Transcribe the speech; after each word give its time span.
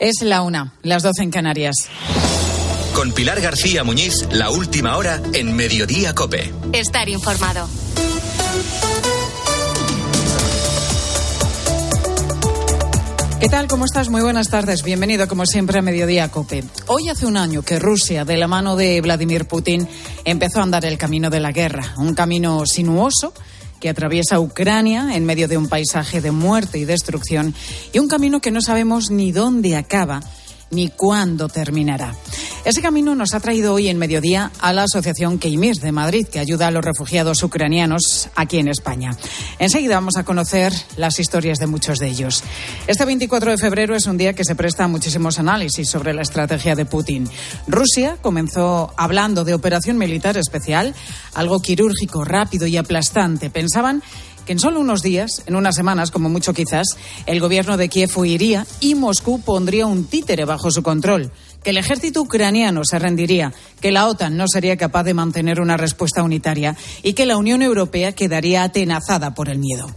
Es 0.00 0.22
la 0.22 0.40
una, 0.40 0.72
las 0.82 1.02
doce 1.02 1.22
en 1.22 1.30
Canarias. 1.30 1.74
Con 2.94 3.12
Pilar 3.12 3.38
García 3.42 3.84
Muñiz, 3.84 4.26
la 4.32 4.48
última 4.48 4.96
hora 4.96 5.20
en 5.34 5.54
Mediodía 5.54 6.14
Cope. 6.14 6.54
Estar 6.72 7.10
informado. 7.10 7.68
¿Qué 13.40 13.48
tal? 13.50 13.66
¿Cómo 13.68 13.84
estás? 13.84 14.08
Muy 14.08 14.22
buenas 14.22 14.48
tardes. 14.48 14.82
Bienvenido, 14.82 15.28
como 15.28 15.44
siempre, 15.44 15.80
a 15.80 15.82
Mediodía 15.82 16.30
Cope. 16.30 16.64
Hoy 16.86 17.10
hace 17.10 17.26
un 17.26 17.36
año 17.36 17.60
que 17.60 17.78
Rusia, 17.78 18.24
de 18.24 18.38
la 18.38 18.48
mano 18.48 18.76
de 18.76 19.02
Vladimir 19.02 19.44
Putin, 19.44 19.86
empezó 20.24 20.60
a 20.60 20.62
andar 20.62 20.86
el 20.86 20.96
camino 20.96 21.28
de 21.28 21.40
la 21.40 21.52
guerra. 21.52 21.92
Un 21.98 22.14
camino 22.14 22.64
sinuoso 22.64 23.34
que 23.80 23.88
atraviesa 23.88 24.38
Ucrania 24.38 25.16
en 25.16 25.24
medio 25.24 25.48
de 25.48 25.56
un 25.56 25.68
paisaje 25.68 26.20
de 26.20 26.30
muerte 26.30 26.78
y 26.78 26.84
destrucción 26.84 27.54
y 27.92 27.98
un 27.98 28.08
camino 28.08 28.40
que 28.40 28.50
no 28.50 28.60
sabemos 28.60 29.10
ni 29.10 29.32
dónde 29.32 29.76
acaba 29.76 30.20
ni 30.70 30.88
cuándo 30.88 31.48
terminará. 31.48 32.14
Ese 32.62 32.82
camino 32.82 33.14
nos 33.14 33.32
ha 33.32 33.40
traído 33.40 33.72
hoy 33.72 33.88
en 33.88 33.96
mediodía 33.96 34.52
a 34.60 34.74
la 34.74 34.82
Asociación 34.82 35.38
Keimir 35.38 35.76
de 35.76 35.92
Madrid, 35.92 36.26
que 36.26 36.38
ayuda 36.38 36.66
a 36.66 36.70
los 36.70 36.84
refugiados 36.84 37.42
ucranianos 37.42 38.28
aquí 38.34 38.58
en 38.58 38.68
España. 38.68 39.16
Enseguida 39.58 39.94
vamos 39.94 40.18
a 40.18 40.24
conocer 40.24 40.70
las 40.98 41.18
historias 41.18 41.58
de 41.58 41.66
muchos 41.66 41.98
de 41.98 42.08
ellos. 42.08 42.44
Este 42.86 43.06
24 43.06 43.52
de 43.52 43.56
febrero 43.56 43.96
es 43.96 44.06
un 44.06 44.18
día 44.18 44.34
que 44.34 44.44
se 44.44 44.54
presta 44.54 44.84
a 44.84 44.88
muchísimos 44.88 45.38
análisis 45.38 45.88
sobre 45.88 46.12
la 46.12 46.20
estrategia 46.20 46.76
de 46.76 46.84
Putin. 46.84 47.30
Rusia 47.66 48.18
comenzó 48.20 48.92
hablando 48.98 49.44
de 49.44 49.54
operación 49.54 49.96
militar 49.96 50.36
especial, 50.36 50.94
algo 51.32 51.60
quirúrgico, 51.60 52.24
rápido 52.24 52.66
y 52.66 52.76
aplastante. 52.76 53.48
Pensaban 53.48 54.02
que 54.44 54.52
en 54.52 54.58
solo 54.58 54.80
unos 54.80 55.02
días, 55.02 55.42
en 55.46 55.56
unas 55.56 55.76
semanas 55.76 56.10
como 56.10 56.28
mucho 56.28 56.52
quizás, 56.52 56.88
el 57.26 57.40
gobierno 57.40 57.76
de 57.76 57.88
Kiev 57.88 58.10
huiría 58.16 58.66
y 58.80 58.94
Moscú 58.94 59.40
pondría 59.40 59.86
un 59.86 60.04
títere 60.04 60.44
bajo 60.44 60.70
su 60.70 60.82
control, 60.82 61.32
que 61.62 61.70
el 61.70 61.78
ejército 61.78 62.22
ucraniano 62.22 62.82
se 62.84 62.98
rendiría, 62.98 63.52
que 63.80 63.92
la 63.92 64.06
OTAN 64.06 64.36
no 64.36 64.46
sería 64.48 64.76
capaz 64.76 65.04
de 65.04 65.14
mantener 65.14 65.60
una 65.60 65.76
respuesta 65.76 66.22
unitaria 66.22 66.76
y 67.02 67.12
que 67.12 67.26
la 67.26 67.36
Unión 67.36 67.62
Europea 67.62 68.12
quedaría 68.12 68.62
atenazada 68.62 69.34
por 69.34 69.48
el 69.48 69.58
miedo. 69.58 69.90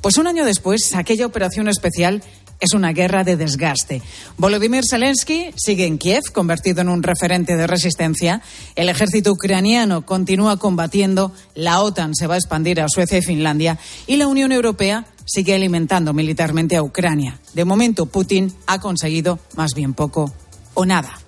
Pues 0.00 0.18
un 0.18 0.26
año 0.26 0.44
después, 0.44 0.94
aquella 0.94 1.26
operación 1.26 1.68
especial 1.68 2.22
es 2.60 2.72
una 2.72 2.92
guerra 2.92 3.24
de 3.24 3.36
desgaste. 3.36 4.02
Volodymyr 4.38 4.84
Zelensky 4.88 5.50
sigue 5.56 5.86
en 5.86 5.98
Kiev, 5.98 6.22
convertido 6.32 6.80
en 6.80 6.88
un 6.88 7.02
referente 7.02 7.56
de 7.56 7.66
resistencia. 7.66 8.42
El 8.74 8.88
ejército 8.88 9.32
ucraniano 9.32 10.06
continúa 10.06 10.56
combatiendo. 10.56 11.32
La 11.54 11.80
OTAN 11.80 12.14
se 12.14 12.26
va 12.26 12.34
a 12.34 12.38
expandir 12.38 12.80
a 12.80 12.88
Suecia 12.88 13.18
y 13.18 13.22
Finlandia. 13.22 13.78
Y 14.06 14.16
la 14.16 14.28
Unión 14.28 14.52
Europea 14.52 15.06
sigue 15.26 15.54
alimentando 15.54 16.12
militarmente 16.12 16.76
a 16.76 16.82
Ucrania. 16.82 17.38
De 17.54 17.64
momento, 17.64 18.06
Putin 18.06 18.52
ha 18.66 18.80
conseguido 18.80 19.38
más 19.56 19.72
bien 19.74 19.94
poco 19.94 20.32
o 20.74 20.84
nada. 20.84 21.18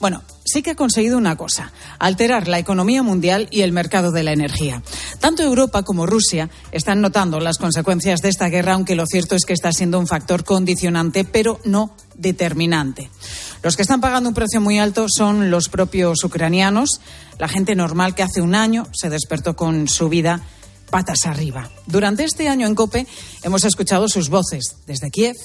Bueno, 0.00 0.22
sí 0.44 0.62
que 0.62 0.70
ha 0.70 0.76
conseguido 0.76 1.18
una 1.18 1.36
cosa, 1.36 1.72
alterar 1.98 2.46
la 2.46 2.58
economía 2.58 3.02
mundial 3.02 3.48
y 3.50 3.62
el 3.62 3.72
mercado 3.72 4.12
de 4.12 4.22
la 4.22 4.32
energía. 4.32 4.82
Tanto 5.18 5.42
Europa 5.42 5.82
como 5.82 6.06
Rusia 6.06 6.50
están 6.70 7.00
notando 7.00 7.40
las 7.40 7.58
consecuencias 7.58 8.22
de 8.22 8.28
esta 8.28 8.48
guerra, 8.48 8.74
aunque 8.74 8.94
lo 8.94 9.06
cierto 9.06 9.34
es 9.34 9.44
que 9.44 9.52
está 9.52 9.72
siendo 9.72 9.98
un 9.98 10.06
factor 10.06 10.44
condicionante, 10.44 11.24
pero 11.24 11.60
no 11.64 11.94
determinante. 12.14 13.10
Los 13.62 13.76
que 13.76 13.82
están 13.82 14.00
pagando 14.00 14.28
un 14.28 14.34
precio 14.34 14.60
muy 14.60 14.78
alto 14.78 15.06
son 15.08 15.50
los 15.50 15.68
propios 15.68 16.22
ucranianos, 16.22 17.00
la 17.38 17.48
gente 17.48 17.74
normal 17.74 18.14
que 18.14 18.22
hace 18.22 18.40
un 18.40 18.54
año 18.54 18.86
se 18.92 19.10
despertó 19.10 19.56
con 19.56 19.88
su 19.88 20.08
vida 20.08 20.42
patas 20.90 21.26
arriba. 21.26 21.70
Durante 21.86 22.24
este 22.24 22.48
año 22.48 22.66
en 22.66 22.74
COPE 22.74 23.06
hemos 23.42 23.64
escuchado 23.64 24.08
sus 24.08 24.28
voces 24.30 24.76
desde 24.86 25.10
Kiev, 25.10 25.36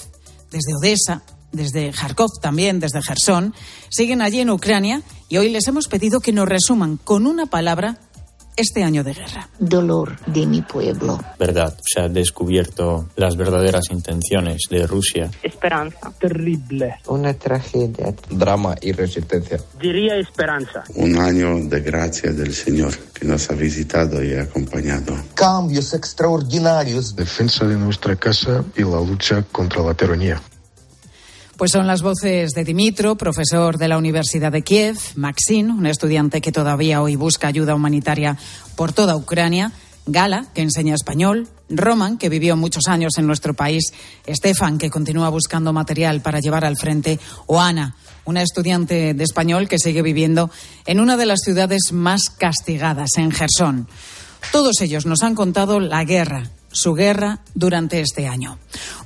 desde 0.52 0.76
Odessa, 0.76 1.24
desde 1.54 1.92
Kharkov 1.92 2.42
también, 2.42 2.80
desde 2.80 3.02
Gerson, 3.02 3.54
siguen 3.90 4.22
allí 4.22 4.42
en 4.42 4.50
Ucrania 4.50 5.02
y 5.30 5.38
hoy 5.38 5.50
les 5.50 5.68
hemos 5.68 5.88
pedido 5.88 6.20
que 6.20 6.34
nos 6.34 6.50
resuman 6.50 6.98
con 6.98 7.26
una 7.26 7.46
palabra 7.46 7.98
este 8.56 8.84
año 8.84 9.04
de 9.04 9.14
guerra. 9.14 9.50
Dolor 9.60 10.20
de 10.28 10.46
mi 10.46 10.62
pueblo. 10.62 11.20
Verdad, 11.40 11.76
se 11.82 12.02
ha 12.02 12.10
descubierto 12.10 13.10
las 13.16 13.36
verdaderas 13.36 13.86
intenciones 13.92 14.64
de 14.70 14.86
Rusia. 14.86 15.32
Esperanza. 15.42 16.12
Terrible. 16.20 16.96
Una 17.08 17.34
tragedia. 17.34 18.14
Drama 18.30 18.76
y 18.82 18.92
resistencia. 18.92 19.60
Diría 19.80 20.16
esperanza. 20.18 20.84
Un 20.96 21.18
año 21.18 21.68
de 21.68 21.82
gracia 21.82 22.32
del 22.32 22.54
Señor 22.54 22.94
que 23.14 23.26
nos 23.26 23.50
ha 23.50 23.56
visitado 23.56 24.24
y 24.24 24.34
acompañado. 24.34 25.16
Cambios 25.34 25.94
extraordinarios. 25.94 27.16
Defensa 27.16 27.66
de 27.66 27.76
nuestra 27.76 28.16
casa 28.16 28.64
y 28.76 28.82
la 28.82 29.02
lucha 29.02 29.44
contra 29.52 29.82
la 29.82 29.94
tiranía. 29.94 30.42
Pues 31.58 31.72
son 31.72 31.86
las 31.86 32.02
voces 32.02 32.52
de 32.54 32.64
Dimitro, 32.64 33.16
profesor 33.16 33.78
de 33.78 33.88
la 33.88 34.00
Universidad 34.00 34.52
de 34.52 34.64
Kiev, 34.64 34.98
Maxine, 35.16 35.72
un 35.72 35.86
estudiante 35.86 36.42
que 36.42 36.52
todavía 36.52 37.00
hoy 37.00 37.16
busca 37.16 37.48
ayuda 37.48 37.76
humanitaria 37.76 38.38
por 38.76 38.92
toda 38.92 39.16
Ucrania, 39.16 39.72
Gala, 40.08 40.48
que 40.56 40.64
enseña 40.64 40.96
español, 40.96 41.48
Roman, 41.70 42.18
que 42.18 42.30
vivió 42.30 42.58
muchos 42.58 42.88
años 42.88 43.14
en 43.18 43.28
nuestro 43.28 43.54
país, 43.54 43.94
Estefan, 44.26 44.80
que 44.80 44.90
continúa 44.90 45.30
buscando 45.30 45.74
material 45.74 46.22
para 46.22 46.40
llevar 46.40 46.66
al 46.66 46.76
frente, 46.76 47.20
o 47.46 47.62
Ana, 47.62 47.96
una 48.26 48.42
estudiante 48.42 49.14
de 49.14 49.24
español 49.24 49.70
que 49.70 49.78
sigue 49.78 50.02
viviendo 50.02 50.50
en 50.88 51.00
una 51.00 51.18
de 51.18 51.28
las 51.28 51.42
ciudades 51.42 51.92
más 51.92 52.32
castigadas, 52.32 53.12
en 53.18 53.32
Gerson. 53.32 53.88
Todos 54.52 54.82
ellos 54.82 55.06
nos 55.06 55.22
han 55.22 55.36
contado 55.36 55.80
la 55.80 56.04
guerra 56.04 56.50
su 56.74 56.94
guerra 56.94 57.40
durante 57.56 58.02
este 58.02 58.28
año. 58.28 58.58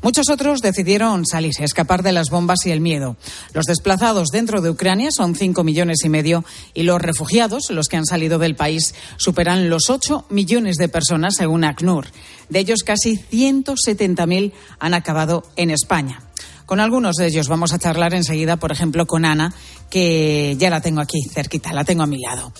Muchos 0.01 0.29
otros 0.29 0.61
decidieron 0.61 1.25
salir, 1.25 1.53
escapar 1.59 2.01
de 2.01 2.11
las 2.11 2.29
bombas 2.29 2.66
y 2.66 2.72
el 2.72 2.81
miedo. 2.81 3.17
Los 3.53 3.66
desplazados 3.66 4.29
dentro 4.29 4.61
de 4.61 4.72
Ucrania 4.72 5.11
son 5.11 5.35
cinco 5.35 5.63
millones 5.63 6.00
y 6.03 6.09
medio 6.09 6.44
y 6.73 6.83
los 6.83 7.01
refugiados, 7.01 7.69
los 7.69 7.88
que 7.88 7.97
han 7.97 8.05
salido 8.05 8.39
del 8.39 8.55
país, 8.55 8.95
superan 9.17 9.69
los 9.69 9.89
ocho 9.89 10.25
millones 10.29 10.78
de 10.78 10.89
personas 10.89 11.35
según 11.35 11.63
ACNUR. 11.63 12.07
De 12.50 12.59
ellos, 12.59 12.83
casi 12.83 13.17
170.000 13.17 14.53
han 14.79 14.94
acabado 14.94 15.44
en 15.55 15.69
España. 15.69 16.22
Con 16.67 16.81
algunos 16.81 17.16
de 17.16 17.28
ellos 17.28 17.47
vamos 17.47 17.72
a 17.72 17.79
charlar 17.79 18.13
enseguida, 18.13 18.57
por 18.57 18.73
ejemplo, 18.73 19.07
con 19.07 19.23
Ana, 19.23 19.53
que 19.89 20.57
ya 20.59 20.69
la 20.69 20.81
tengo 20.81 21.00
aquí 21.00 21.22
cerquita, 21.33 21.72
la 21.72 21.85
tengo 21.85 22.03
a 22.03 22.07
mi 22.07 22.19
lado. 22.19 22.51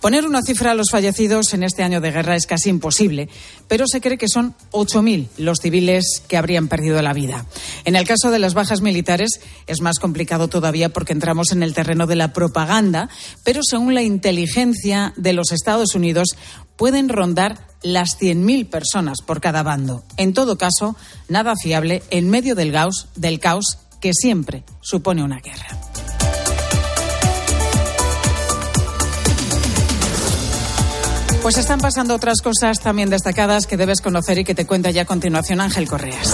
Poner 0.00 0.26
una 0.26 0.42
cifra 0.42 0.72
a 0.72 0.74
los 0.74 0.90
fallecidos 0.90 1.54
en 1.54 1.62
este 1.62 1.84
año 1.84 2.00
de 2.00 2.10
guerra 2.10 2.34
es 2.34 2.48
casi 2.48 2.70
imposible, 2.70 3.28
pero 3.68 3.86
se 3.86 4.00
cree 4.00 4.18
que 4.18 4.26
son 4.26 4.56
8.000 4.72 5.28
los 5.38 5.60
civiles 5.60 6.24
que 6.26 6.36
habrían 6.36 6.66
perdido 6.66 7.00
la 7.02 7.12
vida. 7.12 7.46
En 7.84 7.94
el 7.94 8.04
caso 8.04 8.32
de 8.32 8.40
las 8.40 8.54
bajas 8.54 8.80
militares 8.80 9.40
es 9.68 9.80
más 9.80 10.00
complicado 10.00 10.48
todavía 10.48 10.88
porque 10.88 11.12
entramos 11.12 11.52
en 11.52 11.62
el 11.62 11.72
terreno 11.72 12.08
de 12.08 12.16
la 12.16 12.32
propaganda, 12.32 13.08
pero 13.44 13.60
según 13.62 13.94
la 13.94 14.02
inteligencia 14.02 15.14
de 15.16 15.34
los 15.34 15.52
Estados 15.52 15.94
Unidos 15.94 16.30
pueden 16.74 17.08
rondar 17.08 17.71
las 17.82 18.18
100.000 18.20 18.68
personas 18.68 19.18
por 19.22 19.40
cada 19.40 19.62
bando. 19.62 20.04
En 20.16 20.34
todo 20.34 20.58
caso, 20.58 20.96
nada 21.28 21.54
fiable 21.56 22.02
en 22.10 22.30
medio 22.30 22.54
del 22.54 22.72
caos, 22.72 23.08
del 23.16 23.40
caos 23.40 23.78
que 24.00 24.12
siempre 24.12 24.64
supone 24.80 25.22
una 25.22 25.40
guerra. 25.40 25.66
Pues 31.42 31.58
están 31.58 31.80
pasando 31.80 32.14
otras 32.14 32.40
cosas 32.40 32.78
también 32.78 33.10
destacadas 33.10 33.66
que 33.66 33.76
debes 33.76 34.00
conocer 34.00 34.38
y 34.38 34.44
que 34.44 34.54
te 34.54 34.64
cuenta 34.64 34.92
ya 34.92 35.02
a 35.02 35.06
continuación 35.06 35.60
Ángel 35.60 35.88
Correas. 35.88 36.32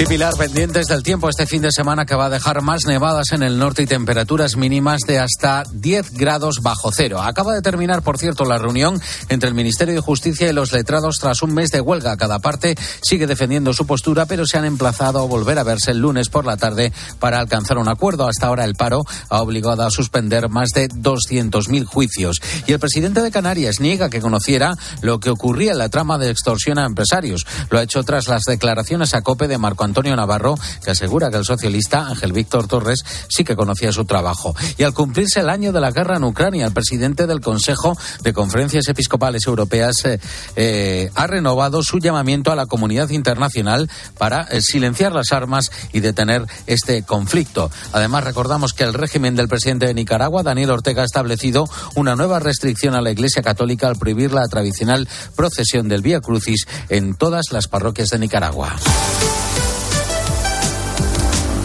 Sí, 0.00 0.06
Pilar, 0.06 0.32
pendientes 0.34 0.86
del 0.86 1.02
tiempo 1.02 1.28
este 1.28 1.44
fin 1.44 1.60
de 1.60 1.70
semana 1.70 2.06
que 2.06 2.14
va 2.14 2.24
a 2.24 2.30
dejar 2.30 2.62
más 2.62 2.86
nevadas 2.86 3.32
en 3.32 3.42
el 3.42 3.58
norte 3.58 3.82
y 3.82 3.86
temperaturas 3.86 4.56
mínimas 4.56 5.02
de 5.06 5.18
hasta 5.18 5.62
10 5.74 6.14
grados 6.14 6.62
bajo 6.62 6.90
cero. 6.90 7.20
Acaba 7.20 7.52
de 7.52 7.60
terminar, 7.60 8.00
por 8.00 8.16
cierto, 8.16 8.46
la 8.46 8.56
reunión 8.56 8.98
entre 9.28 9.50
el 9.50 9.54
Ministerio 9.54 9.92
de 9.92 10.00
Justicia 10.00 10.48
y 10.48 10.54
los 10.54 10.72
letrados 10.72 11.18
tras 11.20 11.42
un 11.42 11.52
mes 11.52 11.70
de 11.70 11.82
huelga. 11.82 12.16
Cada 12.16 12.38
parte 12.38 12.78
sigue 13.02 13.26
defendiendo 13.26 13.74
su 13.74 13.86
postura, 13.86 14.24
pero 14.24 14.46
se 14.46 14.56
han 14.56 14.64
emplazado 14.64 15.18
a 15.18 15.26
volver 15.26 15.58
a 15.58 15.64
verse 15.64 15.90
el 15.90 15.98
lunes 15.98 16.30
por 16.30 16.46
la 16.46 16.56
tarde 16.56 16.94
para 17.18 17.38
alcanzar 17.38 17.76
un 17.76 17.90
acuerdo. 17.90 18.26
Hasta 18.26 18.46
ahora 18.46 18.64
el 18.64 18.76
paro 18.76 19.02
ha 19.28 19.42
obligado 19.42 19.82
a 19.82 19.90
suspender 19.90 20.48
más 20.48 20.70
de 20.70 20.88
200.000 20.88 21.84
juicios. 21.84 22.40
Y 22.66 22.72
el 22.72 22.80
presidente 22.80 23.20
de 23.20 23.30
Canarias 23.30 23.80
niega 23.80 24.08
que 24.08 24.22
conociera 24.22 24.78
lo 25.02 25.20
que 25.20 25.28
ocurría 25.28 25.72
en 25.72 25.78
la 25.78 25.90
trama 25.90 26.16
de 26.16 26.30
extorsión 26.30 26.78
a 26.78 26.86
empresarios. 26.86 27.46
Lo 27.68 27.78
ha 27.78 27.82
hecho 27.82 28.02
tras 28.02 28.28
las 28.28 28.44
declaraciones 28.44 29.12
a 29.12 29.20
COPE 29.20 29.46
de 29.46 29.58
Marco 29.58 29.89
Antonio 29.90 30.14
Navarro, 30.14 30.54
que 30.84 30.92
asegura 30.92 31.30
que 31.30 31.36
el 31.36 31.44
socialista 31.44 32.06
Ángel 32.06 32.32
Víctor 32.32 32.68
Torres 32.68 33.04
sí 33.28 33.44
que 33.44 33.56
conocía 33.56 33.92
su 33.92 34.04
trabajo. 34.04 34.54
Y 34.78 34.84
al 34.84 34.94
cumplirse 34.94 35.40
el 35.40 35.50
año 35.50 35.72
de 35.72 35.80
la 35.80 35.90
guerra 35.90 36.16
en 36.16 36.24
Ucrania, 36.24 36.66
el 36.66 36.72
presidente 36.72 37.26
del 37.26 37.40
Consejo 37.40 37.98
de 38.22 38.32
Conferencias 38.32 38.88
Episcopales 38.88 39.46
Europeas 39.46 40.04
eh, 40.04 40.20
eh, 40.54 41.10
ha 41.14 41.26
renovado 41.26 41.82
su 41.82 41.98
llamamiento 41.98 42.52
a 42.52 42.56
la 42.56 42.66
comunidad 42.66 43.10
internacional 43.10 43.90
para 44.16 44.42
eh, 44.42 44.60
silenciar 44.60 45.12
las 45.12 45.32
armas 45.32 45.70
y 45.92 46.00
detener 46.00 46.46
este 46.66 47.02
conflicto. 47.02 47.70
Además, 47.92 48.24
recordamos 48.24 48.72
que 48.72 48.84
el 48.84 48.94
régimen 48.94 49.34
del 49.34 49.48
presidente 49.48 49.86
de 49.86 49.94
Nicaragua, 49.94 50.42
Daniel 50.42 50.70
Ortega, 50.70 51.02
ha 51.02 51.06
establecido 51.06 51.68
una 51.96 52.14
nueva 52.14 52.38
restricción 52.38 52.94
a 52.94 53.00
la 53.00 53.10
Iglesia 53.10 53.42
Católica 53.42 53.88
al 53.88 53.96
prohibir 53.96 54.32
la 54.32 54.46
tradicional 54.46 55.08
procesión 55.34 55.88
del 55.88 56.02
Vía 56.02 56.20
Crucis 56.20 56.66
en 56.88 57.14
todas 57.14 57.46
las 57.50 57.66
parroquias 57.66 58.10
de 58.10 58.18
Nicaragua. 58.18 58.76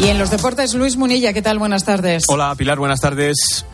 Y 0.05 0.07
en 0.09 0.19
los 0.19 0.29
deportes, 0.29 0.75
Luis 0.75 0.97
Munilla, 0.97 1.33
¿qué 1.33 1.41
tal? 1.41 1.57
Buenas 1.57 1.83
tardes. 1.83 2.25
Hola, 2.27 2.53
Pilar, 2.55 2.77
buenas 2.77 3.01
tardes 3.01 3.65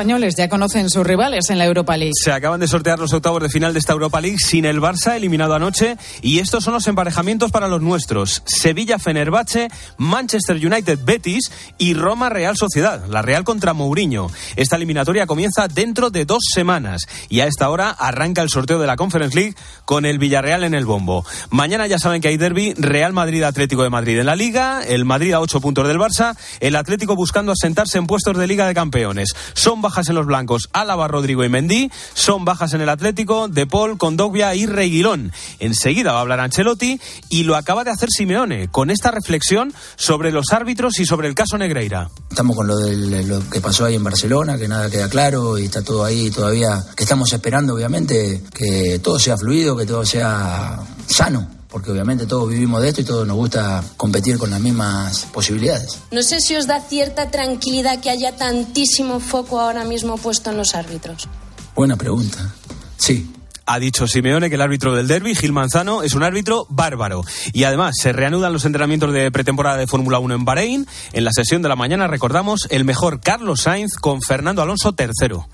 españoles 0.00 0.34
ya 0.34 0.48
conocen 0.48 0.88
sus 0.88 1.06
rivales 1.06 1.50
en 1.50 1.58
la 1.58 1.66
Europa 1.66 1.94
League. 1.94 2.14
Se 2.14 2.32
acaban 2.32 2.58
de 2.58 2.66
sortear 2.66 2.98
los 2.98 3.12
octavos 3.12 3.42
de 3.42 3.50
final 3.50 3.74
de 3.74 3.80
esta 3.80 3.92
Europa 3.92 4.18
League 4.22 4.38
sin 4.38 4.64
el 4.64 4.80
Barça 4.80 5.14
eliminado 5.14 5.54
anoche 5.54 5.98
y 6.22 6.38
estos 6.38 6.64
son 6.64 6.72
los 6.72 6.86
emparejamientos 6.86 7.50
para 7.50 7.68
los 7.68 7.82
nuestros. 7.82 8.42
Sevilla 8.46 8.98
Fenerbahce, 8.98 9.68
Manchester 9.98 10.56
United 10.56 11.00
Betis 11.04 11.52
y 11.76 11.92
Roma 11.92 12.30
Real 12.30 12.56
Sociedad, 12.56 13.04
la 13.10 13.20
Real 13.20 13.44
contra 13.44 13.74
Mourinho. 13.74 14.28
Esta 14.56 14.76
eliminatoria 14.76 15.26
comienza 15.26 15.68
dentro 15.68 16.08
de 16.08 16.24
dos 16.24 16.44
semanas 16.50 17.02
y 17.28 17.40
a 17.40 17.46
esta 17.46 17.68
hora 17.68 17.90
arranca 17.90 18.40
el 18.40 18.48
sorteo 18.48 18.78
de 18.78 18.86
la 18.86 18.96
Conference 18.96 19.36
League 19.36 19.54
con 19.84 20.06
el 20.06 20.18
Villarreal 20.18 20.64
en 20.64 20.72
el 20.72 20.86
bombo. 20.86 21.26
Mañana 21.50 21.86
ya 21.88 21.98
saben 21.98 22.22
que 22.22 22.28
hay 22.28 22.38
derby 22.38 22.72
Real 22.72 23.12
Madrid 23.12 23.42
Atlético 23.42 23.82
de 23.82 23.90
Madrid 23.90 24.18
en 24.18 24.24
la 24.24 24.34
Liga, 24.34 24.82
el 24.82 25.04
Madrid 25.04 25.34
a 25.34 25.40
ocho 25.40 25.60
puntos 25.60 25.86
del 25.86 25.98
Barça, 25.98 26.38
el 26.60 26.76
Atlético 26.76 27.16
buscando 27.16 27.52
asentarse 27.52 27.98
en 27.98 28.06
puestos 28.06 28.38
de 28.38 28.46
Liga 28.46 28.66
de 28.66 28.72
Campeones. 28.72 29.34
Son 29.52 29.82
bajas 29.90 30.08
en 30.08 30.14
los 30.14 30.26
blancos 30.26 30.68
Álava, 30.72 31.08
Rodrigo 31.08 31.42
y 31.42 31.48
Mendy. 31.48 31.90
Son 32.14 32.44
bajas 32.44 32.74
en 32.74 32.80
el 32.80 32.88
Atlético 32.88 33.48
De 33.48 33.66
Paul, 33.66 33.98
Condovia 33.98 34.54
y 34.54 34.66
Reguilón. 34.66 35.32
Enseguida 35.58 36.12
va 36.12 36.18
a 36.18 36.20
hablar 36.20 36.38
Ancelotti 36.38 37.00
y 37.28 37.42
lo 37.42 37.56
acaba 37.56 37.82
de 37.82 37.90
hacer 37.90 38.08
Simeone 38.08 38.68
con 38.68 38.90
esta 38.90 39.10
reflexión 39.10 39.74
sobre 39.96 40.30
los 40.30 40.52
árbitros 40.52 41.00
y 41.00 41.06
sobre 41.06 41.26
el 41.26 41.34
caso 41.34 41.58
Negreira. 41.58 42.08
Estamos 42.30 42.54
con 42.54 42.68
lo, 42.68 42.76
de 42.76 43.24
lo 43.24 43.50
que 43.50 43.60
pasó 43.60 43.84
ahí 43.84 43.96
en 43.96 44.04
Barcelona, 44.04 44.56
que 44.56 44.68
nada 44.68 44.88
queda 44.88 45.08
claro 45.08 45.58
y 45.58 45.64
está 45.64 45.82
todo 45.82 46.04
ahí 46.04 46.30
todavía, 46.30 46.84
que 46.96 47.02
estamos 47.02 47.32
esperando 47.32 47.74
obviamente 47.74 48.44
que 48.54 49.00
todo 49.02 49.18
sea 49.18 49.36
fluido, 49.36 49.76
que 49.76 49.86
todo 49.86 50.06
sea 50.06 50.78
sano 51.08 51.59
porque 51.70 51.90
obviamente 51.90 52.26
todos 52.26 52.48
vivimos 52.48 52.82
de 52.82 52.88
esto 52.88 53.00
y 53.00 53.04
todos 53.04 53.26
nos 53.26 53.36
gusta 53.36 53.82
competir 53.96 54.38
con 54.38 54.50
las 54.50 54.60
mismas 54.60 55.26
posibilidades. 55.32 55.98
No 56.10 56.22
sé 56.22 56.40
si 56.40 56.56
os 56.56 56.66
da 56.66 56.80
cierta 56.80 57.30
tranquilidad 57.30 58.00
que 58.00 58.10
haya 58.10 58.36
tantísimo 58.36 59.20
foco 59.20 59.60
ahora 59.60 59.84
mismo 59.84 60.16
puesto 60.16 60.50
en 60.50 60.56
los 60.56 60.74
árbitros. 60.74 61.28
Buena 61.74 61.96
pregunta. 61.96 62.54
Sí, 62.96 63.30
ha 63.70 63.78
dicho 63.78 64.08
Simeone 64.08 64.48
que 64.48 64.56
el 64.56 64.62
árbitro 64.62 64.96
del 64.96 65.06
derby, 65.06 65.36
Gil 65.36 65.52
Manzano, 65.52 66.02
es 66.02 66.14
un 66.14 66.24
árbitro 66.24 66.66
bárbaro. 66.70 67.22
Y 67.52 67.62
además 67.62 67.94
se 68.00 68.12
reanudan 68.12 68.52
los 68.52 68.64
entrenamientos 68.64 69.12
de 69.12 69.30
pretemporada 69.30 69.76
de 69.76 69.86
Fórmula 69.86 70.18
1 70.18 70.34
en 70.34 70.44
Bahrein. 70.44 70.86
En 71.12 71.24
la 71.24 71.30
sesión 71.32 71.62
de 71.62 71.68
la 71.68 71.76
mañana 71.76 72.08
recordamos 72.08 72.66
el 72.70 72.84
mejor 72.84 73.20
Carlos 73.20 73.60
Sainz 73.60 73.94
con 73.94 74.22
Fernando 74.22 74.62
Alonso 74.62 74.92
tercero. 74.92 75.48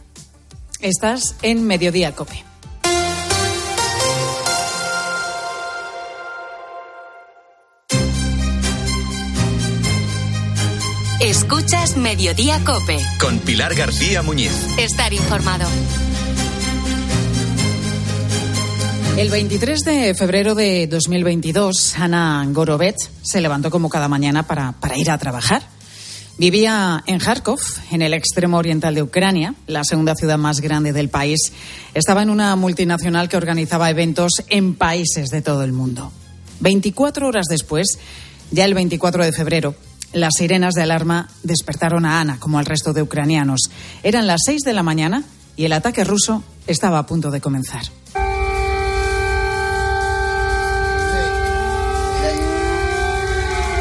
Estás 0.80 1.34
en 1.42 1.66
Mediodía 1.66 2.12
Cope. 2.12 2.42
Escuchas 11.46 11.96
Mediodía 11.96 12.60
Cope. 12.64 12.98
Con 13.20 13.38
Pilar 13.38 13.72
García 13.76 14.20
Muñiz. 14.20 14.50
Estar 14.78 15.12
informado. 15.12 15.68
El 19.16 19.30
23 19.30 19.80
de 19.82 20.14
febrero 20.16 20.56
de 20.56 20.88
2022, 20.88 22.00
Ana 22.00 22.44
Gorovet 22.50 22.96
se 23.22 23.40
levantó 23.40 23.70
como 23.70 23.88
cada 23.88 24.08
mañana 24.08 24.42
para, 24.42 24.72
para 24.72 24.98
ir 24.98 25.08
a 25.08 25.18
trabajar. 25.18 25.62
Vivía 26.36 27.04
en 27.06 27.20
Kharkov, 27.20 27.60
en 27.92 28.02
el 28.02 28.12
extremo 28.12 28.58
oriental 28.58 28.96
de 28.96 29.04
Ucrania, 29.04 29.54
la 29.68 29.84
segunda 29.84 30.16
ciudad 30.16 30.38
más 30.38 30.60
grande 30.60 30.92
del 30.92 31.10
país. 31.10 31.52
Estaba 31.94 32.24
en 32.24 32.30
una 32.30 32.56
multinacional 32.56 33.28
que 33.28 33.36
organizaba 33.36 33.88
eventos 33.88 34.32
en 34.48 34.74
países 34.74 35.28
de 35.28 35.42
todo 35.42 35.62
el 35.62 35.70
mundo. 35.70 36.10
24 36.58 37.28
horas 37.28 37.46
después, 37.48 38.00
ya 38.50 38.64
el 38.64 38.74
24 38.74 39.24
de 39.24 39.32
febrero, 39.32 39.76
las 40.12 40.34
sirenas 40.36 40.74
de 40.74 40.82
alarma 40.82 41.28
despertaron 41.42 42.04
a 42.04 42.20
Ana, 42.20 42.38
como 42.38 42.58
al 42.58 42.66
resto 42.66 42.92
de 42.92 43.02
ucranianos. 43.02 43.70
Eran 44.02 44.26
las 44.26 44.40
seis 44.44 44.62
de 44.62 44.72
la 44.72 44.82
mañana 44.82 45.24
y 45.56 45.64
el 45.64 45.72
ataque 45.72 46.04
ruso 46.04 46.42
estaba 46.66 46.98
a 46.98 47.06
punto 47.06 47.30
de 47.30 47.40
comenzar. 47.40 47.82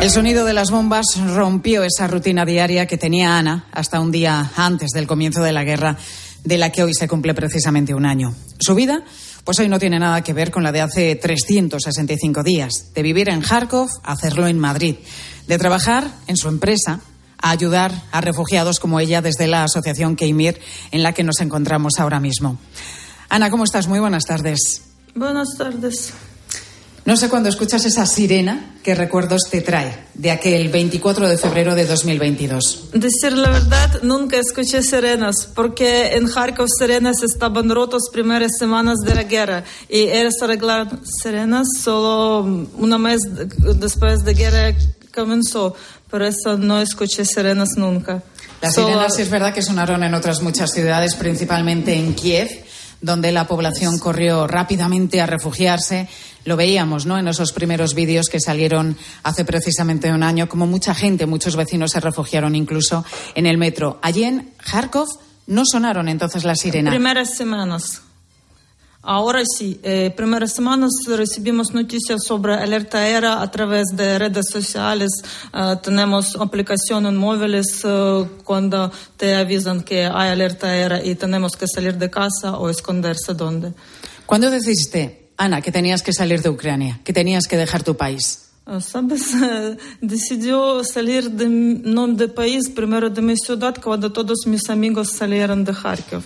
El 0.01 0.11
sonido 0.11 0.45
de 0.45 0.53
las 0.53 0.69
bombas 0.69 1.05
rompió 1.33 1.83
esa 1.83 2.05
rutina 2.07 2.45
diaria 2.45 2.85
que 2.85 2.97
tenía 2.97 3.39
Ana 3.39 3.65
hasta 3.71 3.99
un 3.99 4.11
día 4.11 4.51
antes 4.55 4.91
del 4.93 5.07
comienzo 5.07 5.41
de 5.41 5.51
la 5.51 5.63
guerra, 5.63 5.97
de 6.43 6.57
la 6.59 6.71
que 6.71 6.83
hoy 6.83 6.93
se 6.93 7.07
cumple 7.07 7.33
precisamente 7.33 7.95
un 7.95 8.05
año. 8.05 8.35
Su 8.59 8.75
vida, 8.75 9.03
pues 9.43 9.57
hoy 9.57 9.67
no 9.67 9.79
tiene 9.79 9.97
nada 9.97 10.21
que 10.21 10.33
ver 10.33 10.51
con 10.51 10.61
la 10.61 10.71
de 10.71 10.81
hace 10.81 11.15
365 11.15 12.43
días, 12.43 12.91
de 12.93 13.01
vivir 13.01 13.29
en 13.29 13.41
Kharkov 13.41 13.89
a 14.03 14.11
hacerlo 14.11 14.47
en 14.47 14.59
Madrid 14.59 14.97
de 15.47 15.57
trabajar 15.57 16.09
en 16.27 16.37
su 16.37 16.47
empresa 16.47 17.01
a 17.37 17.51
ayudar 17.51 17.91
a 18.11 18.21
refugiados 18.21 18.79
como 18.79 18.99
ella 18.99 19.21
desde 19.21 19.47
la 19.47 19.63
asociación 19.63 20.15
Keimir 20.15 20.59
en 20.91 21.03
la 21.03 21.13
que 21.13 21.23
nos 21.23 21.41
encontramos 21.41 21.99
ahora 21.99 22.19
mismo. 22.19 22.57
Ana, 23.29 23.49
¿cómo 23.49 23.63
estás? 23.63 23.87
Muy 23.87 23.99
buenas 23.99 24.25
tardes. 24.25 24.81
Buenas 25.13 25.55
tardes. 25.57 26.13
No 27.05 27.15
sé 27.15 27.29
cuándo 27.29 27.49
escuchas 27.49 27.85
esa 27.85 28.07
sirena, 28.07 28.77
qué 28.81 28.95
recuerdos 28.95 29.43
te 29.51 29.61
trae 29.61 29.95
de 30.15 30.31
aquel 30.31 30.69
24 30.69 31.29
de 31.29 31.37
febrero 31.37 31.75
de 31.75 31.85
2022. 31.85 32.89
Decir 32.93 33.33
la 33.33 33.51
verdad, 33.51 34.01
nunca 34.01 34.37
escuché 34.37 34.81
sirenas, 34.81 35.47
porque 35.53 36.15
en 36.15 36.27
Kharkov 36.27 36.67
sirenas 36.67 37.21
estaban 37.21 37.69
rotos 37.69 38.09
primeras 38.11 38.53
semanas 38.57 38.97
de 39.05 39.13
la 39.13 39.23
guerra 39.23 39.63
y 39.87 40.07
eres 40.07 40.41
arreglar 40.41 40.99
sirenas 41.03 41.67
solo 41.79 42.39
un 42.39 43.01
mes 43.01 43.21
después 43.79 44.23
de 44.25 44.33
guerra 44.33 44.75
comenzó, 45.15 45.73
por 46.09 46.21
eso 46.21 46.57
no 46.57 46.79
escuché 46.81 47.25
sirenas 47.25 47.69
nunca. 47.77 48.21
Las 48.61 48.75
sirenas 48.75 49.17
es 49.17 49.29
verdad 49.29 49.53
que 49.53 49.61
sonaron 49.61 50.03
en 50.03 50.13
otras 50.13 50.41
muchas 50.41 50.71
ciudades, 50.71 51.15
principalmente 51.15 51.95
en 51.95 52.13
Kiev, 52.13 52.49
donde 53.01 53.31
la 53.31 53.47
población 53.47 53.97
corrió 53.99 54.47
rápidamente 54.47 55.21
a 55.21 55.25
refugiarse. 55.25 56.07
Lo 56.45 56.55
veíamos, 56.55 57.05
¿no? 57.05 57.17
En 57.17 57.27
esos 57.27 57.51
primeros 57.53 57.95
vídeos 57.95 58.27
que 58.27 58.39
salieron 58.39 58.97
hace 59.23 59.45
precisamente 59.45 60.11
un 60.11 60.23
año, 60.23 60.47
como 60.47 60.67
mucha 60.67 60.93
gente, 60.93 61.25
muchos 61.25 61.55
vecinos 61.55 61.91
se 61.91 61.99
refugiaron 61.99 62.55
incluso 62.55 63.03
en 63.33 63.45
el 63.45 63.57
metro. 63.57 63.99
Allí 64.01 64.23
en 64.23 64.51
Kharkov 64.57 65.07
no 65.47 65.63
sonaron 65.65 66.07
entonces 66.07 66.43
las 66.43 66.59
sirenas. 66.59 66.93
Primeras 66.93 67.35
semanas. 67.35 68.01
Ahora 69.07 69.43
sí, 69.45 69.79
eh, 69.83 70.11
primeras 70.17 70.53
semanas 70.53 70.89
recibimos 71.07 71.75
noticias 71.75 72.23
sobre 72.25 72.55
alerta 72.55 73.07
era 73.07 73.43
a 73.43 73.51
través 73.51 73.85
de 73.93 74.17
redes 74.17 74.47
sociales. 74.51 75.11
Eh, 75.53 75.75
tenemos 75.83 76.35
aplicaciones 76.35 77.13
móviles 77.13 77.83
eh, 77.83 78.25
cuando 78.43 78.91
te 79.15 79.35
avisan 79.35 79.83
que 79.83 80.05
hay 80.05 80.29
alerta 80.29 80.75
era 80.75 81.05
y 81.05 81.13
tenemos 81.13 81.55
que 81.55 81.67
salir 81.67 81.99
de 81.99 82.09
casa 82.09 82.57
o 82.57 82.67
esconderse 82.67 83.35
donde. 83.35 83.73
¿Cuándo 84.25 84.49
decidiste, 84.49 85.29
Ana, 85.37 85.61
que 85.61 85.71
tenías 85.71 86.01
que 86.01 86.11
salir 86.11 86.41
de 86.41 86.49
Ucrania, 86.49 86.99
que 87.03 87.13
tenías 87.13 87.45
que 87.45 87.57
dejar 87.57 87.83
tu 87.83 87.95
país? 87.95 88.49
Sabes, 88.79 89.21
decidió 90.01 90.83
salir 90.83 91.29
de, 91.29 91.47
no 91.47 92.07
de 92.07 92.27
país, 92.27 92.71
primero 92.71 93.11
de 93.11 93.21
mi 93.21 93.37
ciudad, 93.37 93.75
cuando 93.79 94.11
todos 94.11 94.47
mis 94.47 94.67
amigos 94.71 95.11
salieron 95.11 95.63
de 95.63 95.73
Kharkov 95.73 96.23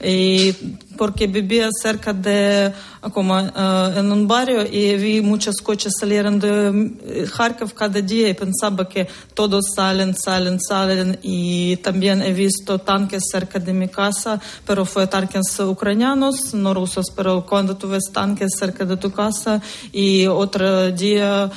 y 0.00 0.52
porque 0.96 1.26
vivía 1.26 1.68
cerca 1.72 2.12
de 2.12 2.72
como 3.12 3.38
en 3.38 4.12
un 4.12 4.28
barrio 4.28 4.64
y 4.64 4.96
vi 4.96 5.20
muchos 5.20 5.56
coches 5.56 5.92
salieron 5.98 6.38
de 6.38 7.26
Kharkov 7.36 7.72
cada 7.74 8.00
día 8.00 8.28
y 8.28 8.34
pensaba 8.34 8.88
que 8.88 9.08
todos 9.34 9.64
salen, 9.74 10.14
salen, 10.14 10.60
salen 10.60 11.18
y 11.22 11.76
también 11.78 12.22
he 12.22 12.32
visto 12.32 12.78
tanques 12.78 13.24
cerca 13.30 13.58
de 13.58 13.72
mi 13.72 13.88
casa, 13.88 14.40
pero 14.66 14.84
fue 14.84 15.06
tanques 15.06 15.58
ucranianos, 15.60 16.54
no 16.54 16.74
rusos, 16.74 17.06
pero 17.14 17.44
cuando 17.44 17.76
tú 17.76 17.88
ves 17.88 18.04
tanques 18.12 18.52
cerca 18.56 18.84
de 18.84 18.96
tu 18.96 19.10
casa 19.10 19.60
y 19.92 20.26
otro 20.26 20.92
día 20.92 21.50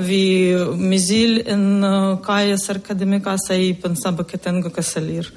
vi 0.00 0.54
misil 0.76 1.44
en 1.46 2.18
calle 2.22 2.58
cerca 2.58 2.94
de 2.94 3.06
mi 3.06 3.20
casa 3.20 3.56
y 3.56 3.72
pensaba 3.74 4.26
que 4.26 4.36
tengo 4.36 4.70
que 4.70 4.82
salir. 4.82 5.32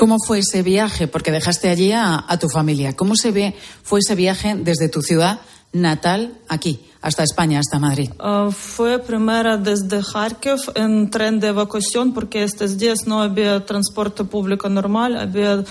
¿Cómo 0.00 0.16
fue 0.26 0.38
ese 0.38 0.62
viaje? 0.62 1.08
Porque 1.08 1.30
dejaste 1.30 1.68
allí 1.68 1.92
a, 1.92 2.24
tu 2.40 2.48
familia. 2.48 2.96
¿Cómo 2.96 3.16
se 3.16 3.32
ve, 3.32 3.54
fue 3.82 3.98
ese 3.98 4.14
viaje 4.14 4.54
desde 4.54 4.88
tu 4.88 5.02
ciudad 5.02 5.40
natal 5.74 6.38
aquí, 6.48 6.80
hasta 7.02 7.22
España, 7.22 7.58
hasta 7.58 7.78
Madrid? 7.78 8.10
Uh, 8.18 8.50
fue 8.50 8.98
primero 8.98 9.58
desde 9.58 10.00
Kharkiv 10.00 10.56
en 10.74 11.10
tren 11.10 11.38
de 11.38 11.48
evacuación 11.48 12.14
porque 12.14 12.44
estos 12.44 12.78
días 12.78 13.06
no 13.06 13.20
había 13.20 13.66
transporte 13.66 14.24
público 14.24 14.70
normal, 14.70 15.18
había 15.18 15.62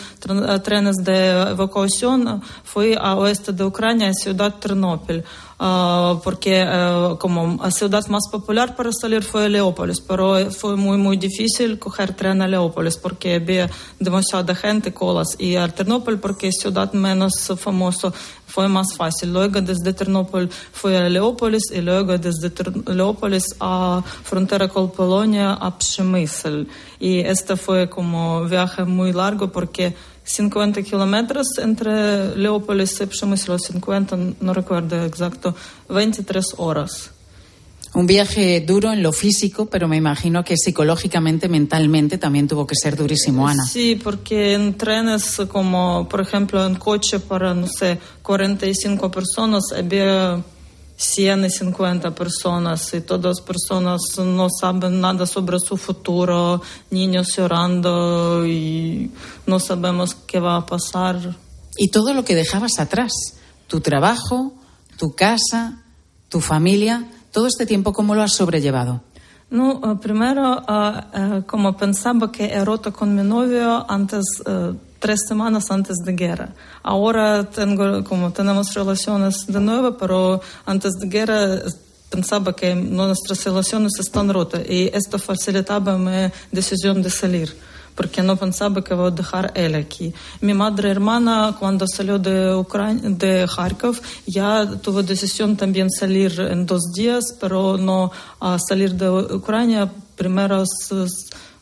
trenes 0.64 0.98
de 0.98 1.32
evacuación. 1.50 2.44
Fui 2.64 2.96
a 3.02 3.16
oeste 3.16 3.52
de 3.52 3.64
Ucrania, 3.64 4.10
a 4.10 4.14
ciudad 4.14 4.54
Ternopil. 4.60 5.24
Ah, 5.60 6.20
porque 6.24 6.64
eh, 6.66 7.16
como 7.20 7.58
la 7.62 7.72
ciudad 7.72 8.06
más 8.08 8.24
popular 8.32 8.76
para 8.76 8.92
salir 8.92 9.24
fue 9.24 9.50
Leópolis, 9.50 10.02
pero 10.02 10.50
fue 10.52 10.76
muy, 10.76 10.98
muy 10.98 11.18
difícil 11.18 11.78
coger 11.78 12.16
tren 12.16 12.42
a 12.42 12.48
Leópolis 12.48 12.98
porque 12.98 13.36
había 13.36 13.70
demasiada 14.00 14.56
gente, 14.56 14.94
colas, 14.94 15.36
y 15.38 15.56
a 15.56 15.68
Ternópol 15.68 16.20
porque 16.20 16.48
es 16.48 16.56
ciudad 16.60 16.92
menos 16.94 17.34
famosa 17.58 18.12
fue 18.50 18.68
más 18.68 18.96
fácil. 18.98 19.32
Luego 19.32 19.62
desde 19.62 19.94
Ternópol 19.94 20.50
fue 20.50 20.98
a 20.98 21.08
Leópolis 21.08 21.72
y 21.72 21.82
luego 21.82 22.18
desde 22.18 22.52
Leópolis 22.92 23.46
a 23.60 24.04
frontera 24.24 24.68
con 24.68 24.92
Polonia 24.92 25.54
a 25.54 25.78
Przemysl. 25.78 26.68
Y 27.00 27.20
este 27.20 27.56
fue 27.56 27.90
como 27.90 28.44
viaje 28.46 28.84
muy 28.84 29.14
largo 29.14 29.52
porque 29.52 29.96
50 30.30 30.84
kilómetros 30.84 31.58
entre 31.58 32.36
Leópolis 32.36 33.02
y 33.02 33.08
Przemysl, 33.08 33.58
50, 33.58 34.18
no 34.42 34.54
recuerdo 34.54 35.04
exacto, 35.04 35.56
23 35.90 36.56
horas. 36.58 37.12
Un 37.96 38.06
viaje 38.06 38.62
duro 38.62 38.92
en 38.92 39.02
lo 39.02 39.12
físico, 39.12 39.66
pero 39.66 39.88
me 39.88 39.98
imagino 39.98 40.44
que 40.44 40.56
psicológicamente, 40.56 41.50
mentalmente 41.50 42.20
también 42.20 42.48
tuvo 42.48 42.68
que 42.68 42.76
ser 42.76 42.96
durísimo, 42.96 43.48
Ana. 43.48 43.66
Sí, 43.66 44.00
porque 44.02 44.54
en 44.54 44.76
trenes, 44.76 45.42
como 45.52 46.08
por 46.08 46.22
ejemplo 46.22 46.64
en 46.64 46.76
coche 46.76 47.20
para, 47.20 47.56
no 47.56 47.66
sé, 47.68 47.98
45 48.22 49.10
personas, 49.10 49.64
había 49.76 50.40
150 51.00 52.14
personas 52.14 52.94
y 52.94 53.02
todas 53.02 53.40
personas 53.40 54.02
no 54.18 54.48
saben 54.50 55.00
nada 55.00 55.26
sobre 55.26 55.60
su 55.60 55.78
futuro, 55.78 56.62
niños 56.92 57.36
llorando 57.36 58.46
y 58.46 59.10
no 59.48 59.60
sabemos 59.60 60.14
qué 60.28 60.40
va 60.40 60.58
a 60.58 60.66
pasar. 60.66 61.38
Y 61.78 61.90
todo 61.90 62.14
lo 62.14 62.26
que 62.26 62.36
dejabas 62.36 62.80
atrás, 62.80 63.14
tu 63.68 63.80
trabajo, 63.80 64.54
tu 64.98 65.16
casa, 65.16 65.84
tu 66.28 66.42
familia 66.42 67.08
todo 67.32 67.48
este 67.48 67.66
tiempo, 67.66 67.94
¿cómo 67.94 68.16
lo 68.16 68.24
has 68.24 68.34
sobrellevado? 68.34 69.02
No, 69.52 69.82
eh, 69.84 69.96
primero, 70.02 70.62
eh, 70.68 71.02
eh, 71.14 71.44
como 71.46 71.78
pensaba 71.78 72.32
que 72.32 72.46
he 72.46 72.66
roto 72.66 72.92
con 72.92 73.16
mi 73.16 73.24
novio 73.24 73.86
antes, 73.90 74.26
tres 75.00 75.22
semanas 75.28 75.72
antes 75.72 75.98
de 76.06 76.14
guerra. 76.14 76.50
Ahora 76.84 77.50
tengo, 77.50 78.04
como 78.04 78.32
tenemos 78.32 78.74
relaciones 78.74 79.48
de 79.48 79.60
nuevo, 79.60 79.98
pero 79.98 80.42
antes 80.66 80.94
de 81.00 81.08
guerra 81.08 81.62
pensaba 82.10 82.54
que 82.54 82.76
nuestras 82.76 83.44
relaciones 83.46 83.94
están 84.00 84.30
rotas 84.30 84.62
y 84.68 84.90
esto 84.94 85.18
facilitaba 85.20 85.98
mi 85.98 86.32
decisión 86.52 87.02
de 87.02 87.10
salir 87.10 87.56
porque 88.00 88.24
no 88.24 88.38
pensaba 88.38 88.82
que 88.82 88.94
voy 88.94 89.08
a 89.08 89.12
dejar 89.12 89.52
él 89.56 89.76
aquí. 89.76 90.14
Mi 90.40 90.54
madre 90.54 90.90
hermana, 90.90 91.58
cuando 91.60 91.86
salió 91.86 92.18
de, 92.18 92.56
Ucrania, 92.56 93.10
de 93.10 93.46
Kharkov, 93.46 94.00
ya 94.26 94.66
tuvo 94.82 95.04
decisión 95.04 95.58
también 95.58 95.92
salir 95.92 96.40
en 96.40 96.66
dos 96.66 96.94
días, 96.96 97.36
pero 97.42 97.76
no 97.78 98.10
a 98.40 98.58
salir 98.58 98.96
de 98.96 99.10
Ucrania. 99.10 99.92
Primeros 100.16 100.70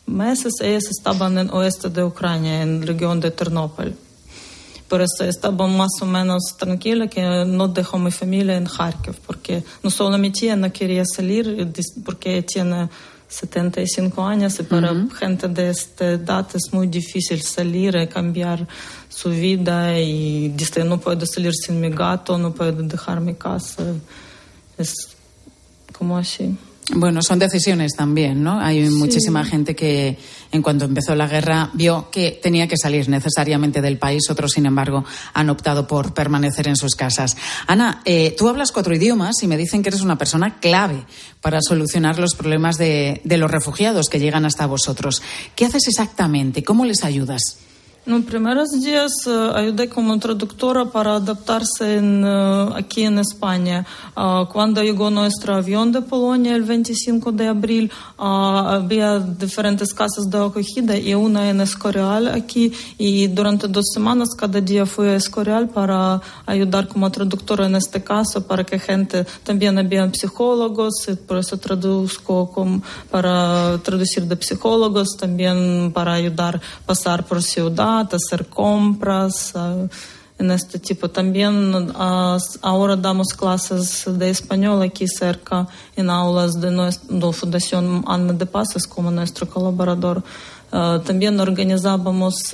meses 0.08 0.54
ellos 0.62 0.86
estaban 0.90 1.38
en 1.38 1.50
oeste 1.52 1.90
de 1.90 2.04
Ucrania, 2.04 2.62
en 2.62 2.80
la 2.80 2.86
región 2.88 3.20
de 3.20 3.32
Ternopil. 3.32 3.96
Por 4.88 5.02
eso 5.02 5.26
estaba 5.26 5.68
más 5.68 5.92
o 6.02 6.06
menos 6.06 6.56
tranquila 6.58 7.08
que 7.08 7.22
no 7.46 7.68
dejó 7.68 8.00
mi 8.00 8.12
familia 8.12 8.56
en 8.56 8.66
Kharkov, 8.66 9.16
porque 9.26 9.64
no 9.84 9.90
solo 9.90 10.18
mi 10.18 10.32
tía 10.32 10.56
no 10.56 10.72
quería 10.72 11.04
salir, 11.06 11.70
porque 12.06 12.42
tiene 12.44 12.90
75 13.28 14.26
años 14.26 14.58
y 14.60 14.64
para 14.64 14.96
gente 15.20 15.50
de 15.50 15.70
esta 15.70 16.12
edad 16.12 16.48
es 16.54 16.72
muy 16.72 16.88
difícil 16.88 17.42
salir 17.42 17.98
y 17.98 18.08
cambiar 18.08 18.66
su 19.10 19.30
vida 19.30 20.00
y 20.00 20.50
dice 20.50 20.86
no 20.86 21.00
puedo 21.00 21.26
salir 21.26 21.54
sin 21.54 21.82
mi 21.82 21.90
gato, 21.90 22.38
no 22.38 22.54
puedo 22.54 22.72
dejar 22.84 23.20
mi 23.20 23.36
casa. 23.36 23.84
Es 24.78 24.94
como 25.92 26.18
así. 26.18 26.58
Bueno, 26.94 27.22
son 27.22 27.38
decisiones 27.38 27.96
también, 27.96 28.44
¿no? 28.44 28.62
Hay 28.62 28.89
muchísima 28.89 29.44
gente 29.44 29.75
que 29.75 30.17
en 30.53 30.62
cuanto 30.62 30.86
empezó 30.86 31.15
la 31.15 31.27
guerra 31.27 31.70
vio 31.74 32.10
que 32.10 32.39
tenía 32.41 32.67
que 32.67 32.77
salir 32.77 33.10
necesariamente 33.10 33.82
del 33.82 33.98
país, 33.98 34.29
otros, 34.29 34.53
sin 34.53 34.65
embargo, 34.65 35.03
han 35.34 35.50
optado 35.50 35.86
por 35.86 36.13
permanecer 36.13 36.67
en 36.70 36.77
sus 36.77 36.96
casas. 36.96 37.36
Ana, 37.67 38.01
eh, 38.06 38.34
tú 38.38 38.48
hablas 38.48 38.72
cuatro 38.72 38.96
idiomas 38.96 39.36
y 39.44 39.48
me 39.48 39.58
dicen 39.58 39.84
que 39.84 39.89
eres 39.89 40.01
una 40.01 40.17
persona 40.17 40.60
clave 40.62 41.03
para 41.41 41.60
solucionar 41.62 42.20
los 42.20 42.36
problemas 42.36 42.77
de, 42.77 43.20
de 43.25 43.38
los 43.38 43.51
refugiados 43.51 44.08
que 44.08 44.20
llegan 44.20 44.46
hasta 44.46 44.65
vosotros. 44.65 45.22
¿Qué 45.56 45.65
haces 45.65 45.89
exactamente? 45.89 46.63
¿Cómo 46.63 46.86
les 46.86 47.03
ayudas? 47.03 47.66
No, 48.08 48.22
primeros 48.22 48.70
días 48.72 49.12
ayudé 49.28 49.90
como 49.90 50.18
traductora 50.18 50.86
para 50.86 51.16
adaptarse 51.16 51.98
en, 51.98 52.24
aquí 52.24 53.04
en 53.04 53.20
España. 53.20 53.86
Uh, 54.16 54.46
cuando 54.48 54.82
llegó 54.82 55.10
nuestro 55.10 55.56
avión 55.56 55.92
de 55.92 56.02
Polonia 56.02 56.56
el 56.56 56.64
25 56.64 57.34
de 57.34 57.48
abril, 57.50 57.92
había 58.18 59.20
diferentes 59.20 59.94
casas 59.94 60.30
de 60.30 60.38
acogida 60.38 60.96
y 60.96 61.16
una 61.16 61.50
en 61.50 61.60
Escorial 61.60 62.30
aquí. 62.30 62.72
Y 62.98 63.28
durante 63.28 63.68
dos 63.68 63.88
semanas 63.94 64.30
cada 64.38 64.62
día 64.62 64.86
fui 64.86 65.10
a 65.10 65.16
Escorial 65.16 65.68
para 65.68 66.22
ayudar 66.46 66.88
como 66.88 67.12
traductora 67.12 67.66
en 67.66 67.76
este 67.76 68.02
caso, 68.02 68.48
para 68.48 68.64
que 68.64 68.80
gente, 68.80 69.26
también 69.44 69.78
había 69.78 70.10
psicólogos, 70.14 70.94
y 71.10 71.16
por 71.16 71.40
eso 71.40 71.58
traduzco 71.58 72.50
como 72.54 72.82
para 73.12 73.78
traducir 73.84 74.24
de 74.24 74.38
psicólogos, 74.42 75.10
también 75.20 75.92
para 75.94 76.14
ayudar 76.14 76.56
a 76.56 76.86
pasar 76.86 77.26
por 77.26 77.44
ciudad 77.44 77.97
hacer 78.01 78.48
compras 78.48 79.54
en 80.39 80.51
este 80.51 80.80
tipo. 80.80 81.10
También 81.10 81.92
ahora 82.62 82.96
damos 82.96 83.34
clases 83.34 84.06
de 84.08 84.30
español 84.30 84.82
aquí 84.82 85.08
cerca 85.08 85.68
en 85.96 86.10
aulas 86.10 86.60
de 86.60 86.72
la 86.72 86.92
Fundación 87.32 88.04
Ana 88.08 88.34
de 88.34 88.46
Pases 88.46 88.86
como 88.88 89.12
nuestro 89.12 89.50
colaborador. 89.50 90.24
también 90.70 91.39
organizábamos 91.39 92.54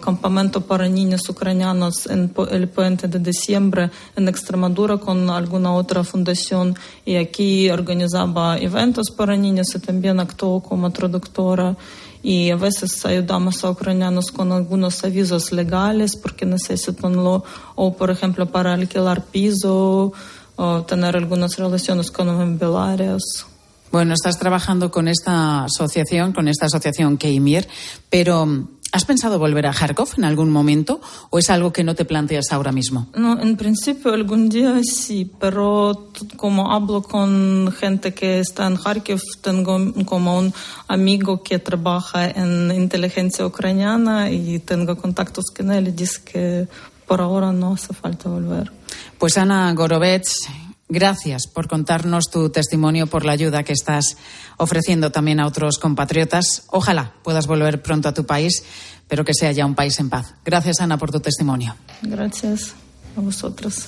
campamento 0.00 0.62
para 0.62 0.88
niños 0.88 1.28
ucranianos 1.28 2.06
en 2.06 2.32
el 2.50 2.68
puente 2.68 3.08
de 3.08 3.18
diciembre 3.18 3.90
en 4.16 4.26
Extremadura 4.26 4.96
con 4.96 5.28
alguna 5.28 5.74
otra 5.74 6.02
fundación 6.02 6.74
y 7.04 7.16
aquí 7.16 7.68
organizaba 7.68 8.56
eventos 8.58 9.10
para 9.10 9.36
niños 9.36 9.74
y 9.74 9.78
también 9.78 10.18
actuó 10.18 10.60
como 10.60 10.90
traductora 10.90 11.76
y 12.22 12.50
a 12.50 12.56
veces 12.56 13.04
ayudamos 13.06 13.64
a 13.64 13.70
ucranianos 13.70 14.30
con 14.30 14.52
algunos 14.52 15.02
avisos 15.04 15.52
legales 15.52 16.16
porque 16.16 16.44
necesitanlo 16.44 17.44
o 17.74 17.96
por 17.96 18.10
ejemplo 18.10 18.46
para 18.46 18.74
alquilar 18.74 19.24
piso 19.24 20.12
o 20.56 20.82
tener 20.82 21.16
algunas 21.16 21.56
relaciones 21.56 22.10
con 22.10 22.28
inmobiliarias. 22.28 23.46
Bueno, 23.90 24.14
estás 24.14 24.38
trabajando 24.38 24.90
con 24.90 25.08
esta 25.08 25.64
asociación, 25.64 26.32
con 26.32 26.46
esta 26.46 26.66
asociación 26.66 27.16
Keimir, 27.16 27.66
pero 28.08 28.68
¿Has 28.92 29.04
pensado 29.04 29.38
volver 29.38 29.66
a 29.66 29.72
Kharkov 29.72 30.08
en 30.18 30.24
algún 30.24 30.50
momento 30.50 31.00
o 31.30 31.38
es 31.38 31.48
algo 31.48 31.72
que 31.72 31.84
no 31.84 31.94
te 31.94 32.04
planteas 32.04 32.46
ahora 32.50 32.72
mismo? 32.72 33.06
No, 33.14 33.40
en 33.40 33.56
principio 33.56 34.12
algún 34.12 34.48
día 34.48 34.80
sí, 34.82 35.30
pero 35.38 36.10
como 36.36 36.72
hablo 36.72 37.02
con 37.02 37.72
gente 37.72 38.12
que 38.14 38.40
está 38.40 38.66
en 38.66 38.76
Kharkov, 38.76 39.20
tengo 39.42 39.78
como 40.04 40.38
un 40.38 40.52
amigo 40.88 41.42
que 41.42 41.60
trabaja 41.60 42.30
en 42.30 42.72
inteligencia 42.72 43.46
ucraniana 43.46 44.30
y 44.30 44.58
tengo 44.58 44.96
contactos 44.96 45.46
con 45.56 45.70
él 45.70 45.88
y 45.88 45.92
dice 45.92 46.20
que 46.24 46.68
por 47.06 47.20
ahora 47.20 47.52
no 47.52 47.74
hace 47.74 47.94
falta 47.94 48.28
volver. 48.28 48.72
Pues 49.18 49.36
Ana 49.38 49.72
Gorovets, 49.74 50.48
Gracias 50.92 51.46
por 51.46 51.68
contarnos 51.68 52.30
tu 52.30 52.50
testimonio, 52.50 53.06
por 53.06 53.24
la 53.24 53.30
ayuda 53.30 53.62
que 53.62 53.72
estás 53.72 54.16
ofreciendo 54.56 55.12
también 55.12 55.38
a 55.38 55.46
otros 55.46 55.78
compatriotas. 55.78 56.64
Ojalá 56.66 57.14
puedas 57.22 57.46
volver 57.46 57.80
pronto 57.80 58.08
a 58.08 58.14
tu 58.14 58.26
país, 58.26 58.64
pero 59.06 59.24
que 59.24 59.32
sea 59.32 59.52
ya 59.52 59.66
un 59.66 59.76
país 59.76 60.00
en 60.00 60.10
paz. 60.10 60.34
Gracias, 60.44 60.80
Ana, 60.80 60.98
por 60.98 61.12
tu 61.12 61.20
testimonio. 61.20 61.76
Gracias 62.02 62.74
a 63.16 63.20
vosotros. 63.20 63.86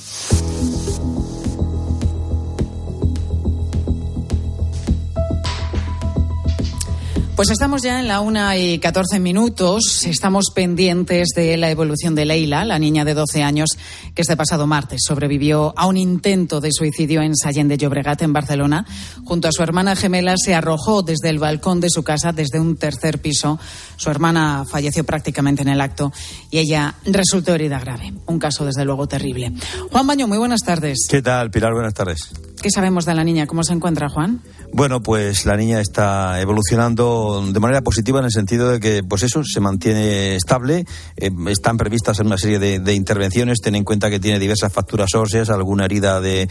Pues 7.43 7.51
estamos 7.51 7.83
ya 7.83 7.99
en 7.99 8.07
la 8.07 8.21
una 8.21 8.57
y 8.57 8.79
catorce 8.79 9.19
minutos. 9.19 10.05
Estamos 10.05 10.53
pendientes 10.55 11.31
de 11.35 11.57
la 11.57 11.73
evolución 11.73 12.15
de 12.15 12.25
Leila, 12.25 12.65
la 12.65 12.79
niña 12.79 13.05
de 13.05 13.15
12 13.15 13.43
años 13.43 13.71
que 14.15 14.23
este 14.23 14.37
pasado 14.37 14.69
martes 14.69 15.01
sobrevivió 15.05 15.75
a 15.77 15.87
un 15.87 15.97
intento 15.97 16.61
de 16.61 16.71
suicidio 16.71 17.21
en 17.21 17.35
Sallén 17.35 17.67
de 17.67 17.79
Llobregat, 17.79 18.23
en 18.23 18.33
Barcelona. 18.33 18.87
Junto 19.25 19.49
a 19.49 19.53
su 19.53 19.61
hermana 19.61 19.97
gemela 19.97 20.37
se 20.37 20.55
arrojó 20.55 21.03
desde 21.03 21.31
el 21.31 21.41
balcón 21.41 21.81
de 21.81 21.91
su 21.91 22.05
casa, 22.05 22.31
desde 22.31 22.61
un 22.61 22.77
tercer 22.77 23.21
piso. 23.21 23.59
Su 23.97 24.09
hermana 24.09 24.65
falleció 24.65 25.03
prácticamente 25.03 25.63
en 25.63 25.69
el 25.69 25.81
acto 25.81 26.13
y 26.49 26.59
ella 26.59 26.95
resultó 27.07 27.57
herida 27.57 27.81
grave. 27.81 28.15
Un 28.27 28.39
caso, 28.39 28.65
desde 28.65 28.85
luego, 28.85 29.09
terrible. 29.09 29.53
Juan 29.91 30.07
Baño, 30.07 30.29
muy 30.29 30.39
buenas 30.39 30.61
tardes. 30.61 31.09
¿Qué 31.09 31.23
tal, 31.23 31.51
Pilar? 31.51 31.73
Buenas 31.73 31.95
tardes. 31.95 32.31
¿Qué 32.63 32.71
sabemos 32.71 33.05
de 33.05 33.15
la 33.17 33.25
niña? 33.25 33.49
¿Cómo 33.49 33.65
se 33.65 33.73
encuentra, 33.73 34.09
Juan? 34.09 34.41
Bueno, 34.73 35.03
pues 35.03 35.45
la 35.45 35.57
niña 35.57 35.81
está 35.81 36.41
evolucionando 36.41 37.32
de 37.41 37.61
manera 37.61 37.81
positiva 37.83 38.19
en 38.19 38.27
el 38.27 38.31
sentido 38.31 38.71
de 38.71 38.81
que, 38.81 39.03
pues 39.03 39.23
eso, 39.23 39.43
se 39.45 39.61
mantiene 39.61 40.37
estable. 40.37 40.85
Eh, 41.17 41.31
están 41.49 41.77
previstas 41.77 42.21
una 42.21 42.39
serie 42.39 42.59
de, 42.59 42.95
intervenciones. 42.95 43.61
Ten 43.61 43.75
en 43.75 43.85
cuenta 43.85 44.11
que 44.11 44.21
tiene 44.21 44.39
diversas 44.39 44.73
facturas 44.73 45.15
óseas, 45.15 45.51
alguna 45.51 45.87
herida 45.87 46.21
de, 46.21 46.49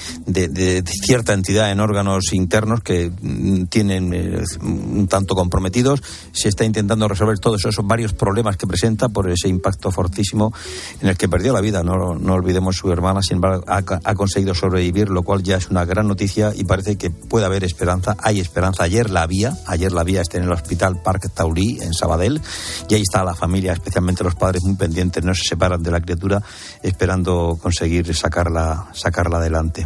cierta 1.05 1.33
entidad 1.33 1.71
en 1.71 1.79
órganos 1.79 2.33
internos 2.33 2.81
que 2.81 3.09
mm, 3.09 3.65
tienen 3.65 4.13
eh, 4.13 4.43
un 4.61 5.07
tanto 5.07 5.35
comprometidos. 5.35 6.01
Se 6.31 6.49
está 6.49 6.65
intentando 6.65 7.07
resolver 7.07 7.39
todos 7.39 7.65
esos 7.65 7.85
varios 7.85 8.13
problemas 8.13 8.57
que 8.57 8.67
presenta 8.67 9.09
por 9.09 9.29
ese 9.29 9.47
impacto 9.47 9.91
fortísimo 9.91 10.53
en 11.01 11.09
el 11.09 11.17
que 11.17 11.29
perdió 11.29 11.53
la 11.53 11.61
vida. 11.61 11.83
No, 11.83 12.15
no 12.15 12.33
olvidemos 12.33 12.75
su 12.75 12.91
hermana, 12.91 13.21
sin 13.21 13.35
embargo, 13.35 13.63
ha, 13.67 14.15
conseguido 14.15 14.53
sobrevivir, 14.53 15.09
lo 15.09 15.23
cual 15.23 15.43
ya 15.43 15.57
es 15.57 15.69
una 15.69 15.85
gran 15.85 16.07
noticia 16.07 16.53
y 16.55 16.63
parece 16.63 16.97
que 16.97 17.09
puede 17.11 17.45
haber 17.45 17.63
esperanza. 17.63 18.15
Hay 18.19 18.39
esperanza. 18.39 18.83
Ayer 18.83 19.09
la 19.09 19.23
había, 19.23 19.53
ayer 19.67 19.91
la 19.91 20.01
había, 20.01 20.21
está 20.21 20.37
en 20.37 20.43
el 20.43 20.51
hospital 20.51 20.70
Parque 20.77 21.29
Taulí, 21.29 21.79
en 21.81 21.93
Sabadell, 21.93 22.41
y 22.89 22.95
ahí 22.95 23.01
está 23.01 23.23
la 23.23 23.35
familia, 23.35 23.73
especialmente 23.73 24.23
los 24.23 24.35
padres 24.35 24.63
muy 24.63 24.75
pendientes, 24.75 25.23
no 25.23 25.33
se 25.33 25.43
separan 25.43 25.81
de 25.81 25.91
la 25.91 26.01
criatura, 26.01 26.41
esperando 26.81 27.57
conseguir 27.61 28.13
sacarla, 28.15 28.87
sacarla 28.93 29.37
adelante. 29.37 29.85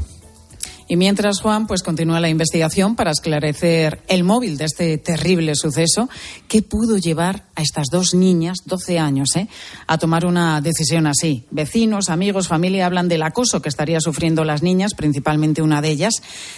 Y 0.87 0.97
mientras, 0.97 1.41
Juan, 1.41 1.67
pues 1.67 1.81
continúa 1.81 2.19
la 2.19 2.29
investigación 2.29 2.95
para 2.95 3.11
esclarecer 3.11 4.01
el 4.07 4.23
móvil 4.23 4.57
de 4.57 4.65
este 4.65 4.97
terrible 4.97 5.53
suceso 5.55 6.09
que 6.47 6.61
pudo 6.61 6.97
llevar 6.97 7.45
a 7.55 7.61
estas 7.61 7.87
dos 7.91 8.13
niñas, 8.13 8.57
12 8.65 8.99
años, 8.99 9.29
¿eh? 9.35 9.47
a 9.87 9.97
tomar 9.97 10.25
una 10.25 10.61
decisión 10.61 11.07
así. 11.07 11.45
Vecinos, 11.51 12.09
amigos, 12.09 12.47
familia 12.47 12.85
hablan 12.85 13.07
del 13.07 13.23
acoso 13.23 13.61
que 13.61 13.69
estaría 13.69 13.99
sufriendo 13.99 14.43
las 14.43 14.61
niñas, 14.61 14.93
principalmente 14.93 15.61
una 15.61 15.81
de 15.81 15.89
ellas. 15.89 16.13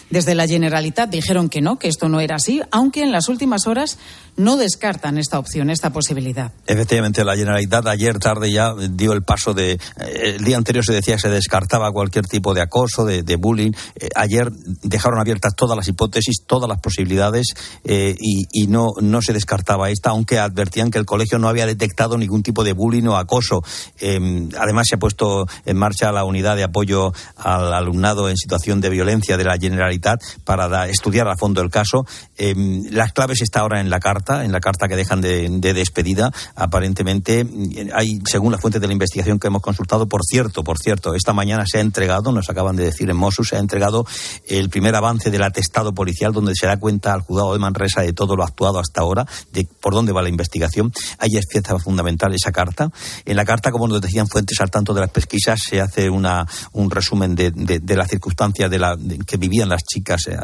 Desde 0.09 0.35
la 0.35 0.47
Generalitat 0.47 1.09
dijeron 1.09 1.49
que 1.49 1.61
no, 1.61 1.79
que 1.79 1.87
esto 1.87 2.09
no 2.09 2.19
era 2.19 2.35
así, 2.35 2.61
aunque 2.71 3.03
en 3.03 3.11
las 3.11 3.29
últimas 3.29 3.67
horas 3.67 3.97
no 4.35 4.57
descartan 4.57 5.17
esta 5.17 5.39
opción, 5.39 5.69
esta 5.69 5.91
posibilidad. 5.91 6.51
Efectivamente, 6.65 7.23
la 7.23 7.35
Generalitat 7.35 7.87
ayer 7.87 8.19
tarde 8.19 8.51
ya 8.51 8.73
dio 8.89 9.13
el 9.13 9.23
paso 9.23 9.53
de. 9.53 9.73
Eh, 9.73 10.35
el 10.37 10.43
día 10.43 10.57
anterior 10.57 10.85
se 10.85 10.93
decía 10.93 11.15
que 11.15 11.21
se 11.21 11.29
descartaba 11.29 11.91
cualquier 11.91 12.27
tipo 12.27 12.53
de 12.53 12.61
acoso, 12.61 13.05
de, 13.05 13.35
bullying. 13.35 13.71
Eh, 13.95 14.09
ayer 14.17 14.51
dejaron 14.83 15.19
abiertas 15.19 15.55
todas 15.55 15.77
las 15.77 15.87
hipótesis, 15.87 16.43
todas 16.45 16.67
las 16.67 16.79
posibilidades 16.81 17.47
eh, 17.83 18.15
y, 18.19 18.67
no, 18.67 18.87
no 19.01 19.21
se 19.21 19.33
descartaba 19.33 19.89
esta, 19.89 20.09
aunque 20.09 20.39
advertían 20.39 20.91
que 20.91 20.97
el 20.97 21.05
colegio 21.05 21.39
no 21.39 21.47
había 21.47 21.65
detectado 21.65 22.17
ningún 22.17 22.43
tipo 22.43 22.63
de 22.63 22.73
bullying 22.73 23.05
o 23.07 23.15
acoso. 23.15 23.63
Em, 23.99 24.49
además, 24.59 24.87
se 24.89 24.95
ha 24.95 24.99
puesto 24.99 25.47
en 25.65 25.77
marcha 25.77 26.11
la 26.11 26.25
unidad 26.25 26.55
de 26.55 26.63
apoyo 26.63 27.13
al 27.37 27.73
alumnado 27.73 28.29
en 28.29 28.35
situación 28.35 28.81
de 28.81 28.89
violencia 28.89 29.37
de 29.37 29.43
la 29.45 29.57
Generalitat 29.57 30.21
para 30.43 30.87
estudiar 30.87 31.27
a 31.27 31.37
fondo 31.37 31.61
el 31.61 31.69
caso. 31.69 32.05
Em, 32.37 32.83
las 32.91 33.13
claves 33.13 33.41
está 33.41 33.61
ahora 33.61 33.79
en 33.79 33.89
la 33.89 33.99
carta, 33.99 34.43
en 34.43 34.51
la 34.51 34.59
carta 34.59 34.87
que 34.87 34.95
dejan 34.95 35.21
de, 35.21 35.47
de 35.49 35.73
despedida. 35.73 36.31
Aparentemente, 36.55 37.45
hay, 37.93 38.19
según 38.25 38.51
la 38.51 38.57
fuente 38.57 38.79
de 38.79 38.87
la 38.87 38.93
investigación 38.93 39.39
que 39.39 39.47
hemos 39.47 39.61
consultado, 39.61 40.07
por 40.07 40.23
cierto, 40.23 40.63
por 40.63 40.77
cierto, 40.77 41.13
esta 41.13 41.33
mañana 41.33 41.63
se 41.65 41.77
ha 41.77 41.81
entregado, 41.81 42.31
nos 42.31 42.49
acaban 42.49 42.75
de 42.75 42.83
decir 42.83 43.09
en 43.09 43.17
Mossus, 43.17 43.49
se 43.49 43.55
ha 43.55 43.59
entregado 43.59 44.06
el 44.47 44.69
primer 44.69 44.95
avance 44.95 45.31
del 45.31 45.43
atestado 45.43 45.93
policial 45.93 46.33
donde 46.33 46.53
se 46.55 46.67
da 46.67 46.77
cuenta 46.77 47.13
al 47.13 47.21
juzgado 47.21 47.53
de 47.53 47.59
Manresa 47.59 48.01
de 48.01 48.13
todo 48.13 48.35
lo 48.35 48.43
actuado 48.43 48.79
hasta 48.79 49.01
ahora, 49.01 49.25
de 49.51 49.67
por 49.81 49.93
dónde 49.93 50.11
va 50.11 50.21
la 50.21 50.29
investigación. 50.29 50.91
Ahí 51.19 51.37
es 51.37 51.45
pieza 51.47 51.77
fundamental 51.79 52.33
esa 52.33 52.51
carta. 52.51 52.91
En 53.25 53.35
la 53.35 53.45
carta, 53.45 53.71
como 53.71 53.87
nos 53.87 54.01
decían 54.01 54.27
fuentes 54.27 54.59
al 54.61 54.71
tanto 54.71 54.93
de 54.93 55.01
las 55.01 55.09
pesquisas, 55.09 55.59
se 55.67 55.81
hace 55.81 56.09
una, 56.09 56.45
un 56.73 56.89
resumen 56.89 57.35
de, 57.35 57.51
de, 57.51 57.95
las 57.95 58.09
circunstancias 58.09 58.69
de 58.69 58.79
la, 58.79 58.97
que 59.25 59.37
vivían 59.37 59.69
las 59.69 59.83
chicas, 59.83 60.27
eh, 60.27 60.37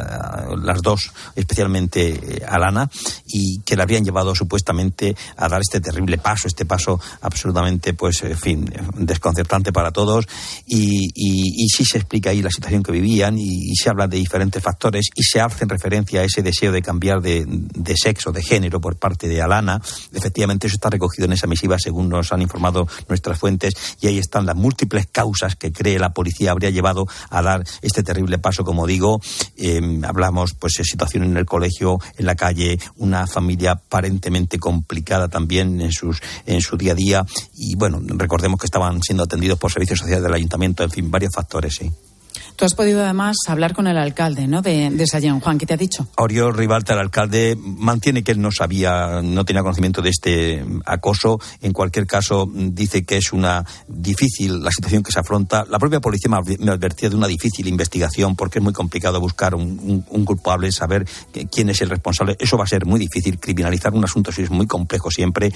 las 0.61 0.81
dos, 0.81 1.11
especialmente 1.35 2.09
eh, 2.09 2.45
Alana, 2.47 2.89
y 3.27 3.59
que 3.61 3.75
la 3.75 3.83
habrían 3.83 4.03
llevado 4.03 4.35
supuestamente 4.35 5.15
a 5.37 5.47
dar 5.47 5.61
este 5.61 5.79
terrible 5.79 6.17
paso, 6.17 6.47
este 6.47 6.65
paso 6.65 6.99
absolutamente, 7.21 7.93
pues, 7.93 8.23
en 8.23 8.37
fin, 8.37 8.73
desconcertante 8.97 9.71
para 9.71 9.91
todos. 9.91 10.25
Y, 10.65 11.09
y, 11.13 11.63
y 11.63 11.69
sí 11.69 11.85
se 11.85 11.99
explica 11.99 12.31
ahí 12.31 12.41
la 12.41 12.49
situación 12.49 12.83
que 12.83 12.91
vivían 12.91 13.37
y, 13.37 13.52
y, 13.53 13.75
se 13.75 13.89
habla 13.89 14.07
de 14.07 14.17
diferentes 14.17 14.61
factores 14.61 15.09
y 15.15 15.23
se 15.23 15.39
hace 15.39 15.63
en 15.63 15.69
referencia 15.69 16.21
a 16.21 16.23
ese 16.23 16.41
deseo 16.41 16.71
de 16.71 16.81
cambiar 16.81 17.21
de, 17.21 17.45
sexo, 17.95 18.31
de 18.31 18.41
género 18.41 18.79
por 18.81 18.97
parte 18.97 19.27
de 19.27 19.41
Alana. 19.41 19.81
Efectivamente, 20.11 20.67
eso 20.67 20.75
está 20.75 20.89
recogido 20.89 21.25
en 21.25 21.33
esa 21.33 21.47
misiva, 21.47 21.77
según 21.79 22.09
nos 22.09 22.31
han 22.31 22.41
informado 22.41 22.87
nuestras 23.07 23.39
fuentes, 23.39 23.73
y 24.01 24.07
ahí 24.07 24.17
están 24.17 24.45
las 24.45 24.55
múltiples 24.55 25.07
causas 25.07 25.55
que 25.55 25.71
cree 25.71 25.99
la 25.99 26.13
policía 26.13 26.51
habría 26.51 26.69
llevado 26.69 27.05
a 27.29 27.41
dar 27.41 27.63
este 27.81 28.03
terrible 28.03 28.37
paso, 28.37 28.63
como 28.63 28.87
digo. 28.87 29.21
Em, 29.57 30.03
hablamos, 30.03 30.53
pues, 30.53 30.73
de 30.77 30.83
situación 30.83 31.23
en 31.23 31.37
el 31.37 31.45
colegio, 31.45 31.99
en 32.17 32.25
la 32.25 32.35
calle, 32.35 32.79
una 32.97 33.27
familia 33.27 33.71
aparentemente 33.71 34.59
complicada 34.59 35.27
también 35.27 35.81
en, 35.81 35.91
sus, 35.91 36.21
en 36.45 36.61
su 36.61 36.77
día 36.77 36.93
a 36.93 36.95
día, 36.95 37.25
y 37.55 37.75
bueno, 37.75 38.01
recordemos 38.03 38.59
que 38.59 38.65
estaban 38.65 39.01
siendo 39.01 39.23
atendidos 39.23 39.59
por 39.59 39.71
servicios 39.71 39.99
sociales 39.99 40.23
del 40.23 40.33
ayuntamiento, 40.33 40.83
en 40.83 40.91
fin, 40.91 41.11
varios 41.11 41.33
factores, 41.33 41.75
sí. 41.75 41.91
Tú 42.55 42.65
has 42.65 42.75
podido 42.75 43.03
además 43.03 43.35
hablar 43.47 43.73
con 43.73 43.87
el 43.87 43.97
alcalde 43.97 44.47
¿no? 44.47 44.61
de, 44.61 44.89
de 44.89 45.07
Sallén. 45.07 45.39
Juan, 45.39 45.57
¿qué 45.57 45.65
te 45.65 45.73
ha 45.73 45.77
dicho? 45.77 46.07
Oriol 46.17 46.55
Ribalta, 46.55 46.93
el 46.93 46.99
alcalde, 46.99 47.57
mantiene 47.59 48.23
que 48.23 48.31
él 48.31 48.41
no 48.41 48.51
sabía, 48.51 49.21
no 49.23 49.43
tenía 49.43 49.61
conocimiento 49.61 50.01
de 50.01 50.09
este 50.09 50.65
acoso. 50.85 51.39
En 51.61 51.73
cualquier 51.73 52.05
caso, 52.05 52.49
dice 52.53 53.03
que 53.03 53.17
es 53.17 53.33
una 53.33 53.65
difícil 53.87 54.63
la 54.63 54.71
situación 54.71 55.03
que 55.03 55.11
se 55.11 55.19
afronta. 55.19 55.65
La 55.69 55.79
propia 55.79 55.99
policía 55.99 56.31
me 56.59 56.71
advertía 56.71 57.09
de 57.09 57.15
una 57.15 57.27
difícil 57.27 57.67
investigación 57.67 58.35
porque 58.35 58.59
es 58.59 58.63
muy 58.63 58.73
complicado 58.73 59.19
buscar 59.19 59.55
un, 59.55 60.01
culpable, 60.25 60.71
saber 60.71 61.05
quién 61.51 61.69
es 61.69 61.81
el 61.81 61.89
responsable. 61.89 62.37
Eso 62.39 62.57
va 62.57 62.65
a 62.65 62.67
ser 62.67 62.85
muy 62.85 62.99
difícil. 62.99 63.39
Criminalizar 63.39 63.93
un 63.93 64.03
asunto 64.03 64.31
sí 64.31 64.43
es 64.43 64.51
muy 64.51 64.67
complejo 64.67 65.11
siempre. 65.11 65.51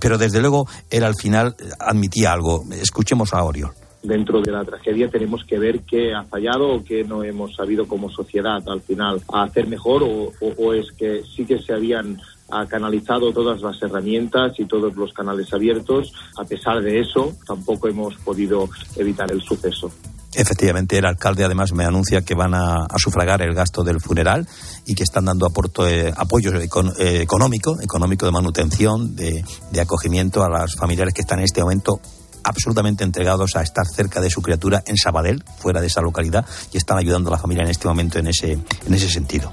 Pero 0.00 0.18
desde 0.18 0.40
luego, 0.40 0.66
él 0.90 1.04
al 1.04 1.14
final 1.14 1.56
admitía 1.78 2.32
algo. 2.32 2.64
Escuchemos 2.72 3.34
a 3.34 3.42
Oriol 3.42 3.87
dentro 4.02 4.40
de 4.40 4.52
la 4.52 4.64
tragedia 4.64 5.10
tenemos 5.10 5.44
que 5.44 5.58
ver 5.58 5.80
qué 5.80 6.14
ha 6.14 6.24
fallado 6.24 6.68
o 6.68 6.84
qué 6.84 7.04
no 7.04 7.22
hemos 7.22 7.54
sabido 7.54 7.86
como 7.86 8.10
sociedad 8.10 8.62
al 8.68 8.80
final 8.80 9.20
hacer 9.32 9.66
mejor 9.66 10.02
o, 10.04 10.74
es 10.74 10.86
que 10.96 11.22
sí 11.24 11.44
que 11.44 11.58
se 11.58 11.72
habían 11.72 12.20
canalizado 12.68 13.32
todas 13.32 13.60
las 13.60 13.80
herramientas 13.82 14.52
y 14.58 14.64
todos 14.64 14.96
los 14.96 15.12
canales 15.12 15.52
abiertos. 15.52 16.12
A 16.38 16.44
pesar 16.44 16.80
de 16.80 17.00
eso, 17.00 17.34
tampoco 17.46 17.88
hemos 17.88 18.14
podido 18.16 18.68
evitar 18.96 19.30
el 19.30 19.42
suceso. 19.42 19.90
Efectivamente, 20.34 20.98
el 20.98 21.04
alcalde 21.04 21.44
además 21.44 21.72
me 21.72 21.84
anuncia 21.84 22.22
que 22.22 22.34
van 22.34 22.54
a, 22.54 22.86
sufragar 22.96 23.42
el 23.42 23.54
gasto 23.54 23.82
del 23.82 24.00
funeral 24.00 24.46
y 24.86 24.94
que 24.94 25.02
están 25.02 25.24
dando 25.24 25.50
eh, 25.86 26.12
apoyo 26.16 26.52
eh, 26.54 27.22
económico, 27.22 27.80
económico 27.80 28.26
de 28.26 28.32
manutención, 28.32 29.16
de, 29.16 29.44
de 29.70 29.80
acogimiento 29.80 30.42
a 30.42 30.48
las 30.48 30.74
familiares 30.74 31.14
que 31.14 31.22
están 31.22 31.38
en 31.40 31.44
este 31.46 31.62
momento 31.62 32.00
absolutamente 32.48 33.04
entregados 33.04 33.56
a 33.56 33.62
estar 33.62 33.86
cerca 33.86 34.20
de 34.20 34.30
su 34.30 34.42
criatura 34.42 34.82
en 34.86 34.96
Sabadell, 34.96 35.44
fuera 35.58 35.80
de 35.80 35.86
esa 35.86 36.00
localidad, 36.00 36.44
y 36.72 36.78
están 36.78 36.98
ayudando 36.98 37.28
a 37.28 37.32
la 37.32 37.38
familia 37.38 37.62
en 37.64 37.70
este 37.70 37.86
momento 37.86 38.18
en 38.18 38.28
ese, 38.28 38.52
en 38.52 38.94
ese 38.94 39.08
sentido. 39.08 39.52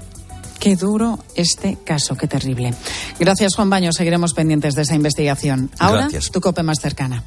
Qué 0.58 0.74
duro 0.76 1.18
este 1.34 1.76
caso, 1.84 2.16
qué 2.16 2.26
terrible. 2.26 2.74
Gracias, 3.18 3.54
Juan 3.54 3.70
Baño. 3.70 3.92
Seguiremos 3.92 4.32
pendientes 4.32 4.74
de 4.74 4.82
esa 4.82 4.94
investigación. 4.94 5.70
Ahora, 5.78 6.08
tu 6.32 6.40
cope 6.40 6.62
más 6.62 6.80
cercana. 6.80 7.22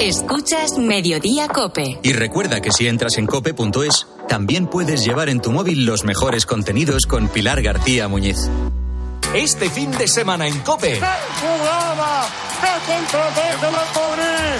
Escuchas 0.00 0.78
Mediodía 0.78 1.48
Cope. 1.48 1.98
Y 2.02 2.12
recuerda 2.12 2.60
que 2.60 2.70
si 2.70 2.86
entras 2.86 3.18
en 3.18 3.26
cope.es, 3.26 4.06
también 4.28 4.66
puedes 4.66 5.04
llevar 5.04 5.28
en 5.28 5.40
tu 5.40 5.50
móvil 5.52 5.84
los 5.84 6.04
mejores 6.04 6.46
contenidos 6.46 7.06
con 7.06 7.28
Pilar 7.28 7.62
García 7.62 8.06
Muñiz. 8.06 8.48
Este 9.36 9.68
fin 9.68 9.90
de 9.90 10.08
semana 10.08 10.46
en 10.46 10.58
Cope. 10.60 10.98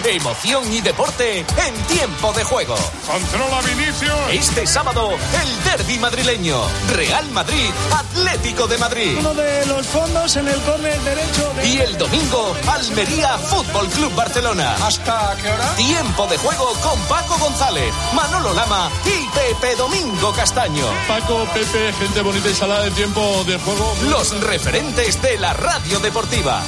Emoción 0.05 0.73
y 0.73 0.81
deporte 0.83 1.39
en 1.41 1.75
tiempo 1.87 2.33
de 2.35 2.45
juego. 2.45 2.77
Controla 3.07 3.61
Vinicius. 3.63 4.13
Este 4.31 4.67
sábado, 4.67 5.11
el 5.13 5.65
derby 5.65 5.99
madrileño. 5.99 6.61
Real 6.95 7.29
Madrid, 7.33 7.71
Atlético 7.91 8.67
de 8.67 8.79
Madrid. 8.79 9.17
Uno 9.19 9.35
de 9.35 9.67
los 9.67 9.87
fondos 9.87 10.37
en 10.37 10.47
el 10.47 10.61
córner 10.63 11.01
derecho. 11.01 11.53
Y 11.65 11.79
el 11.79 11.97
domingo, 11.99 12.55
Almería 12.69 13.39
Fútbol 13.39 13.89
Club 13.89 14.15
Barcelona. 14.15 14.77
¿Hasta 14.83 15.37
qué 15.43 15.51
hora? 15.51 15.75
Tiempo 15.75 16.27
de 16.27 16.37
juego 16.39 16.73
con 16.83 17.01
Paco 17.09 17.39
González, 17.39 17.93
Manolo 18.15 18.53
Lama 18.53 18.91
y 19.05 19.27
Pepe 19.35 19.75
Domingo 19.77 20.33
Castaño. 20.33 20.85
Paco, 21.09 21.47
Pepe, 21.53 21.93
gente 21.95 22.21
bonita 22.21 22.49
y 22.49 22.55
salada 22.55 22.85
de 22.85 22.91
tiempo 22.93 23.43
de 23.45 23.59
juego. 23.59 23.97
Los 24.11 24.33
referentes 24.67 25.23
de 25.23 25.39
la 25.39 25.53
radio 25.53 26.01
deportiva. 26.01 26.61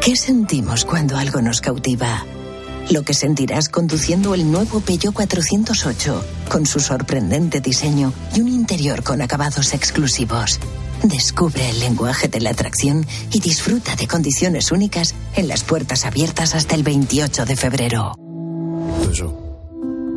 ¿Qué 0.00 0.14
sentimos 0.14 0.84
cuando 0.84 1.16
algo 1.16 1.42
nos 1.42 1.60
cautiva? 1.60 2.24
Lo 2.90 3.02
que 3.02 3.12
sentirás 3.12 3.68
conduciendo 3.68 4.32
el 4.32 4.48
nuevo 4.48 4.78
Peugeot 4.78 5.12
408, 5.12 6.24
con 6.48 6.64
su 6.64 6.78
sorprendente 6.78 7.60
diseño 7.60 8.12
y 8.36 8.40
un 8.40 8.46
interior 8.46 9.02
con 9.02 9.20
acabados 9.20 9.74
exclusivos. 9.74 10.60
Descubre 11.02 11.70
el 11.70 11.80
lenguaje 11.80 12.28
de 12.28 12.40
la 12.40 12.50
atracción 12.50 13.04
y 13.32 13.40
disfruta 13.40 13.96
de 13.96 14.06
condiciones 14.06 14.70
únicas 14.70 15.12
en 15.34 15.48
las 15.48 15.64
puertas 15.64 16.04
abiertas 16.04 16.54
hasta 16.54 16.76
el 16.76 16.84
28 16.84 17.44
de 17.46 17.56
febrero. 17.56 18.14
eso. 19.10 19.45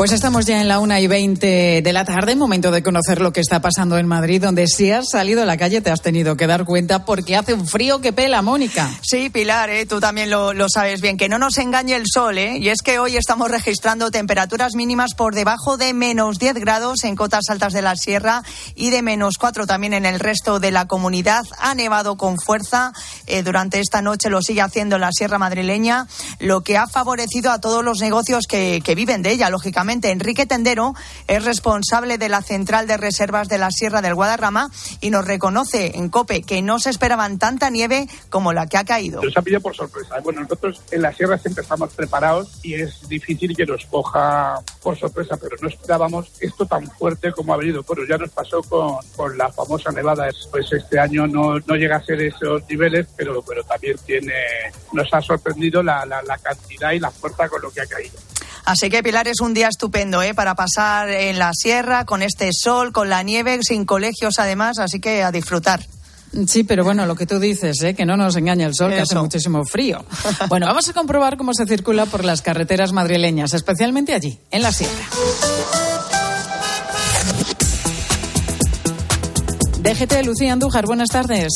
Pues 0.00 0.12
estamos 0.12 0.46
ya 0.46 0.62
en 0.62 0.68
la 0.68 0.78
una 0.78 0.98
y 0.98 1.06
veinte 1.06 1.82
de 1.84 1.92
la 1.92 2.06
tarde, 2.06 2.34
momento 2.34 2.70
de 2.70 2.82
conocer 2.82 3.20
lo 3.20 3.34
que 3.34 3.42
está 3.42 3.60
pasando 3.60 3.98
en 3.98 4.06
Madrid, 4.06 4.40
donde 4.40 4.66
si 4.66 4.90
has 4.90 5.10
salido 5.10 5.42
a 5.42 5.44
la 5.44 5.58
calle 5.58 5.82
te 5.82 5.90
has 5.90 6.00
tenido 6.00 6.38
que 6.38 6.46
dar 6.46 6.64
cuenta 6.64 7.04
porque 7.04 7.36
hace 7.36 7.52
un 7.52 7.66
frío 7.66 8.00
que 8.00 8.14
pela, 8.14 8.40
Mónica. 8.40 8.90
Sí, 9.02 9.28
Pilar, 9.28 9.68
¿eh? 9.68 9.84
tú 9.84 10.00
también 10.00 10.30
lo, 10.30 10.54
sabes 10.70 11.02
bien, 11.02 11.18
que 11.18 11.28
no 11.28 11.38
nos 11.38 11.58
engañe 11.58 11.96
el 11.96 12.04
sol, 12.10 12.38
¿eh? 12.38 12.56
y 12.56 12.70
es 12.70 12.80
que 12.80 12.98
hoy 12.98 13.18
estamos 13.18 13.50
registrando 13.50 14.10
temperaturas 14.10 14.74
mínimas 14.74 15.12
por 15.14 15.34
debajo 15.34 15.76
de 15.76 15.92
menos 15.92 16.38
10 16.38 16.54
grados 16.54 17.04
en 17.04 17.14
cotas 17.14 17.50
altas 17.50 17.74
de 17.74 17.82
la 17.82 17.94
sierra 17.94 18.42
y 18.74 18.88
de 18.88 19.02
menos 19.02 19.36
4 19.36 19.66
también 19.66 19.92
en 19.92 20.06
el 20.06 20.18
resto 20.18 20.60
de 20.60 20.70
la 20.70 20.86
comunidad. 20.86 21.44
Ha 21.58 21.74
nevado 21.74 22.16
con 22.16 22.38
fuerza 22.38 22.94
eh, 23.26 23.42
durante 23.42 23.80
esta 23.80 24.00
noche, 24.00 24.30
lo 24.30 24.40
sigue 24.40 24.62
haciendo 24.62 24.94
en 24.94 25.02
la 25.02 25.12
sierra 25.12 25.38
madrileña, 25.38 26.06
lo 26.38 26.62
que 26.62 26.78
ha 26.78 26.86
favorecido 26.86 27.52
a 27.52 27.60
todos 27.60 27.84
los 27.84 28.00
negocios 28.00 28.46
que 28.46 28.94
viven 28.96 29.20
de 29.20 29.32
ella, 29.32 29.50
lógicamente 29.50 29.89
Enrique 29.90 30.46
Tendero 30.46 30.94
es 31.26 31.44
responsable 31.44 32.16
de 32.16 32.28
la 32.28 32.42
central 32.42 32.86
de 32.86 32.96
reservas 32.96 33.48
de 33.48 33.58
la 33.58 33.70
Sierra 33.70 34.00
del 34.00 34.14
Guadarrama 34.14 34.70
y 35.00 35.10
nos 35.10 35.26
reconoce 35.26 35.98
en 35.98 36.08
COPE 36.08 36.42
que 36.42 36.62
no 36.62 36.78
se 36.78 36.90
esperaban 36.90 37.38
tanta 37.38 37.70
nieve 37.70 38.06
como 38.28 38.52
la 38.52 38.68
que 38.68 38.76
ha 38.76 38.84
caído. 38.84 39.20
Nos 39.20 39.36
ha 39.36 39.42
pillado 39.42 39.62
por 39.62 39.74
sorpresa. 39.74 40.20
Bueno, 40.22 40.42
nosotros 40.42 40.80
en 40.92 41.02
la 41.02 41.12
Sierra 41.12 41.38
siempre 41.38 41.62
estamos 41.62 41.92
preparados 41.94 42.60
y 42.62 42.74
es 42.74 43.08
difícil 43.08 43.56
que 43.56 43.66
nos 43.66 43.84
coja 43.86 44.60
por 44.80 44.96
sorpresa, 44.96 45.36
pero 45.36 45.56
no 45.60 45.68
esperábamos 45.68 46.30
esto 46.40 46.64
tan 46.66 46.86
fuerte 46.92 47.32
como 47.32 47.52
ha 47.52 47.56
venido. 47.56 47.82
Bueno, 47.82 48.04
ya 48.08 48.16
nos 48.16 48.30
pasó 48.30 48.62
con, 48.62 48.96
con 49.16 49.36
la 49.36 49.50
famosa 49.50 49.90
nevada. 49.90 50.28
Pues 50.52 50.72
este 50.72 51.00
año 51.00 51.26
no, 51.26 51.58
no 51.58 51.74
llega 51.74 51.96
a 51.96 52.04
ser 52.04 52.22
esos 52.22 52.62
niveles, 52.68 53.08
pero, 53.16 53.42
pero 53.42 53.64
también 53.64 53.96
tiene, 54.06 54.34
nos 54.92 55.12
ha 55.12 55.20
sorprendido 55.20 55.82
la, 55.82 56.06
la, 56.06 56.22
la 56.22 56.38
cantidad 56.38 56.92
y 56.92 57.00
la 57.00 57.10
fuerza 57.10 57.48
con 57.48 57.60
lo 57.60 57.70
que 57.70 57.80
ha 57.80 57.86
caído. 57.86 58.14
Así 58.64 58.90
que 58.90 59.02
Pilar 59.02 59.28
es 59.28 59.40
un 59.40 59.54
día 59.54 59.68
estupendo 59.68 60.22
¿eh? 60.22 60.34
para 60.34 60.54
pasar 60.54 61.10
en 61.10 61.38
la 61.38 61.52
sierra 61.54 62.04
con 62.04 62.22
este 62.22 62.50
sol, 62.52 62.92
con 62.92 63.08
la 63.08 63.22
nieve, 63.22 63.58
sin 63.62 63.84
colegios 63.84 64.38
además, 64.38 64.78
así 64.78 65.00
que 65.00 65.22
a 65.22 65.32
disfrutar. 65.32 65.80
Sí, 66.46 66.62
pero 66.62 66.84
bueno, 66.84 67.06
lo 67.06 67.16
que 67.16 67.26
tú 67.26 67.40
dices, 67.40 67.82
¿eh? 67.82 67.94
que 67.94 68.06
no 68.06 68.16
nos 68.16 68.36
engaña 68.36 68.66
el 68.66 68.74
sol, 68.74 68.92
Eso. 68.92 68.96
que 68.96 69.02
hace 69.02 69.14
muchísimo 69.16 69.64
frío. 69.64 70.04
Bueno, 70.48 70.66
vamos 70.66 70.88
a 70.88 70.92
comprobar 70.92 71.36
cómo 71.36 71.54
se 71.54 71.66
circula 71.66 72.06
por 72.06 72.24
las 72.24 72.42
carreteras 72.42 72.92
madrileñas, 72.92 73.52
especialmente 73.52 74.14
allí, 74.14 74.38
en 74.50 74.62
la 74.62 74.72
sierra. 74.72 75.04
DGT, 79.82 80.24
Lucía 80.24 80.52
Andújar, 80.52 80.86
buenas 80.86 81.08
tardes. 81.08 81.48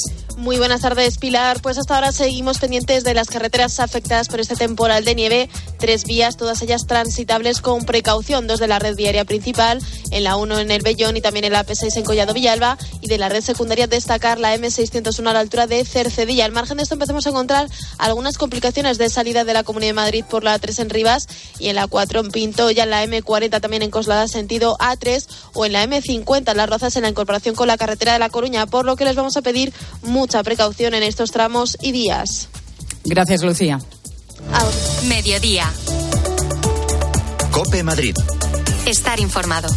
Muy 0.45 0.59
buenas 0.59 0.83
tardes, 0.83 1.17
Pilar. 1.17 1.63
Pues 1.63 1.79
hasta 1.79 1.95
ahora 1.95 2.13
seguimos 2.13 2.59
pendientes 2.59 3.03
de 3.03 3.15
las 3.15 3.29
carreteras 3.29 3.81
afectadas 3.81 4.29
por 4.29 4.41
este 4.41 4.55
temporal 4.55 5.03
de 5.03 5.15
nieve. 5.15 5.49
Tres 5.79 6.05
vías, 6.05 6.37
todas 6.37 6.61
ellas 6.61 6.87
transitables 6.87 7.63
con 7.63 7.87
precaución. 7.87 8.47
Dos 8.47 8.61
de 8.61 8.69
la 8.69 8.79
red 8.79 8.95
viaria 8.95 9.25
principal, 9.25 9.81
en 10.11 10.23
la 10.23 10.37
1 10.37 10.59
en 10.59 10.71
el 10.71 10.83
Bellón 10.83 11.17
y 11.17 11.23
también 11.23 11.47
en 11.47 11.53
la 11.55 11.65
P6 11.65 11.97
en 11.97 12.05
Collado 12.05 12.35
Villalba. 12.35 12.77
Y 13.01 13.09
de 13.09 13.17
la 13.17 13.31
red 13.31 13.41
secundaria 13.41 13.87
destacar 13.87 14.39
la 14.39 14.55
M601 14.55 15.27
a 15.27 15.33
la 15.33 15.41
altura 15.41 15.67
de 15.67 15.83
Cercedilla. 15.83 16.45
Al 16.45 16.53
margen 16.53 16.77
de 16.77 16.83
esto 16.83 16.95
empezamos 16.95 17.27
a 17.27 17.31
encontrar 17.31 17.71
algunas 17.97 18.37
complicaciones 18.37 18.99
de 18.99 19.09
salida 19.09 19.45
de 19.45 19.55
la 19.55 19.65
Comunidad 19.65 19.91
de 19.91 19.95
Madrid 19.95 20.25
por 20.29 20.45
la 20.45 20.59
3 20.59 20.79
en 20.81 20.91
Rivas 20.91 21.27
y 21.59 21.69
en 21.69 21.77
la 21.77 21.87
4 21.87 22.21
en 22.21 22.31
Pinto. 22.31 22.71
Ya 22.71 22.83
en 22.83 22.91
la 22.91 23.03
M40 23.03 23.63
también 23.63 23.83
en 23.83 23.91
Coslada 23.91 24.29
sentido 24.29 24.77
A3 24.77 25.27
o 25.55 25.65
en 25.65 25.73
la 25.73 25.87
M50 25.87 26.51
en 26.51 26.57
Las 26.59 26.69
Rozas 26.69 26.97
en 26.97 27.03
la 27.05 27.09
incorporación 27.09 27.55
con 27.55 27.67
la 27.67 27.79
carretera 27.79 28.13
de 28.13 28.19
La 28.19 28.29
Coruña. 28.29 28.67
Por 28.67 28.85
lo 28.85 28.95
que 28.97 29.07
les 29.07 29.17
vamos 29.17 29.39
a 29.39 29.43
pedir 29.43 29.73
mucha 30.35 30.43
precaución 30.43 30.95
en 30.95 31.05
estos 31.05 31.31
tramos 31.31 31.77
y 31.81 31.93
días. 31.93 32.49
Gracias, 33.05 33.45
Lucía. 33.45 33.79
Ahora. 34.53 34.77
Mediodía. 35.05 35.73
Cope 37.53 37.85
Madrid. 37.85 38.17
Estar 38.85 39.21
informado. 39.21 39.69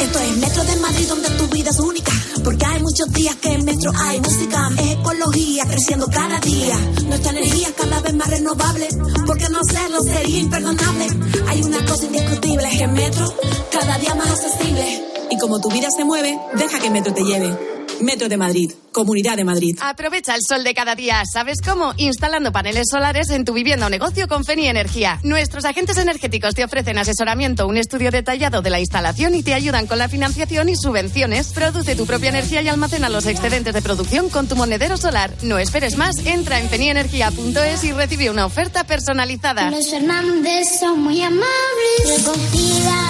Esto 0.00 0.18
es 0.18 0.36
Metro 0.38 0.64
de 0.64 0.76
Madrid 0.76 1.06
donde 1.06 1.28
tu 1.30 1.48
vida 1.48 1.68
es 1.68 1.78
única. 1.80 2.12
Porque 2.42 2.64
hay 2.64 2.80
muchos 2.80 3.12
días 3.12 3.36
que 3.36 3.52
en 3.52 3.64
Metro 3.66 3.92
hay 3.98 4.20
música. 4.22 4.70
Es 4.78 4.92
ecología 4.92 5.66
creciendo 5.66 6.06
cada 6.06 6.40
día. 6.40 6.78
Nuestra 7.04 7.32
energía 7.32 7.68
cada 7.76 8.00
vez 8.00 8.14
más 8.14 8.30
renovable. 8.30 8.88
Porque 9.26 9.50
no 9.50 9.60
hacerlo 9.60 10.00
sería 10.02 10.38
imperdonable. 10.38 11.08
Hay 11.46 11.60
una 11.60 11.84
cosa 11.84 12.06
indiscutible: 12.06 12.66
es 12.68 12.78
que 12.78 12.86
Metro 12.86 13.34
cada 13.70 13.98
día 13.98 14.14
más 14.14 14.30
accesible. 14.30 15.13
Y 15.34 15.38
como 15.38 15.58
tu 15.58 15.68
vida 15.68 15.88
se 15.90 16.04
mueve, 16.04 16.38
deja 16.56 16.78
que 16.78 16.90
Metro 16.90 17.12
te 17.12 17.24
lleve. 17.24 17.52
Metro 18.00 18.28
de 18.28 18.36
Madrid, 18.36 18.70
Comunidad 18.92 19.36
de 19.36 19.44
Madrid. 19.44 19.76
Aprovecha 19.82 20.36
el 20.36 20.40
sol 20.48 20.62
de 20.62 20.74
cada 20.74 20.94
día. 20.94 21.22
¿Sabes 21.30 21.58
cómo? 21.60 21.92
Instalando 21.96 22.52
paneles 22.52 22.86
solares 22.88 23.30
en 23.30 23.44
tu 23.44 23.52
vivienda 23.52 23.86
o 23.86 23.90
negocio 23.90 24.28
con 24.28 24.44
Feni 24.44 24.68
Energía. 24.68 25.18
Nuestros 25.24 25.64
agentes 25.64 25.98
energéticos 25.98 26.54
te 26.54 26.62
ofrecen 26.62 26.98
asesoramiento, 26.98 27.66
un 27.66 27.76
estudio 27.76 28.12
detallado 28.12 28.62
de 28.62 28.70
la 28.70 28.78
instalación 28.78 29.34
y 29.34 29.42
te 29.42 29.54
ayudan 29.54 29.88
con 29.88 29.98
la 29.98 30.08
financiación 30.08 30.68
y 30.68 30.76
subvenciones. 30.76 31.48
Produce 31.52 31.96
tu 31.96 32.06
propia 32.06 32.28
energía 32.28 32.62
y 32.62 32.68
almacena 32.68 33.08
los 33.08 33.26
excedentes 33.26 33.74
de 33.74 33.82
producción 33.82 34.28
con 34.30 34.46
tu 34.46 34.54
monedero 34.54 34.96
solar. 34.96 35.32
No 35.42 35.58
esperes 35.58 35.96
más, 35.96 36.18
entra 36.24 36.60
en 36.60 36.68
fenienergia.es 36.68 37.82
y 37.82 37.92
recibe 37.92 38.30
una 38.30 38.46
oferta 38.46 38.84
personalizada. 38.84 39.68
Los 39.70 39.90
Fernández 39.90 40.78
son 40.78 41.02
muy 41.02 41.20
amables. 41.22 42.18
Recogida 42.18 43.03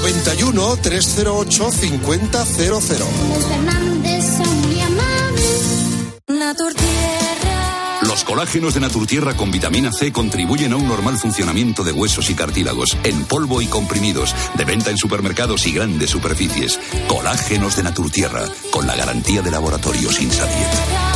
91 0.00 0.76
308 0.76 1.72
5000. 1.72 2.20
Los 2.68 2.84
Fernández 2.84 4.24
son 4.36 4.60
muy 4.60 4.80
amables. 4.80 6.20
Naturtierra. 6.28 7.98
Los 8.02 8.22
colágenos 8.22 8.74
de 8.74 8.80
Naturtierra 8.80 9.36
con 9.36 9.50
vitamina 9.50 9.90
C 9.90 10.12
contribuyen 10.12 10.72
a 10.72 10.76
un 10.76 10.86
normal 10.86 11.18
funcionamiento 11.18 11.82
de 11.82 11.90
huesos 11.90 12.30
y 12.30 12.34
cartílagos, 12.34 12.96
en 13.02 13.24
polvo 13.24 13.60
y 13.60 13.66
comprimidos, 13.66 14.36
de 14.54 14.64
venta 14.64 14.90
en 14.90 14.98
supermercados 14.98 15.66
y 15.66 15.72
grandes 15.72 16.10
superficies. 16.10 16.78
Colágenos 17.08 17.74
de 17.74 17.82
Naturtierra, 17.82 18.44
con 18.70 18.86
la 18.86 18.94
garantía 18.94 19.42
de 19.42 19.50
laboratorios 19.50 20.20
Insadiet. 20.20 21.07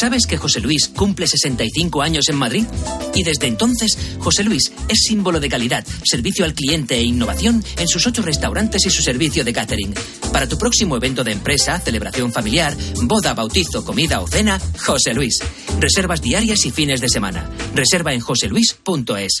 ¿Sabes 0.00 0.26
que 0.26 0.38
José 0.38 0.60
Luis 0.60 0.88
cumple 0.88 1.26
65 1.26 2.00
años 2.00 2.30
en 2.30 2.36
Madrid? 2.36 2.64
Y 3.14 3.22
desde 3.22 3.48
entonces, 3.48 3.98
José 4.18 4.44
Luis 4.44 4.72
es 4.88 5.00
símbolo 5.02 5.40
de 5.40 5.50
calidad, 5.50 5.84
servicio 6.04 6.46
al 6.46 6.54
cliente 6.54 6.94
e 6.94 7.02
innovación 7.02 7.62
en 7.76 7.86
sus 7.86 8.06
ocho 8.06 8.22
restaurantes 8.22 8.86
y 8.86 8.88
su 8.88 9.02
servicio 9.02 9.44
de 9.44 9.52
catering. 9.52 9.92
Para 10.32 10.48
tu 10.48 10.56
próximo 10.56 10.96
evento 10.96 11.22
de 11.22 11.32
empresa, 11.32 11.78
celebración 11.78 12.32
familiar, 12.32 12.74
boda, 13.02 13.34
bautizo, 13.34 13.84
comida 13.84 14.22
o 14.22 14.26
cena, 14.26 14.58
José 14.78 15.12
Luis. 15.12 15.38
Reservas 15.78 16.22
diarias 16.22 16.64
y 16.64 16.70
fines 16.70 17.02
de 17.02 17.10
semana. 17.10 17.50
Reserva 17.74 18.14
en 18.14 18.20
joseluis.es. 18.20 19.40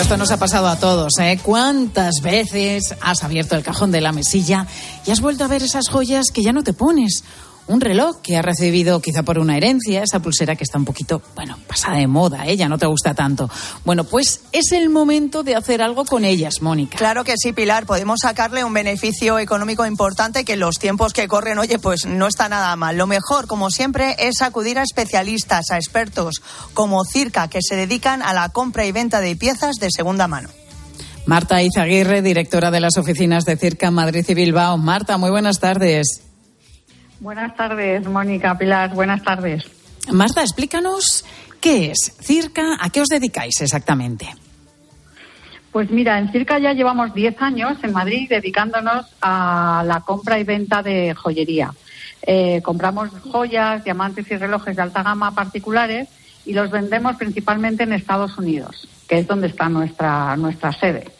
Bueno, 0.00 0.14
esto 0.14 0.16
nos 0.16 0.30
ha 0.30 0.38
pasado 0.38 0.66
a 0.68 0.76
todos, 0.76 1.18
¿eh? 1.18 1.38
¿Cuántas 1.42 2.22
veces 2.22 2.94
has 3.02 3.22
abierto 3.22 3.54
el 3.54 3.62
cajón 3.62 3.90
de 3.90 4.00
la 4.00 4.12
mesilla 4.12 4.66
y 5.06 5.10
has 5.10 5.20
vuelto 5.20 5.44
a 5.44 5.46
ver 5.46 5.62
esas 5.62 5.90
joyas 5.90 6.28
que 6.32 6.42
ya 6.42 6.54
no 6.54 6.62
te 6.62 6.72
pones? 6.72 7.22
Un 7.70 7.80
reloj 7.80 8.16
que 8.20 8.36
has 8.36 8.44
recibido 8.44 9.00
quizá 9.00 9.22
por 9.22 9.38
una 9.38 9.56
herencia, 9.56 10.02
esa 10.02 10.18
pulsera 10.18 10.56
que 10.56 10.64
está 10.64 10.76
un 10.76 10.84
poquito, 10.84 11.22
bueno, 11.36 11.56
pasada 11.68 11.98
de 11.98 12.08
moda, 12.08 12.44
¿eh? 12.48 12.56
ya 12.56 12.68
no 12.68 12.78
te 12.78 12.86
gusta 12.86 13.14
tanto. 13.14 13.48
Bueno, 13.84 14.02
pues 14.02 14.40
es 14.50 14.72
el 14.72 14.88
momento 14.88 15.44
de 15.44 15.54
hacer 15.54 15.80
algo 15.80 16.04
con 16.04 16.24
ellas, 16.24 16.62
Mónica. 16.62 16.98
Claro 16.98 17.22
que 17.22 17.34
sí, 17.36 17.52
Pilar. 17.52 17.86
Podemos 17.86 18.18
sacarle 18.22 18.64
un 18.64 18.74
beneficio 18.74 19.38
económico 19.38 19.86
importante 19.86 20.44
que 20.44 20.54
en 20.54 20.58
los 20.58 20.80
tiempos 20.80 21.12
que 21.12 21.28
corren, 21.28 21.60
oye, 21.60 21.78
pues 21.78 22.06
no 22.06 22.26
está 22.26 22.48
nada 22.48 22.74
mal. 22.74 22.98
Lo 22.98 23.06
mejor, 23.06 23.46
como 23.46 23.70
siempre, 23.70 24.16
es 24.18 24.42
acudir 24.42 24.76
a 24.80 24.82
especialistas, 24.82 25.70
a 25.70 25.76
expertos 25.76 26.42
como 26.74 27.04
Circa, 27.04 27.46
que 27.46 27.60
se 27.62 27.76
dedican 27.76 28.20
a 28.22 28.34
la 28.34 28.48
compra 28.48 28.84
y 28.84 28.90
venta 28.90 29.20
de 29.20 29.36
piezas 29.36 29.76
de 29.76 29.90
segunda 29.92 30.26
mano. 30.26 30.48
Marta 31.24 31.62
Izaguirre, 31.62 32.20
directora 32.20 32.72
de 32.72 32.80
las 32.80 32.96
oficinas 32.96 33.44
de 33.44 33.56
Circa 33.56 33.92
Madrid 33.92 34.24
y 34.26 34.34
Bilbao. 34.34 34.76
Marta, 34.76 35.18
muy 35.18 35.30
buenas 35.30 35.60
tardes. 35.60 36.29
Buenas 37.20 37.54
tardes, 37.54 38.06
Mónica 38.08 38.56
Pilar. 38.56 38.94
Buenas 38.94 39.22
tardes. 39.22 39.64
Marta, 40.10 40.40
explícanos 40.40 41.24
qué 41.60 41.90
es 41.90 42.16
Circa, 42.20 42.78
a 42.80 42.88
qué 42.88 43.02
os 43.02 43.08
dedicáis 43.08 43.60
exactamente. 43.60 44.26
Pues 45.70 45.90
mira, 45.90 46.18
en 46.18 46.32
Circa 46.32 46.58
ya 46.58 46.72
llevamos 46.72 47.14
10 47.14 47.40
años 47.42 47.78
en 47.82 47.92
Madrid 47.92 48.28
dedicándonos 48.28 49.06
a 49.20 49.84
la 49.86 50.00
compra 50.00 50.38
y 50.38 50.44
venta 50.44 50.82
de 50.82 51.14
joyería. 51.14 51.72
Eh, 52.22 52.60
compramos 52.62 53.10
joyas, 53.30 53.84
diamantes 53.84 54.30
y 54.30 54.36
relojes 54.36 54.74
de 54.74 54.82
alta 54.82 55.02
gama 55.02 55.34
particulares 55.34 56.08
y 56.44 56.54
los 56.54 56.70
vendemos 56.70 57.16
principalmente 57.16 57.84
en 57.84 57.92
Estados 57.92 58.36
Unidos, 58.38 58.88
que 59.06 59.18
es 59.18 59.26
donde 59.26 59.46
está 59.46 59.68
nuestra, 59.68 60.36
nuestra 60.36 60.72
sede. 60.72 61.19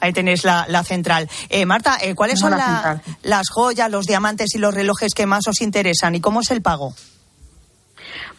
Ahí 0.00 0.12
tenéis 0.12 0.44
la, 0.44 0.66
la 0.68 0.82
central. 0.84 1.28
Eh, 1.48 1.66
Marta, 1.66 1.98
eh, 2.02 2.14
¿cuáles 2.14 2.38
son 2.38 2.50
la 2.52 2.56
la- 2.56 2.66
central. 2.66 3.02
las 3.22 3.48
joyas, 3.50 3.90
los 3.90 4.06
diamantes 4.06 4.54
y 4.54 4.58
los 4.58 4.74
relojes 4.74 5.12
que 5.14 5.26
más 5.26 5.46
os 5.48 5.60
interesan 5.60 6.14
y 6.14 6.20
cómo 6.20 6.40
es 6.40 6.50
el 6.50 6.62
pago? 6.62 6.94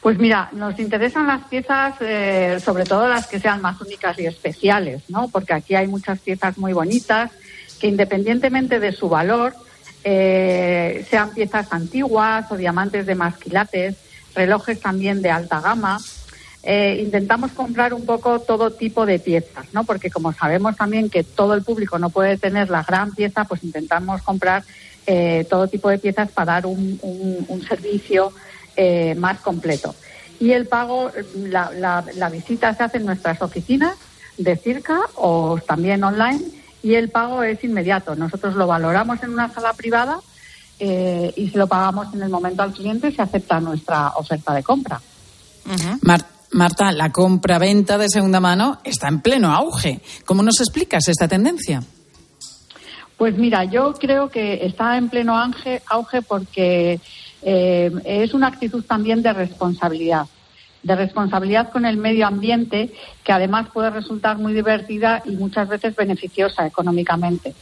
Pues 0.01 0.17
mira, 0.19 0.49
nos 0.53 0.79
interesan 0.79 1.27
las 1.27 1.43
piezas, 1.47 1.95
eh, 1.99 2.60
sobre 2.63 2.86
todo 2.86 3.07
las 3.07 3.27
que 3.27 3.39
sean 3.39 3.62
más 3.62 3.79
únicas 3.81 4.17
y 4.19 4.25
especiales, 4.25 5.03
¿no? 5.10 5.27
Porque 5.27 5.53
aquí 5.53 5.75
hay 5.75 5.88
muchas 5.88 6.19
piezas 6.19 6.57
muy 6.57 6.71
bonitas 6.73 7.31
que 7.79 7.88
independientemente 7.88 8.79
de 8.79 8.91
su 8.91 9.10
valor, 9.10 9.53
eh, 10.03 11.05
sean 11.10 11.31
piezas 11.31 11.67
antiguas 11.71 12.45
o 12.51 12.55
diamantes 12.55 13.05
de 13.05 13.15
más 13.15 13.38
quilates, 13.38 13.95
relojes 14.36 14.79
también 14.79 15.21
de 15.21 15.31
alta 15.31 15.60
gama. 15.62 15.99
Eh, 16.69 16.99
intentamos 17.01 17.51
comprar 17.53 17.93
un 17.93 18.06
poco 18.06 18.39
todo 18.39 18.71
tipo 18.71 19.06
de 19.06 19.19
piezas, 19.19 19.67
¿no? 19.71 19.86
Porque 19.86 20.12
como 20.12 20.34
sabemos 20.34 20.75
también 20.75 21.10
que 21.10 21.23
todo 21.23 21.53
el 21.53 21.63
público 21.63 21.97
no 21.97 22.10
puede 22.10 22.38
tener 22.38 22.69
la 22.69 22.84
gran 22.84 23.15
pieza, 23.15 23.45
pues 23.45 23.63
intentamos 23.63 24.21
comprar 24.21 24.63
eh, 25.06 25.45
todo 25.49 25.69
tipo 25.69 25.88
de 25.89 25.97
piezas 25.97 26.30
para 26.32 26.53
dar 26.53 26.65
un, 26.65 26.99
un- 27.01 27.45
un 27.47 27.62
servicio 27.65 28.34
eh, 28.75 29.15
más 29.15 29.39
completo. 29.39 29.95
Y 30.41 30.51
el 30.51 30.67
pago, 30.67 31.10
la, 31.36 31.71
la- 31.71 32.03
la 32.15 32.30
visita 32.30 32.73
se 32.75 32.84
hace 32.84 32.97
en 32.97 33.06
nuestras 33.06 33.41
oficinas 33.41 33.95
de 34.38 34.58
Circa 34.58 34.99
o 35.15 35.58
también 35.65 36.03
online 36.03 36.41
y 36.84 36.95
el 36.95 37.10
pago 37.10 37.41
es 37.43 37.63
inmediato. 37.63 38.13
Nosotros 38.15 38.56
lo 38.56 38.67
valoramos 38.67 39.23
en 39.23 39.30
una 39.32 39.49
sala 39.53 39.71
privada 39.73 40.19
eh, 40.80 41.32
y 41.38 41.49
se 41.49 41.58
lo 41.58 41.67
pagamos 41.67 42.13
en 42.13 42.21
el 42.23 42.30
momento 42.30 42.62
al 42.62 42.73
cliente 42.73 43.10
si 43.12 43.21
acepta 43.21 43.60
nuestra 43.62 44.10
oferta 44.17 44.53
de 44.53 44.63
compra. 44.63 44.99
Marta, 46.03 46.27
la 46.51 47.12
compra-venta 47.12 47.97
de 47.97 48.10
segunda 48.10 48.39
mano 48.39 48.79
está 48.83 49.07
en 49.07 49.21
pleno 49.21 49.53
auge. 49.53 50.01
¿Cómo 50.25 50.43
nos 50.43 50.60
explicas 50.60 51.07
esta 51.07 51.27
tendencia? 51.27 51.83
Pues 53.17 53.38
mira, 53.38 53.63
yo 53.65 53.93
creo 53.93 54.29
que 54.29 54.65
está 54.65 54.97
en 54.97 55.10
pleno 55.10 55.38
auge, 55.38 55.81
auge 55.88 56.21
porque 56.21 56.99
eh, 57.41 57.91
es 58.05 58.33
una 58.33 58.47
actitud 58.47 58.83
también 58.83 59.23
de 59.23 59.33
responsabilidad, 59.33 60.27
de 60.83 60.95
responsabilidad 60.95 61.71
con 61.71 61.86
el 61.86 61.97
medio 61.97 62.27
ambiente, 62.27 62.93
que 63.23 63.31
además 63.31 63.69
puede 63.73 63.89
resultar 63.89 64.38
muy 64.38 64.53
divertida 64.53 65.23
y 65.25 65.31
muchas 65.31 65.67
veces 65.67 65.95
beneficiosa 65.95 66.67
económicamente. 66.67 67.55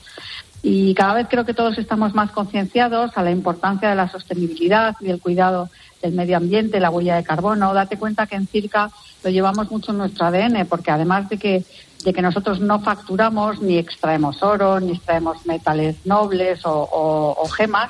Y 0.61 0.93
cada 0.95 1.13
vez 1.13 1.27
creo 1.29 1.45
que 1.45 1.53
todos 1.53 1.77
estamos 1.77 2.15
más 2.15 2.31
concienciados 2.31 3.11
a 3.15 3.23
la 3.23 3.31
importancia 3.31 3.87
de 3.87 3.95
la 3.95 4.09
sostenibilidad 4.09 4.95
y 4.99 5.05
del 5.05 5.21
cuidado 5.21 5.69
del 6.01 6.13
medio 6.13 6.37
ambiente, 6.37 6.79
la 6.79 6.89
huella 6.89 7.15
de 7.15 7.23
carbono. 7.23 7.73
Date 7.73 7.97
cuenta 7.97 8.27
que 8.27 8.35
en 8.35 8.47
Circa 8.47 8.91
lo 9.23 9.29
llevamos 9.29 9.69
mucho 9.71 9.91
en 9.91 9.97
nuestro 9.99 10.25
ADN, 10.27 10.65
porque 10.67 10.91
además 10.91 11.29
de 11.29 11.37
que, 11.37 11.63
de 12.03 12.13
que 12.13 12.21
nosotros 12.21 12.59
no 12.59 12.79
facturamos 12.81 13.61
ni 13.61 13.77
extraemos 13.77 14.43
oro, 14.43 14.79
ni 14.79 14.91
extraemos 14.93 15.45
metales 15.45 15.95
nobles 16.05 16.65
o, 16.65 16.71
o- 16.73 17.35
o 17.41 17.47
gemas, 17.49 17.89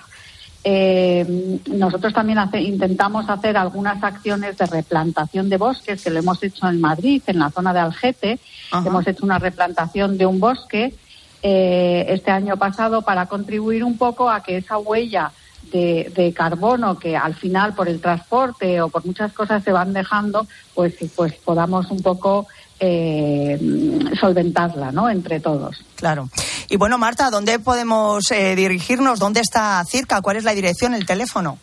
eh, 0.64 1.60
nosotros 1.68 2.14
también 2.14 2.40
hace- 2.40 2.62
intentamos 2.62 3.30
hacer 3.30 3.56
algunas 3.58 4.04
acciones 4.04 4.58
de 4.58 4.66
replantación 4.66 5.50
de 5.50 5.58
bosques, 5.58 6.04
que 6.04 6.10
lo 6.10 6.20
hemos 6.20 6.42
hecho 6.42 6.68
en 6.68 6.82
Madrid, 6.82 7.22
en 7.28 7.40
la 7.40 7.52
zona 7.52 7.72
de 7.74 7.80
Algete. 7.80 8.40
Ajá. 8.72 8.88
Hemos 8.88 9.06
hecho 9.06 9.26
una 9.26 9.38
replantación 9.38 10.18
de 10.18 10.26
un 10.26 10.40
bosque 10.40 10.96
eh, 11.44 12.06
este 12.10 12.32
año 12.32 12.58
pasado 12.58 13.04
para 13.04 13.28
contribuir 13.28 13.84
un 13.84 13.98
poco 13.98 14.30
a 14.32 14.42
que 14.42 14.58
esa 14.58 14.80
huella 14.80 15.32
de, 15.76 16.12
de 16.16 16.34
carbono 16.34 16.98
que 16.98 17.18
al 17.18 17.36
final 17.36 17.74
por 17.74 17.90
el 17.90 18.00
transporte 18.00 18.82
o 18.82 18.90
por 18.90 19.06
muchas 19.06 19.34
cosas 19.34 19.64
se 19.64 19.72
van 19.72 19.94
dejando, 19.94 20.48
pues, 20.74 20.96
pues 21.16 21.34
podamos 21.34 21.92
un 21.92 22.02
poco 22.02 22.48
eh, 22.80 23.60
solventarla, 24.20 24.92
¿no? 24.92 25.10
Entre 25.10 25.40
todos. 25.40 25.84
Claro. 25.96 26.30
Y 26.70 26.78
bueno, 26.78 26.98
Marta, 26.98 27.30
¿dónde 27.30 27.60
podemos 27.60 28.32
eh, 28.32 28.56
dirigirnos? 28.56 29.20
¿Dónde 29.20 29.42
está 29.42 29.84
Circa? 29.86 30.22
¿Cuál 30.22 30.38
es 30.38 30.44
la 30.44 30.54
dirección, 30.54 30.94
el 30.94 31.06
teléfono? 31.06 31.58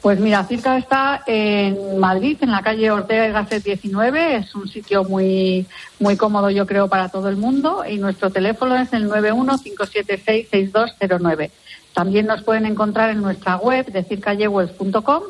Pues 0.00 0.18
mira, 0.18 0.44
Circa 0.44 0.78
está 0.78 1.22
en 1.26 1.98
Madrid, 1.98 2.38
en 2.40 2.50
la 2.50 2.62
calle 2.62 2.90
Ortega 2.90 3.28
y 3.28 3.32
Gasset 3.32 3.62
19. 3.62 4.36
Es 4.36 4.54
un 4.56 4.66
sitio 4.66 5.04
muy, 5.04 5.66
muy 6.00 6.16
cómodo, 6.16 6.50
yo 6.50 6.66
creo, 6.66 6.88
para 6.88 7.08
todo 7.08 7.28
el 7.28 7.36
mundo. 7.36 7.84
Y 7.88 7.98
nuestro 7.98 8.30
teléfono 8.30 8.76
es 8.76 8.92
el 8.92 9.08
915766209. 9.08 11.50
También 11.94 12.26
nos 12.26 12.42
pueden 12.42 12.66
encontrar 12.66 13.10
en 13.10 13.20
nuestra 13.20 13.56
web 13.56 13.86
de 13.86 14.02
circayewells.com, 14.02 15.22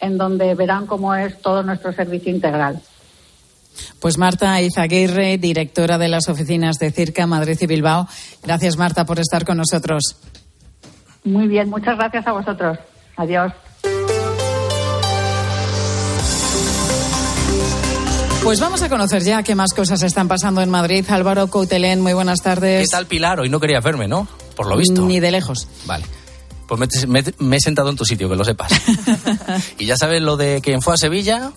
en 0.00 0.18
donde 0.18 0.54
verán 0.54 0.86
cómo 0.86 1.14
es 1.14 1.40
todo 1.40 1.62
nuestro 1.62 1.92
servicio 1.92 2.30
integral. 2.30 2.80
Pues 4.00 4.18
Marta 4.18 4.60
Izaguirre, 4.60 5.38
directora 5.38 5.98
de 5.98 6.08
las 6.08 6.28
oficinas 6.28 6.78
de 6.78 6.90
Circa 6.92 7.26
Madrid 7.26 7.58
y 7.60 7.66
Bilbao. 7.66 8.06
Gracias, 8.42 8.76
Marta, 8.76 9.04
por 9.04 9.18
estar 9.18 9.44
con 9.44 9.56
nosotros. 9.56 10.16
Muy 11.24 11.48
bien, 11.48 11.70
muchas 11.70 11.96
gracias 11.96 12.26
a 12.26 12.32
vosotros. 12.32 12.78
Adiós. 13.16 13.52
Pues 18.44 18.60
vamos 18.60 18.82
a 18.82 18.90
conocer 18.90 19.22
ya 19.22 19.42
qué 19.42 19.54
más 19.54 19.72
cosas 19.72 20.02
están 20.02 20.28
pasando 20.28 20.60
en 20.60 20.68
Madrid. 20.68 21.04
Álvaro 21.08 21.48
Coutelén, 21.48 22.02
muy 22.02 22.12
buenas 22.12 22.42
tardes. 22.42 22.82
¿Qué 22.82 22.90
tal, 22.94 23.06
Pilar? 23.06 23.40
Hoy 23.40 23.48
no 23.48 23.58
querías 23.58 23.82
verme, 23.82 24.06
¿no? 24.06 24.28
Por 24.56 24.66
lo 24.66 24.76
visto. 24.76 25.02
Ni 25.02 25.20
de 25.20 25.30
lejos. 25.30 25.68
Vale. 25.86 26.04
Pues 26.66 26.80
me, 26.80 27.22
me- 27.22 27.34
me 27.38 27.56
he 27.56 27.60
sentado 27.60 27.90
en 27.90 27.96
tu 27.96 28.04
sitio, 28.04 28.28
que 28.28 28.36
lo 28.36 28.44
sepas. 28.44 28.72
y 29.78 29.86
ya 29.86 29.96
sabes 29.96 30.22
lo 30.22 30.36
de 30.36 30.60
quien 30.62 30.80
fue 30.82 30.94
a 30.94 30.96
Sevilla, 30.96 31.52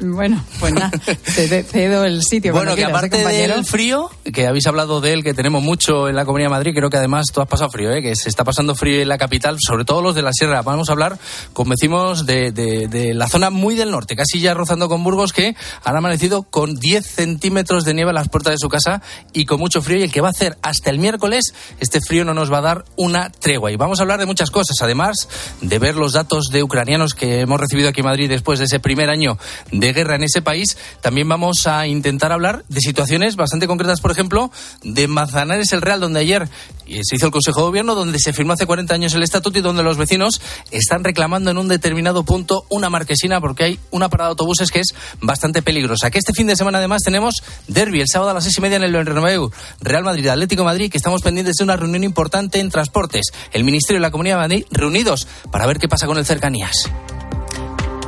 Bueno, 0.00 0.42
pues 0.58 0.72
nada, 0.72 0.90
te 1.36 1.62
cedo 1.62 2.04
el 2.04 2.22
sitio. 2.22 2.52
Bueno, 2.52 2.74
que 2.74 2.84
aparte 2.84 3.18
del 3.18 3.64
frío, 3.64 4.10
que 4.32 4.46
habéis 4.46 4.66
hablado 4.66 5.00
de 5.00 5.12
él, 5.12 5.24
que 5.24 5.34
tenemos 5.34 5.62
mucho 5.62 6.08
en 6.08 6.16
la 6.16 6.24
Comunidad 6.24 6.48
de 6.48 6.54
Madrid, 6.54 6.72
creo 6.74 6.90
que 6.90 6.96
además 6.96 7.26
tú 7.32 7.40
has 7.40 7.48
pasado 7.48 7.70
frío, 7.70 7.90
¿eh? 7.92 8.02
que 8.02 8.14
se 8.16 8.28
está 8.28 8.44
pasando 8.44 8.74
frío 8.74 9.00
en 9.00 9.08
la 9.08 9.18
capital, 9.18 9.56
sobre 9.60 9.84
todo 9.84 10.02
los 10.02 10.14
de 10.14 10.22
la 10.22 10.32
sierra. 10.32 10.62
Vamos 10.62 10.88
a 10.88 10.92
hablar 10.92 11.18
con 11.52 11.68
vecinos 11.68 12.26
de, 12.26 12.52
de, 12.52 12.88
de 12.88 13.14
la 13.14 13.28
zona 13.28 13.50
muy 13.50 13.74
del 13.74 13.90
norte, 13.90 14.16
casi 14.16 14.40
ya 14.40 14.54
rozando 14.54 14.88
con 14.88 15.02
Burgos, 15.04 15.32
que 15.32 15.54
han 15.84 15.96
amanecido 15.96 16.44
con 16.44 16.76
10 16.76 17.06
centímetros 17.06 17.84
de 17.84 17.94
nieve 17.94 18.10
a 18.10 18.14
las 18.14 18.28
puertas 18.28 18.52
de 18.52 18.58
su 18.58 18.68
casa 18.68 19.02
y 19.32 19.44
con 19.44 19.58
mucho 19.58 19.82
frío. 19.82 19.98
Y 19.98 20.02
el 20.02 20.12
que 20.12 20.20
va 20.20 20.28
a 20.28 20.32
hacer 20.32 20.56
hasta 20.62 20.90
el 20.90 20.98
miércoles, 20.98 21.54
este 21.80 22.00
frío 22.00 22.24
no 22.24 22.34
nos 22.34 22.52
va 22.52 22.58
a 22.58 22.62
dar 22.62 22.84
una 22.96 23.30
tregua. 23.30 23.72
Y 23.72 23.76
vamos 23.76 23.98
a 23.98 24.02
hablar 24.02 24.20
de 24.20 24.26
muchas 24.26 24.50
cosas, 24.50 24.76
además 24.80 25.28
de 25.60 25.78
ver 25.78 25.96
los 25.96 26.12
datos 26.12 26.46
de 26.52 26.62
ucranianos 26.62 27.14
que 27.14 27.40
hemos 27.40 27.60
recibido 27.60 27.88
aquí 27.88 28.00
en 28.00 28.06
Madrid 28.06 28.28
después 28.28 28.58
de 28.58 28.66
ese 28.66 28.80
primer 28.80 29.10
año 29.10 29.38
de 29.70 29.79
guerra 29.80 30.16
en 30.16 30.24
ese 30.24 30.42
país. 30.42 30.76
También 31.00 31.28
vamos 31.28 31.66
a 31.66 31.86
intentar 31.86 32.32
hablar 32.32 32.64
de 32.68 32.80
situaciones 32.80 33.36
bastante 33.36 33.66
concretas, 33.66 34.00
por 34.00 34.10
ejemplo, 34.10 34.50
de 34.82 35.08
Manzanares 35.08 35.72
el 35.72 35.82
Real, 35.82 36.00
donde 36.00 36.20
ayer 36.20 36.48
se 36.86 37.16
hizo 37.16 37.26
el 37.26 37.32
Consejo 37.32 37.60
de 37.60 37.66
Gobierno, 37.66 37.94
donde 37.94 38.18
se 38.18 38.32
firmó 38.32 38.52
hace 38.52 38.66
40 38.66 38.94
años 38.94 39.14
el 39.14 39.22
estatuto 39.22 39.58
y 39.58 39.62
donde 39.62 39.82
los 39.82 39.96
vecinos 39.96 40.40
están 40.70 41.04
reclamando 41.04 41.50
en 41.50 41.58
un 41.58 41.68
determinado 41.68 42.24
punto 42.24 42.64
una 42.68 42.90
marquesina 42.90 43.40
porque 43.40 43.64
hay 43.64 43.78
una 43.90 44.08
parada 44.08 44.28
de 44.28 44.32
autobuses 44.32 44.70
que 44.70 44.80
es 44.80 44.94
bastante 45.20 45.62
peligrosa. 45.62 46.10
Que 46.10 46.18
este 46.18 46.32
fin 46.32 46.46
de 46.46 46.56
semana 46.56 46.78
además 46.78 47.02
tenemos 47.02 47.42
derby 47.68 48.00
el 48.00 48.08
sábado 48.08 48.30
a 48.30 48.34
las 48.34 48.44
seis 48.44 48.58
y 48.58 48.60
media 48.60 48.76
en 48.76 48.84
el 48.84 48.92
Bernabéu, 48.92 49.50
Real 49.80 50.04
Madrid, 50.04 50.26
Atlético 50.28 50.64
Madrid, 50.64 50.90
que 50.90 50.98
estamos 50.98 51.22
pendientes 51.22 51.56
de 51.56 51.64
una 51.64 51.76
reunión 51.76 52.04
importante 52.04 52.60
en 52.60 52.70
transportes. 52.70 53.26
El 53.52 53.64
Ministerio 53.64 53.98
y 53.98 54.02
la 54.02 54.10
Comunidad 54.10 54.36
de 54.36 54.40
Madrid 54.40 54.64
reunidos 54.70 55.26
para 55.50 55.66
ver 55.66 55.78
qué 55.78 55.88
pasa 55.88 56.06
con 56.06 56.18
el 56.18 56.26
cercanías. 56.26 56.90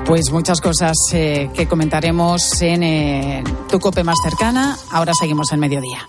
Pues 0.06 0.30
muchas 0.30 0.60
cosas 0.60 0.96
eh, 1.12 1.50
que 1.54 1.66
comentaremos 1.66 2.60
en 2.60 2.82
eh, 2.82 3.44
tu 3.68 3.78
cope 3.80 4.04
más 4.04 4.16
cercana. 4.22 4.76
Ahora 4.90 5.12
seguimos 5.14 5.52
en 5.52 5.60
mediodía. 5.60 6.08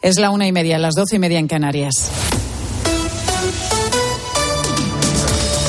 Es 0.00 0.18
la 0.18 0.30
una 0.30 0.46
y 0.46 0.52
media, 0.52 0.78
las 0.78 0.94
doce 0.94 1.16
y 1.16 1.18
media 1.18 1.38
en 1.38 1.48
Canarias. 1.48 2.10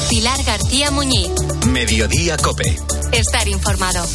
Pilar 0.10 0.44
García 0.44 0.92
Muñiz. 0.92 1.32
Mediodía 1.68 2.38
Cope. 2.38 2.78
Estar 3.12 3.48
informado. 3.48 4.06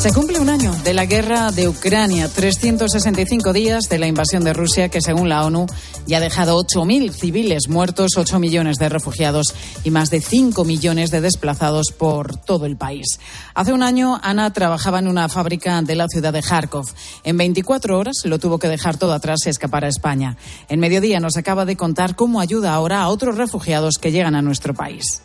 Se 0.00 0.14
cumple 0.14 0.40
un 0.40 0.48
año 0.48 0.72
de 0.82 0.94
la 0.94 1.04
guerra 1.04 1.52
de 1.52 1.68
Ucrania, 1.68 2.26
365 2.26 3.52
días 3.52 3.90
de 3.90 3.98
la 3.98 4.06
invasión 4.06 4.42
de 4.42 4.54
Rusia 4.54 4.88
que 4.88 5.02
según 5.02 5.28
la 5.28 5.44
ONU 5.44 5.66
ya 6.06 6.16
ha 6.16 6.20
dejado 6.20 6.56
8.000 6.56 7.12
civiles 7.12 7.68
muertos, 7.68 8.12
8 8.16 8.38
millones 8.38 8.78
de 8.78 8.88
refugiados 8.88 9.54
y 9.84 9.90
más 9.90 10.08
de 10.08 10.22
5 10.22 10.64
millones 10.64 11.10
de 11.10 11.20
desplazados 11.20 11.92
por 11.92 12.34
todo 12.34 12.64
el 12.64 12.78
país. 12.78 13.20
Hace 13.52 13.74
un 13.74 13.82
año 13.82 14.18
Ana 14.22 14.50
trabajaba 14.54 15.00
en 15.00 15.06
una 15.06 15.28
fábrica 15.28 15.82
de 15.82 15.94
la 15.96 16.08
ciudad 16.08 16.32
de 16.32 16.40
Kharkov. 16.40 16.86
En 17.22 17.36
24 17.36 17.98
horas 17.98 18.22
lo 18.24 18.38
tuvo 18.38 18.58
que 18.58 18.68
dejar 18.68 18.96
todo 18.96 19.12
atrás 19.12 19.40
y 19.44 19.50
escapar 19.50 19.84
a 19.84 19.88
España. 19.88 20.38
En 20.70 20.80
mediodía 20.80 21.20
nos 21.20 21.36
acaba 21.36 21.66
de 21.66 21.76
contar 21.76 22.16
cómo 22.16 22.40
ayuda 22.40 22.72
ahora 22.72 23.02
a 23.02 23.10
otros 23.10 23.36
refugiados 23.36 23.98
que 24.00 24.12
llegan 24.12 24.34
a 24.34 24.40
nuestro 24.40 24.72
país. 24.72 25.20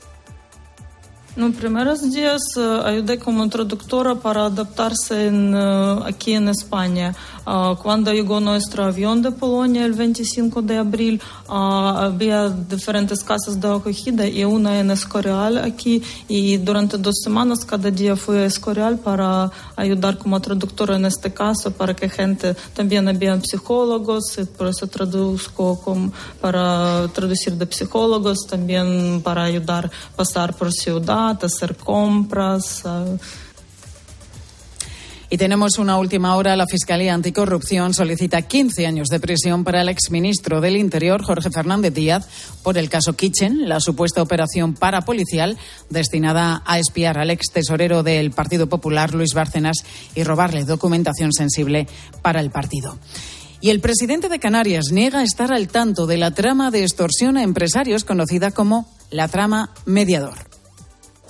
No, 1.37 1.51
primeros 1.51 2.13
días 2.13 2.41
ayudé 2.85 3.19
como 3.19 3.49
traductora 3.49 4.15
para 4.15 4.45
adaptarse 4.45 5.27
en, 5.27 5.53
aquí 5.53 6.31
en 6.31 6.47
España. 6.47 7.13
Cuando 7.83 8.13
llegó 8.13 8.39
nuestro 8.39 8.85
avión 8.85 9.21
de 9.21 9.31
Polonia 9.31 9.85
el 9.85 9.91
25 9.91 10.61
de 10.61 10.77
abril, 10.77 11.21
había 11.49 12.47
diferentes 12.49 13.21
casas 13.21 13.59
de 13.59 13.67
acogida 13.67 14.25
y 14.25 14.45
una 14.45 14.79
en 14.79 14.91
Escorial 14.91 15.57
aquí. 15.57 16.01
Y 16.29 16.55
durante 16.55 16.97
dos 16.97 17.15
semanas 17.21 17.65
cada 17.65 17.91
día 17.91 18.15
fui 18.15 18.37
a 18.37 18.45
Escorial 18.45 18.97
para 18.99 19.51
ayudar 19.75 20.17
como 20.17 20.39
traductora 20.39 20.95
en 20.95 21.05
este 21.05 21.33
caso, 21.33 21.69
para 21.69 21.93
que 21.93 22.07
gente, 22.07 22.55
también 22.73 23.09
había 23.09 23.37
psicólogos, 23.41 24.37
y 24.37 24.45
por 24.45 24.67
eso 24.67 24.87
traduzco 24.87 25.81
como 25.81 26.13
para 26.39 27.09
traducir 27.09 27.53
de 27.55 27.67
psicólogos, 27.69 28.47
también 28.49 29.21
para 29.21 29.43
ayudar 29.43 29.87
a 29.87 30.15
pasar 30.15 30.55
por 30.55 30.71
ciudad 30.71 31.24
hacer 31.29 31.75
compras. 31.75 32.83
Y 35.29 35.37
tenemos 35.37 35.79
una 35.79 35.97
última 35.97 36.35
hora. 36.35 36.55
La 36.55 36.67
Fiscalía 36.67 37.13
Anticorrupción 37.13 37.93
solicita 37.93 38.43
15 38.43 38.85
años 38.85 39.07
de 39.09 39.19
prisión 39.19 39.63
para 39.63 39.81
el 39.81 39.89
exministro 39.89 40.61
del 40.61 40.77
Interior, 40.77 41.23
Jorge 41.23 41.49
Fernández 41.49 41.93
Díaz, 41.93 42.27
por 42.63 42.77
el 42.77 42.89
caso 42.89 43.13
Kitchen, 43.13 43.67
la 43.67 43.79
supuesta 43.79 44.21
operación 44.21 44.75
parapolicial 44.75 45.57
destinada 45.89 46.61
a 46.65 46.77
espiar 46.79 47.17
al 47.17 47.31
ex 47.31 47.51
tesorero 47.51 48.03
del 48.03 48.31
Partido 48.31 48.69
Popular, 48.69 49.13
Luis 49.13 49.33
Bárcenas, 49.33 49.77
y 50.13 50.23
robarle 50.23 50.63
documentación 50.63 51.33
sensible 51.33 51.87
para 52.21 52.39
el 52.39 52.51
partido. 52.51 52.97
Y 53.61 53.71
el 53.71 53.79
presidente 53.79 54.29
de 54.29 54.39
Canarias 54.39 54.85
niega 54.91 55.23
estar 55.23 55.51
al 55.51 55.69
tanto 55.69 56.05
de 56.05 56.17
la 56.17 56.31
trama 56.31 56.69
de 56.69 56.83
extorsión 56.83 57.35
a 57.37 57.43
empresarios 57.43 58.03
conocida 58.03 58.51
como 58.51 58.87
la 59.09 59.27
trama 59.27 59.71
mediador 59.85 60.54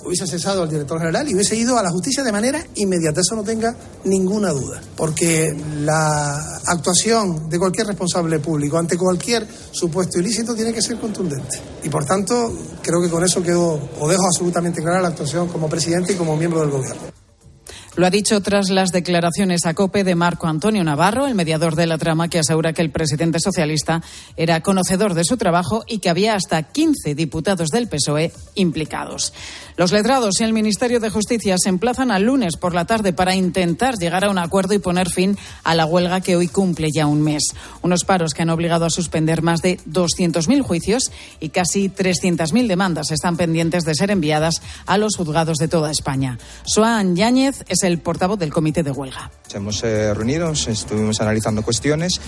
hubiese 0.04 0.26
cesado 0.26 0.62
al 0.62 0.68
director 0.68 0.98
general 0.98 1.28
y 1.28 1.34
hubiese 1.34 1.56
ido 1.56 1.78
a 1.78 1.82
la 1.82 1.90
justicia 1.90 2.22
de 2.22 2.32
manera 2.32 2.64
inmediata, 2.76 3.20
eso 3.20 3.34
no 3.34 3.42
tenga 3.42 3.74
ninguna 4.04 4.50
duda, 4.50 4.80
porque 4.96 5.56
la 5.80 6.58
actuación 6.66 7.48
de 7.48 7.58
cualquier 7.58 7.88
responsable 7.88 8.38
público 8.38 8.78
ante 8.78 8.96
cualquier 8.96 9.46
supuesto 9.70 10.20
ilícito 10.20 10.54
tiene 10.54 10.72
que 10.72 10.82
ser 10.82 10.98
contundente. 10.98 11.60
Y 11.82 11.88
por 11.88 12.04
tanto, 12.04 12.52
creo 12.82 13.00
que 13.00 13.10
con 13.10 13.24
eso 13.24 13.42
quedo 13.42 13.80
o 14.00 14.08
dejo 14.08 14.26
absolutamente 14.26 14.82
clara 14.82 15.00
la 15.00 15.08
actuación 15.08 15.48
como 15.48 15.68
presidente 15.68 16.12
y 16.12 16.16
como 16.16 16.36
miembro 16.36 16.60
del 16.60 16.70
gobierno. 16.70 17.25
Lo 17.96 18.04
ha 18.04 18.10
dicho 18.10 18.42
tras 18.42 18.68
las 18.68 18.92
declaraciones 18.92 19.64
a 19.64 19.72
COPE 19.72 20.04
de 20.04 20.14
Marco 20.14 20.46
Antonio 20.46 20.84
Navarro, 20.84 21.26
el 21.26 21.34
mediador 21.34 21.76
de 21.76 21.86
la 21.86 21.96
trama, 21.96 22.28
que 22.28 22.38
asegura 22.38 22.74
que 22.74 22.82
el 22.82 22.90
presidente 22.90 23.40
socialista 23.40 24.02
era 24.36 24.60
conocedor 24.60 25.14
de 25.14 25.24
su 25.24 25.38
trabajo 25.38 25.82
y 25.86 25.98
que 25.98 26.10
había 26.10 26.34
hasta 26.34 26.62
15 26.62 27.14
diputados 27.14 27.70
del 27.70 27.88
PSOE 27.88 28.32
implicados. 28.54 29.32
Los 29.78 29.92
letrados 29.92 30.40
y 30.40 30.44
el 30.44 30.52
Ministerio 30.52 31.00
de 31.00 31.08
Justicia 31.08 31.56
se 31.56 31.70
emplazan 31.70 32.10
al 32.10 32.24
lunes 32.24 32.58
por 32.58 32.74
la 32.74 32.84
tarde 32.84 33.14
para 33.14 33.34
intentar 33.34 33.96
llegar 33.96 34.26
a 34.26 34.30
un 34.30 34.38
acuerdo 34.38 34.74
y 34.74 34.78
poner 34.78 35.08
fin 35.08 35.38
a 35.64 35.74
la 35.74 35.86
huelga 35.86 36.20
que 36.20 36.36
hoy 36.36 36.48
cumple 36.48 36.88
ya 36.94 37.06
un 37.06 37.22
mes. 37.22 37.54
Unos 37.80 38.04
paros 38.04 38.34
que 38.34 38.42
han 38.42 38.50
obligado 38.50 38.84
a 38.84 38.90
suspender 38.90 39.40
más 39.40 39.62
de 39.62 39.78
200.000 39.86 40.60
juicios 40.60 41.10
y 41.40 41.48
casi 41.48 41.88
300.000 41.88 42.66
demandas 42.66 43.10
están 43.10 43.38
pendientes 43.38 43.84
de 43.84 43.94
ser 43.94 44.10
enviadas 44.10 44.60
a 44.84 44.98
los 44.98 45.16
juzgados 45.16 45.56
de 45.56 45.68
toda 45.68 45.90
España. 45.90 46.38
Soan 46.64 47.16
Yáñez 47.16 47.64
es 47.68 47.85
el 47.86 47.98
portavoz 47.98 48.38
del 48.38 48.52
comité 48.52 48.82
de 48.82 48.90
huelga. 48.90 49.30
Hemos 49.54 49.82
eh, 49.84 50.12
reunido, 50.12 50.50
estuvimos 50.52 51.20
analizando 51.20 51.62
cuestiones 51.62 52.20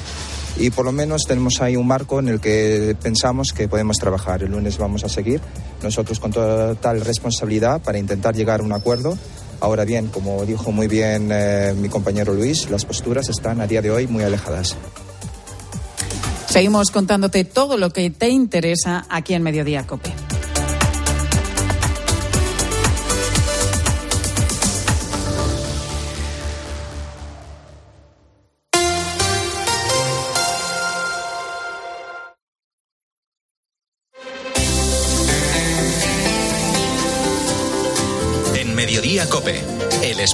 y 0.58 0.70
por 0.70 0.84
lo 0.84 0.92
menos 0.92 1.22
tenemos 1.26 1.60
ahí 1.60 1.76
un 1.76 1.86
marco 1.86 2.18
en 2.20 2.28
el 2.28 2.40
que 2.40 2.96
pensamos 3.00 3.52
que 3.52 3.68
podemos 3.68 3.96
trabajar. 3.96 4.42
El 4.42 4.52
lunes 4.52 4.78
vamos 4.78 5.04
a 5.04 5.08
seguir 5.08 5.40
nosotros 5.82 6.20
con 6.20 6.32
total 6.32 7.00
responsabilidad 7.00 7.80
para 7.80 7.98
intentar 7.98 8.34
llegar 8.34 8.60
a 8.60 8.62
un 8.62 8.72
acuerdo. 8.72 9.18
Ahora 9.60 9.84
bien, 9.84 10.08
como 10.08 10.44
dijo 10.44 10.70
muy 10.70 10.86
bien 10.86 11.30
eh, 11.32 11.74
mi 11.76 11.88
compañero 11.88 12.32
Luis, 12.32 12.70
las 12.70 12.84
posturas 12.84 13.28
están 13.28 13.60
a 13.60 13.66
día 13.66 13.82
de 13.82 13.90
hoy 13.90 14.06
muy 14.06 14.22
alejadas. 14.22 14.76
Seguimos 16.48 16.90
contándote 16.90 17.44
todo 17.44 17.76
lo 17.76 17.90
que 17.90 18.10
te 18.10 18.30
interesa 18.30 19.04
aquí 19.10 19.34
en 19.34 19.42
Mediodía 19.42 19.86
Cope. 19.86 20.12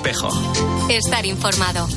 Espejo. 0.05 0.29
Estar 0.91 1.25
informado. 1.25 1.89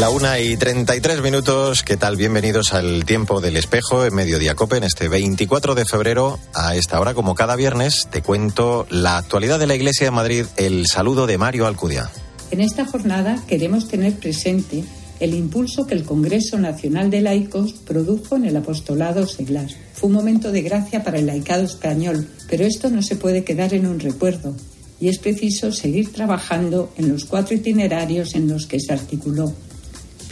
La 0.00 0.08
una 0.08 0.40
y 0.40 0.56
treinta 0.56 0.96
y 0.96 1.02
tres 1.02 1.20
minutos. 1.20 1.82
¿Qué 1.82 1.98
tal? 1.98 2.16
Bienvenidos 2.16 2.72
al 2.72 3.04
tiempo 3.04 3.42
del 3.42 3.58
espejo 3.58 4.06
en 4.06 4.14
Mediodía 4.14 4.54
Cope 4.54 4.78
en 4.78 4.84
este 4.84 5.08
24 5.08 5.74
de 5.74 5.84
febrero. 5.84 6.38
A 6.54 6.74
esta 6.74 6.98
hora, 6.98 7.12
como 7.12 7.34
cada 7.34 7.54
viernes, 7.54 8.08
te 8.10 8.22
cuento 8.22 8.86
la 8.88 9.18
actualidad 9.18 9.58
de 9.58 9.66
la 9.66 9.74
Iglesia 9.74 10.06
de 10.06 10.10
Madrid, 10.10 10.46
el 10.56 10.86
saludo 10.86 11.26
de 11.26 11.36
Mario 11.36 11.66
Alcudia. 11.66 12.10
En 12.50 12.62
esta 12.62 12.86
jornada 12.86 13.38
queremos 13.46 13.88
tener 13.88 14.14
presente 14.14 14.84
el 15.20 15.34
impulso 15.34 15.86
que 15.86 15.94
el 15.94 16.04
Congreso 16.04 16.58
Nacional 16.58 17.10
de 17.10 17.20
Laicos 17.20 17.72
produjo 17.72 18.36
en 18.36 18.44
el 18.44 18.56
apostolado 18.56 19.26
seglar. 19.26 19.68
Fue 19.92 20.08
un 20.08 20.14
momento 20.14 20.50
de 20.50 20.62
gracia 20.62 21.04
para 21.04 21.18
el 21.18 21.26
laicado 21.26 21.62
español, 21.62 22.28
pero 22.48 22.64
esto 22.64 22.90
no 22.90 23.02
se 23.02 23.16
puede 23.16 23.44
quedar 23.44 23.74
en 23.74 23.86
un 23.86 24.00
recuerdo 24.00 24.54
y 25.00 25.08
es 25.08 25.18
preciso 25.18 25.72
seguir 25.72 26.12
trabajando 26.12 26.90
en 26.96 27.08
los 27.08 27.24
cuatro 27.24 27.54
itinerarios 27.54 28.34
en 28.34 28.48
los 28.48 28.66
que 28.66 28.80
se 28.80 28.92
articuló. 28.92 29.52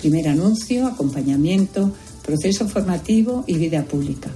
primer 0.01 0.27
anuncio, 0.29 0.89
acompañamiento, 0.89 1.93
proceso 2.25 2.69
formativo 2.69 3.45
y 3.47 3.55
vida 3.55 3.85
pública. 3.85 4.31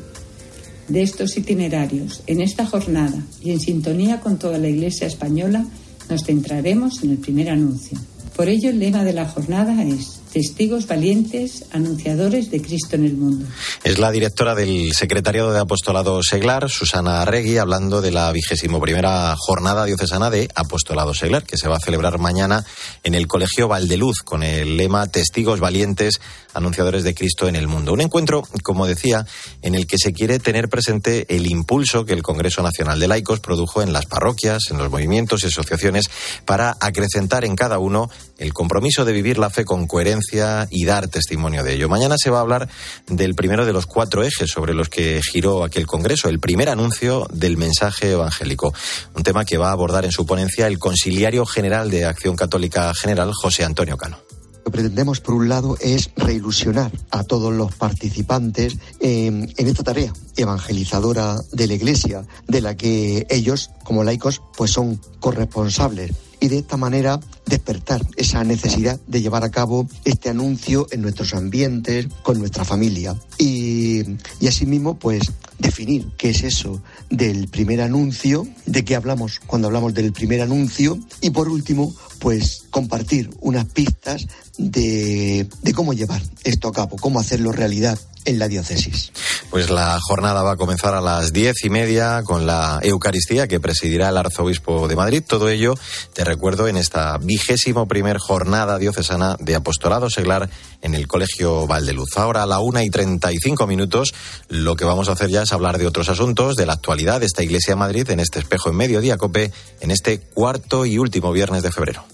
De 0.87 1.03
estos 1.03 1.37
itinerarios, 1.37 2.23
en 2.29 2.41
esta 2.41 2.65
jornada 2.67 3.21
y 3.43 3.51
en 3.51 3.59
sintonía 3.59 4.21
con 4.21 4.39
toda 4.39 4.59
la 4.59 4.69
Iglesia 4.69 5.09
española, 5.09 5.67
nos 6.09 6.23
centraremos 6.23 7.03
en 7.03 7.11
el 7.11 7.19
primer 7.19 7.51
anuncio. 7.51 7.99
Por 8.37 8.49
ello, 8.49 8.71
el 8.71 8.79
lema 8.79 9.03
de 9.03 9.13
la 9.13 9.27
jornada 9.27 9.83
es 9.83 10.21
testigos 10.37 10.87
valientes, 10.87 11.65
anunciadores 11.73 12.51
de 12.51 12.61
Cristo 12.61 12.97
en 12.97 13.07
el 13.07 13.15
mundo. 13.15 13.47
Es 13.85 13.99
la 13.99 14.11
directora 14.11 14.55
del 14.55 14.93
Secretariado 14.93 15.51
de 15.51 15.61
Apostolado 15.61 16.23
Seglar, 16.23 16.69
Susana 16.69 17.23
Arregui, 17.23 17.57
hablando 17.57 18.03
de 18.03 18.11
la 18.11 18.31
vigésimo 18.33 18.79
primera 18.79 19.35
jornada 19.39 19.87
diocesana 19.87 20.29
de 20.29 20.51
Apostolado 20.55 21.15
Seglar, 21.15 21.45
que 21.45 21.57
se 21.57 21.69
va 21.69 21.77
a 21.77 21.81
celebrar 21.81 22.19
mañana 22.19 22.67
en 23.03 23.15
el 23.15 23.27
Colegio 23.27 23.67
Valdeluz, 23.67 24.19
con 24.27 24.43
el 24.43 24.77
lema 24.77 25.07
Testigos 25.07 25.59
valientes, 25.59 26.21
anunciadores 26.53 27.03
de 27.03 27.15
Cristo 27.15 27.49
en 27.49 27.57
el 27.57 27.67
mundo. 27.67 27.95
Un 27.95 28.03
encuentro, 28.03 28.43
como 28.63 28.87
decía, 28.87 29.27
en 29.63 29.75
el 29.75 29.87
que 29.87 29.97
se 29.97 30.13
quiere 30.13 30.39
tener 30.39 30.69
presente 30.69 31.35
el 31.35 31.47
impulso 31.47 32.05
que 32.05 32.13
el 32.13 32.23
Congreso 32.23 32.63
Nacional 32.63 33.01
de 33.01 33.09
Laicos 33.09 33.41
produjo 33.41 33.81
en 33.81 33.95
las 33.95 34.05
parroquias, 34.05 34.65
en 34.71 34.77
los 34.77 34.91
movimientos 34.91 35.45
y 35.45 35.47
asociaciones, 35.47 36.11
para 36.45 36.77
acrecentar 36.81 37.47
en 37.47 37.57
cada 37.57 37.79
uno 37.79 38.11
el 38.39 38.53
compromiso 38.53 39.05
de 39.05 39.13
vivir 39.13 39.39
la 39.39 39.51
fe 39.51 39.65
con 39.65 39.87
coherencia 39.87 40.69
y 40.71 40.85
dar 40.85 41.09
testimonio 41.09 41.63
de 41.63 41.75
ello. 41.75 41.89
Mañana 41.89 42.17
se 42.19 42.31
va 42.31 42.39
a 42.39 42.43
hablar 42.43 42.69
del 43.07 43.35
primero 43.35 43.65
de 43.65 43.73
los 43.73 43.87
cuatro 43.87 44.23
ejes 44.23 44.51
sobre 44.51 44.75
los 44.75 44.89
que 44.89 45.21
giró 45.23 45.65
aquel 45.65 45.87
Congreso, 45.87 46.29
el 46.29 46.41
primer 46.41 46.69
anuncio 46.69 47.27
del 47.33 47.57
mensaje 47.57 48.13
evangélico, 48.13 48.75
un 49.15 49.23
tema 49.23 49.45
que 49.45 49.59
va 49.59 49.71
a 49.71 49.73
abordar 49.73 50.05
en 50.05 50.13
su 50.13 50.27
ponencia 50.27 50.67
el 50.67 50.79
Conciliario 50.79 51.47
General 51.47 51.91
de 51.91 52.05
Acción 52.05 52.37
Católica 52.37 52.93
General, 52.95 53.33
José 53.33 53.65
Antonio 53.65 53.97
Cano. 53.97 54.19
Lo 54.57 54.73
que 54.73 54.79
pretendemos, 54.79 55.21
por 55.21 55.35
un 55.35 55.49
lado, 55.49 55.77
es 55.81 56.11
reilusionar 56.17 56.91
a 57.11 57.23
todos 57.23 57.55
los 57.55 57.73
participantes 57.77 58.77
en, 58.99 59.53
en, 59.57 59.69
esta 59.69 59.85
tarea 59.85 60.13
evangelizadora 60.37 61.37
de 61.53 61.69
la 61.69 61.75
Iglesia, 61.75 62.27
de 62.49 62.61
la 62.61 62.77
que 62.77 63.27
ellos, 63.31 63.71
como 63.85 64.03
laicos, 64.03 64.43
pues 64.57 64.73
son 64.73 65.01
corresponsables 65.21 66.11
y 66.41 66.49
de 66.49 66.59
esta 66.59 66.77
manera 66.77 67.21
despertar 67.47 68.07
esa 68.17 68.45
necesidad 68.45 69.01
de 69.07 69.23
llevar 69.23 69.45
a 69.45 69.51
cabo 69.51 69.89
este 70.05 70.31
anuncio 70.31 70.87
en 70.91 71.03
nuestros 71.03 71.35
ambientes, 71.35 72.09
con 72.23 72.39
nuestra 72.39 72.65
familia. 72.65 73.17
Y, 73.39 74.03
y 74.41 74.49
asimismo, 74.49 74.99
pues 74.99 75.33
definir 75.59 76.09
qué 76.17 76.31
es 76.31 76.43
eso 76.43 76.83
del 77.11 77.49
primer 77.49 77.81
anuncio, 77.81 78.47
de 78.67 78.85
qué 78.85 78.97
hablamos 78.97 79.41
cuando 79.47 79.69
hablamos 79.69 79.95
del 79.95 80.13
primer 80.13 80.41
anuncio 80.41 80.99
y 81.21 81.31
por 81.31 81.49
último, 81.49 81.95
pues 82.19 82.65
compartir 82.71 83.31
unas 83.41 83.67
pistas 83.67 84.27
de, 84.59 85.49
de 85.63 85.73
cómo 85.73 85.93
llevar 85.93 86.23
esto 86.45 86.69
a 86.69 86.73
cabo, 86.73 86.97
cómo 86.97 87.21
hacerlo 87.21 87.53
realidad 87.53 87.99
en 88.27 88.39
la 88.39 88.49
diócesis. 88.49 89.13
Pues 89.51 89.71
la 89.71 89.99
jornada 90.03 90.43
va 90.43 90.53
a 90.53 90.57
comenzar 90.57 90.95
a 90.95 91.01
las 91.01 91.33
diez 91.33 91.65
y 91.65 91.71
media 91.71 92.23
con 92.25 92.45
la 92.45 92.81
Eucaristía 92.83 93.47
que 93.47 93.61
presidirá 93.61 94.11
el 94.11 94.17
arzobispo 94.17 94.89
de 94.89 94.97
Madrid. 94.97 95.23
Todo 95.27 95.49
ello, 95.49 95.75
te 96.13 96.25
recuerdo, 96.25 96.69
en 96.69 96.77
esta 96.77 97.17
vigésimo 97.19 97.87
primer 97.87 98.19
jornada 98.19 98.79
diocesana 98.79 99.37
de 99.39 99.55
apostolado 99.55 100.11
seglar 100.11 100.51
en 100.87 100.95
el 100.95 101.09
Colegio 101.09 101.67
Valdeluz. 101.67 102.17
Ahora 102.17 102.45
a 102.45 102.47
la 102.47 102.61
una 102.61 102.85
y 102.85 102.91
treinta 102.91 103.33
y 103.33 103.39
cinco 103.39 103.67
minutos, 103.67 104.15
lo 104.49 104.77
que 104.77 104.85
vamos 104.85 105.09
a 105.09 105.13
hacer 105.13 105.29
ya 105.29 105.43
es 105.43 105.53
hablar 105.53 105.79
de 105.79 105.87
otros 105.87 106.09
asuntos, 106.09 106.55
de 106.55 106.65
la 106.65 106.75
actualidad 106.75 107.21
de 107.21 107.27
esta 107.27 107.43
Iglesia 107.43 107.73
de 107.73 107.81
Madrid 107.81 108.09
en 108.11 108.21
este 108.21 108.39
espejo 108.39 108.71
en 108.71 108.77
mediodía 108.77 109.19
cope, 109.19 109.53
en 109.81 109.91
este 109.91 110.21
cuarto 110.21 110.87
y 110.87 110.99
último 110.99 111.33
viernes 111.33 111.63
de 111.63 111.73
febrero. 111.73 112.05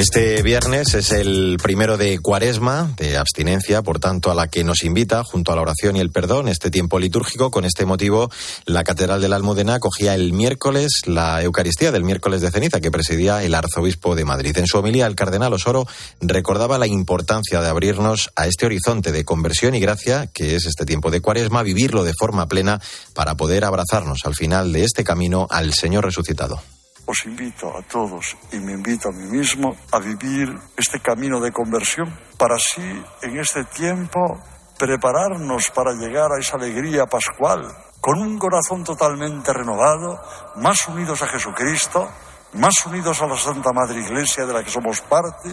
Este 0.00 0.42
viernes 0.42 0.94
es 0.94 1.12
el 1.12 1.58
primero 1.62 1.98
de 1.98 2.20
cuaresma, 2.20 2.90
de 2.96 3.18
abstinencia, 3.18 3.82
por 3.82 3.98
tanto, 3.98 4.30
a 4.30 4.34
la 4.34 4.48
que 4.48 4.64
nos 4.64 4.82
invita, 4.82 5.24
junto 5.24 5.52
a 5.52 5.56
la 5.56 5.60
oración 5.60 5.94
y 5.94 6.00
el 6.00 6.10
perdón, 6.10 6.48
este 6.48 6.70
tiempo 6.70 6.98
litúrgico. 6.98 7.50
Con 7.50 7.66
este 7.66 7.84
motivo, 7.84 8.30
la 8.64 8.82
Catedral 8.82 9.20
de 9.20 9.28
la 9.28 9.36
Almudena 9.36 9.74
acogía 9.74 10.14
el 10.14 10.32
miércoles 10.32 11.02
la 11.04 11.42
Eucaristía 11.42 11.92
del 11.92 12.04
miércoles 12.04 12.40
de 12.40 12.50
ceniza 12.50 12.80
que 12.80 12.90
presidía 12.90 13.42
el 13.42 13.54
arzobispo 13.54 14.14
de 14.14 14.24
Madrid. 14.24 14.56
En 14.56 14.66
su 14.66 14.78
homilía, 14.78 15.06
el 15.06 15.16
cardenal 15.16 15.52
Osoro 15.52 15.86
recordaba 16.22 16.78
la 16.78 16.86
importancia 16.86 17.60
de 17.60 17.68
abrirnos 17.68 18.30
a 18.36 18.46
este 18.46 18.64
horizonte 18.64 19.12
de 19.12 19.26
conversión 19.26 19.74
y 19.74 19.80
gracia, 19.80 20.28
que 20.28 20.56
es 20.56 20.64
este 20.64 20.86
tiempo 20.86 21.10
de 21.10 21.20
cuaresma, 21.20 21.62
vivirlo 21.62 22.04
de 22.04 22.14
forma 22.18 22.48
plena 22.48 22.80
para 23.12 23.36
poder 23.36 23.66
abrazarnos 23.66 24.20
al 24.24 24.34
final 24.34 24.72
de 24.72 24.84
este 24.84 25.04
camino 25.04 25.46
al 25.50 25.74
Señor 25.74 26.06
resucitado 26.06 26.62
os 27.10 27.26
invito 27.26 27.76
a 27.76 27.82
todos 27.82 28.36
y 28.52 28.58
me 28.60 28.72
invito 28.72 29.08
a 29.08 29.12
mí 29.12 29.26
mismo 29.26 29.74
a 29.90 29.98
vivir 29.98 30.54
este 30.76 31.00
camino 31.00 31.40
de 31.40 31.50
conversión 31.50 32.06
para 32.38 32.54
así 32.54 32.86
en 33.22 33.38
este 33.38 33.64
tiempo 33.64 34.38
prepararnos 34.78 35.70
para 35.74 35.92
llegar 35.92 36.30
a 36.30 36.38
esa 36.38 36.56
alegría 36.56 37.06
pascual 37.06 37.66
con 38.00 38.18
un 38.18 38.38
corazón 38.38 38.84
totalmente 38.84 39.52
renovado, 39.52 40.22
más 40.56 40.86
unidos 40.88 41.20
a 41.22 41.26
Jesucristo, 41.26 42.08
más 42.54 42.86
unidos 42.86 43.20
a 43.20 43.26
la 43.26 43.36
Santa 43.36 43.72
Madre 43.72 44.00
Iglesia 44.00 44.46
de 44.46 44.54
la 44.54 44.62
que 44.62 44.70
somos 44.70 45.00
parte, 45.02 45.50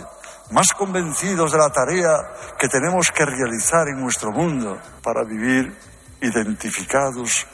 más 0.52 0.72
convencidos 0.74 1.52
de 1.52 1.58
la 1.58 1.70
tarea 1.72 2.22
que 2.58 2.70
tenemos 2.70 3.12
que 3.12 3.26
realizar 3.26 3.88
en 3.90 4.00
nuestro 4.00 4.32
mundo 4.32 4.78
para 5.04 5.26
vivir 5.26 5.76
identificados 6.22 7.48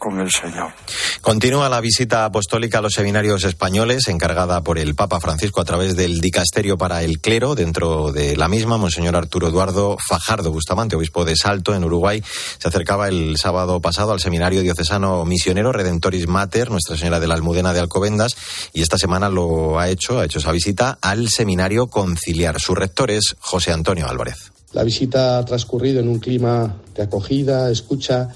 con 0.00 0.18
el 0.18 0.30
Señor. 0.30 0.72
Continúa 1.20 1.68
la 1.68 1.80
visita 1.80 2.24
apostólica 2.24 2.78
a 2.78 2.80
los 2.80 2.94
seminarios 2.94 3.44
españoles 3.44 4.08
encargada 4.08 4.62
por 4.62 4.78
el 4.78 4.94
Papa 4.94 5.20
Francisco 5.20 5.60
a 5.60 5.64
través 5.64 5.94
del 5.94 6.20
Dicasterio 6.20 6.78
para 6.78 7.02
el 7.02 7.20
Clero. 7.20 7.54
Dentro 7.54 8.10
de 8.10 8.34
la 8.34 8.48
misma, 8.48 8.78
Monseñor 8.78 9.14
Arturo 9.14 9.48
Eduardo 9.48 9.98
Fajardo 10.08 10.50
Bustamante, 10.50 10.96
obispo 10.96 11.24
de 11.26 11.36
Salto, 11.36 11.74
en 11.74 11.84
Uruguay, 11.84 12.24
se 12.58 12.66
acercaba 12.66 13.08
el 13.08 13.36
sábado 13.36 13.80
pasado 13.80 14.12
al 14.12 14.20
seminario 14.20 14.62
diocesano 14.62 15.24
misionero 15.26 15.70
Redentoris 15.70 16.26
Mater, 16.26 16.70
Nuestra 16.70 16.96
Señora 16.96 17.20
de 17.20 17.28
la 17.28 17.34
Almudena 17.34 17.74
de 17.74 17.80
Alcobendas, 17.80 18.34
y 18.72 18.80
esta 18.80 18.96
semana 18.96 19.28
lo 19.28 19.78
ha 19.78 19.90
hecho, 19.90 20.18
ha 20.18 20.24
hecho 20.24 20.38
esa 20.38 20.50
visita 20.50 20.98
al 21.02 21.28
seminario 21.28 21.88
conciliar. 21.88 22.58
Su 22.58 22.74
rector 22.74 23.10
es 23.10 23.36
José 23.38 23.72
Antonio 23.72 24.08
Álvarez. 24.08 24.50
La 24.72 24.82
visita 24.82 25.38
ha 25.38 25.44
transcurrido 25.44 26.00
en 26.00 26.08
un 26.08 26.20
clima 26.20 26.76
de 26.94 27.02
acogida, 27.02 27.70
escucha 27.70 28.30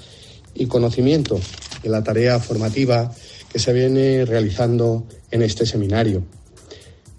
y 0.55 0.65
conocimiento 0.65 1.39
de 1.83 1.89
la 1.89 2.03
tarea 2.03 2.39
formativa 2.39 3.13
que 3.51 3.59
se 3.59 3.73
viene 3.73 4.25
realizando 4.25 5.05
en 5.31 5.43
este 5.43 5.65
seminario. 5.65 6.23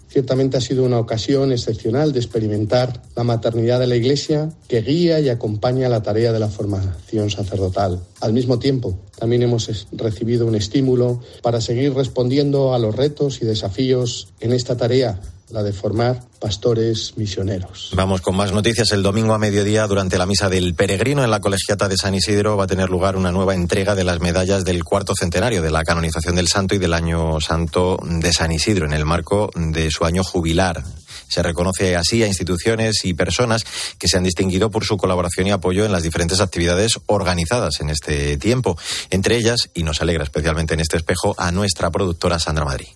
Ciertamente 0.09 0.57
ha 0.57 0.63
sido 0.63 0.85
una 0.85 0.99
ocasión 0.99 1.53
excepcional 1.53 2.13
de 2.13 2.21
experimentar 2.21 3.03
la 3.15 3.23
maternidad 3.23 3.79
de 3.79 3.87
la 3.87 3.97
Iglesia 3.97 4.51
que 4.67 4.81
guía 4.81 5.21
y 5.21 5.29
acompaña 5.29 5.91
la 5.91 6.03
tarea 6.03 6.33
de 6.33 6.41
la 6.41 6.49
formación 6.49 7.29
sacerdotal. 7.29 8.01
Al 8.23 8.33
mismo 8.33 8.59
tiempo, 8.59 8.99
también 9.19 9.43
hemos 9.43 9.87
recibido 9.93 10.47
un 10.47 10.55
estímulo 10.55 11.21
para 11.43 11.61
seguir 11.61 11.93
respondiendo 11.93 12.73
a 12.73 12.79
los 12.79 12.97
retos 12.97 13.43
y 13.43 13.45
desafíos 13.45 14.29
en 14.41 14.55
esta 14.55 14.79
tarea 14.79 15.21
la 15.51 15.63
de 15.63 15.73
formar 15.73 16.23
pastores 16.41 17.15
misioneros. 17.17 17.91
Vamos 17.95 18.21
con 18.21 18.37
más 18.37 18.53
noticias. 18.53 18.91
El 18.93 19.03
domingo 19.03 19.33
a 19.33 19.39
mediodía, 19.39 19.87
durante 19.87 20.19
la 20.19 20.27
misa 20.27 20.49
del 20.49 20.75
peregrino 20.75 21.23
en 21.23 21.31
la 21.31 21.41
colegiata 21.41 21.89
de 21.89 21.97
San 21.97 22.15
Isidro, 22.15 22.57
va 22.57 22.65
a 22.65 22.69
tener 22.69 22.91
lugar 22.91 23.17
una 23.17 23.31
nueva 23.31 23.55
entrega 23.55 23.95
de 23.95 24.05
las 24.05 24.21
medallas 24.21 24.65
del 24.65 24.83
cuarto 24.85 25.15
centenario 25.19 25.63
de 25.63 25.71
la 25.71 25.85
canonización 25.85 26.35
del 26.35 26.49
santo 26.49 26.75
y 26.75 26.79
del 26.79 26.95
año 26.95 27.41
santo 27.41 27.99
de 28.03 28.33
San 28.33 28.53
Isidro, 28.53 28.87
en 28.87 28.93
el 28.93 29.05
marco 29.05 29.51
de 29.55 29.91
su 29.91 30.05
año 30.05 30.25
jubilar. 30.25 30.83
Se 31.29 31.43
reconoce 31.43 31.97
así 31.97 32.23
a 32.23 32.27
instituciones 32.27 33.05
y 33.05 33.15
personas 33.15 33.65
que 33.99 34.09
se 34.09 34.17
han 34.17 34.25
distinguido 34.25 34.71
por 34.71 34.85
su 34.85 34.97
colaboración 34.97 35.47
y 35.47 35.51
apoyo 35.51 35.85
en 35.85 35.93
las 35.93 36.03
diferentes 36.03 36.41
actividades 36.41 36.93
organizadas 37.07 37.81
en 37.81 37.91
este 37.91 38.37
tiempo. 38.37 38.77
Entre 39.11 39.37
ellas, 39.37 39.71
y 39.75 39.83
nos 39.83 40.01
alegra 40.03 40.25
especialmente 40.25 40.75
en 40.75 40.81
este 40.81 40.97
espejo, 40.97 41.35
a 41.39 41.51
nuestra 41.53 41.91
productora 41.91 42.39
Sandra 42.39 42.65
Madrid. 42.65 42.89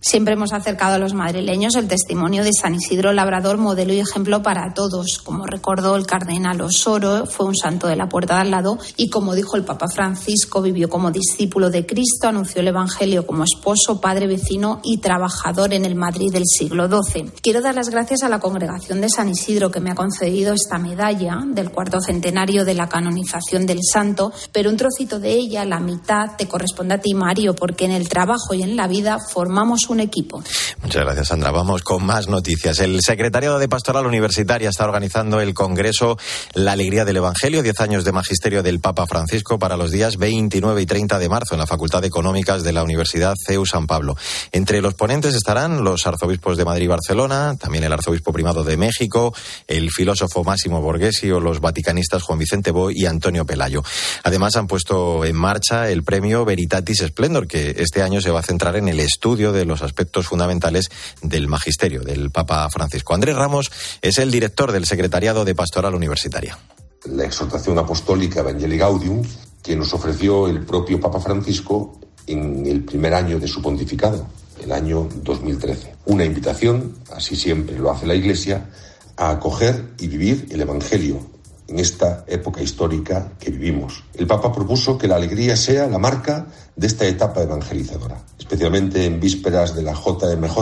Siempre 0.00 0.34
hemos 0.34 0.52
acercado 0.52 0.94
a 0.94 0.98
los 0.98 1.12
madrileños 1.12 1.74
el 1.74 1.88
testimonio 1.88 2.44
de 2.44 2.52
San 2.52 2.76
Isidro 2.76 3.12
Labrador, 3.12 3.58
modelo 3.58 3.92
y 3.92 3.98
ejemplo 3.98 4.44
para 4.44 4.72
todos. 4.72 5.18
Como 5.18 5.44
recordó 5.44 5.96
el 5.96 6.06
cardenal 6.06 6.60
Osoro, 6.60 7.26
fue 7.26 7.46
un 7.46 7.56
santo 7.56 7.88
de 7.88 7.96
la 7.96 8.08
puerta 8.08 8.36
de 8.36 8.42
al 8.42 8.50
lado 8.52 8.78
y, 8.96 9.10
como 9.10 9.34
dijo 9.34 9.56
el 9.56 9.64
Papa 9.64 9.86
Francisco, 9.92 10.62
vivió 10.62 10.88
como 10.88 11.10
discípulo 11.10 11.68
de 11.70 11.84
Cristo, 11.84 12.28
anunció 12.28 12.60
el 12.60 12.68
Evangelio 12.68 13.26
como 13.26 13.42
esposo, 13.42 14.00
padre, 14.00 14.28
vecino 14.28 14.80
y 14.84 14.98
trabajador 14.98 15.74
en 15.74 15.84
el 15.84 15.96
Madrid 15.96 16.30
del 16.32 16.44
siglo 16.46 16.88
XII. 16.88 17.32
Quiero 17.42 17.60
dar 17.60 17.74
las 17.74 17.88
gracias 17.88 18.22
a 18.22 18.28
la 18.28 18.38
congregación 18.38 19.00
de 19.00 19.08
San 19.08 19.28
Isidro 19.28 19.72
que 19.72 19.80
me 19.80 19.90
ha 19.90 19.96
concedido 19.96 20.54
esta 20.54 20.78
medalla 20.78 21.42
del 21.44 21.72
cuarto 21.72 22.00
centenario 22.00 22.64
de 22.64 22.74
la 22.74 22.88
canonización 22.88 23.66
del 23.66 23.80
santo, 23.82 24.32
pero 24.52 24.70
un 24.70 24.76
trocito 24.76 25.18
de 25.18 25.32
ella, 25.32 25.64
la 25.64 25.80
mitad, 25.80 26.36
te 26.38 26.46
corresponde 26.46 26.94
a 26.94 27.00
ti, 27.00 27.14
Mario, 27.14 27.54
porque 27.54 27.84
en 27.84 27.90
el 27.90 28.08
trabajo 28.08 28.54
y 28.54 28.62
en 28.62 28.76
la 28.76 28.86
vida 28.86 29.18
formamos 29.32 29.87
un 29.92 30.00
equipo. 30.00 30.42
Muchas 30.82 31.04
gracias, 31.04 31.28
Sandra. 31.28 31.50
Vamos 31.50 31.82
con 31.82 32.04
más 32.04 32.28
noticias. 32.28 32.78
El 32.80 33.00
secretariado 33.02 33.58
de 33.58 33.68
Pastoral 33.68 34.06
Universitaria 34.06 34.68
está 34.68 34.84
organizando 34.84 35.40
el 35.40 35.54
Congreso 35.54 36.18
La 36.54 36.72
Alegría 36.72 37.04
del 37.04 37.18
Evangelio, 37.18 37.62
10 37.62 37.80
años 37.80 38.04
de 38.04 38.12
magisterio 38.12 38.62
del 38.62 38.80
Papa 38.80 39.06
Francisco 39.06 39.58
para 39.58 39.76
los 39.76 39.90
días 39.90 40.16
29 40.16 40.82
y 40.82 40.86
30 40.86 41.18
de 41.18 41.28
marzo 41.28 41.54
en 41.54 41.60
la 41.60 41.66
Facultad 41.66 42.00
de 42.00 42.08
Económicas 42.08 42.62
de 42.62 42.72
la 42.72 42.82
Universidad 42.82 43.34
CEU 43.46 43.66
San 43.66 43.86
Pablo. 43.86 44.16
Entre 44.52 44.80
los 44.80 44.94
ponentes 44.94 45.34
estarán 45.34 45.84
los 45.84 46.06
arzobispos 46.06 46.56
de 46.56 46.64
Madrid 46.64 46.84
y 46.84 46.88
Barcelona, 46.88 47.56
también 47.58 47.84
el 47.84 47.92
arzobispo 47.92 48.32
primado 48.32 48.64
de 48.64 48.76
México, 48.76 49.34
el 49.66 49.90
filósofo 49.90 50.44
Máximo 50.44 50.80
Borghesi 50.80 51.30
o 51.30 51.40
los 51.40 51.60
vaticanistas 51.60 52.22
Juan 52.22 52.38
Vicente 52.38 52.70
Boy 52.70 52.94
y 52.96 53.06
Antonio 53.06 53.44
Pelayo. 53.44 53.82
Además, 54.24 54.56
han 54.56 54.66
puesto 54.66 55.24
en 55.24 55.36
marcha 55.36 55.90
el 55.90 56.02
premio 56.02 56.44
Veritatis 56.44 57.04
Splendor, 57.06 57.46
que 57.46 57.76
este 57.78 58.02
año 58.02 58.20
se 58.20 58.30
va 58.30 58.40
a 58.40 58.42
centrar 58.42 58.76
en 58.76 58.88
el 58.88 59.00
estudio 59.00 59.52
de 59.52 59.64
los 59.64 59.77
aspectos 59.82 60.26
fundamentales 60.26 60.88
del 61.22 61.48
magisterio 61.48 62.02
del 62.02 62.30
Papa 62.30 62.68
Francisco. 62.70 63.14
Andrés 63.14 63.36
Ramos 63.36 63.70
es 64.02 64.18
el 64.18 64.30
director 64.30 64.72
del 64.72 64.84
Secretariado 64.86 65.44
de 65.44 65.54
Pastoral 65.54 65.94
Universitaria. 65.94 66.58
La 67.04 67.24
exhortación 67.24 67.78
apostólica 67.78 68.40
Evangelii 68.40 68.78
Gaudium, 68.78 69.22
que 69.62 69.76
nos 69.76 69.92
ofreció 69.94 70.48
el 70.48 70.64
propio 70.64 71.00
Papa 71.00 71.20
Francisco 71.20 72.00
en 72.26 72.66
el 72.66 72.84
primer 72.84 73.14
año 73.14 73.38
de 73.38 73.48
su 73.48 73.62
pontificado, 73.62 74.26
el 74.62 74.72
año 74.72 75.08
2013. 75.22 75.94
Una 76.06 76.24
invitación, 76.24 76.98
así 77.12 77.36
siempre 77.36 77.78
lo 77.78 77.90
hace 77.90 78.06
la 78.06 78.14
Iglesia, 78.14 78.68
a 79.16 79.30
acoger 79.30 79.94
y 79.98 80.08
vivir 80.08 80.46
el 80.50 80.60
Evangelio 80.60 81.37
en 81.68 81.78
esta 81.78 82.24
época 82.26 82.62
histórica 82.62 83.32
que 83.38 83.50
vivimos. 83.50 84.02
El 84.14 84.26
Papa 84.26 84.52
propuso 84.52 84.96
que 84.96 85.06
la 85.06 85.16
alegría 85.16 85.54
sea 85.56 85.86
la 85.86 85.98
marca 85.98 86.46
de 86.74 86.86
esta 86.86 87.06
etapa 87.06 87.42
evangelizadora, 87.42 88.18
especialmente 88.38 89.04
en 89.04 89.20
vísperas 89.20 89.76
de 89.76 89.82
la 89.82 89.92
JMJ, 89.92 90.56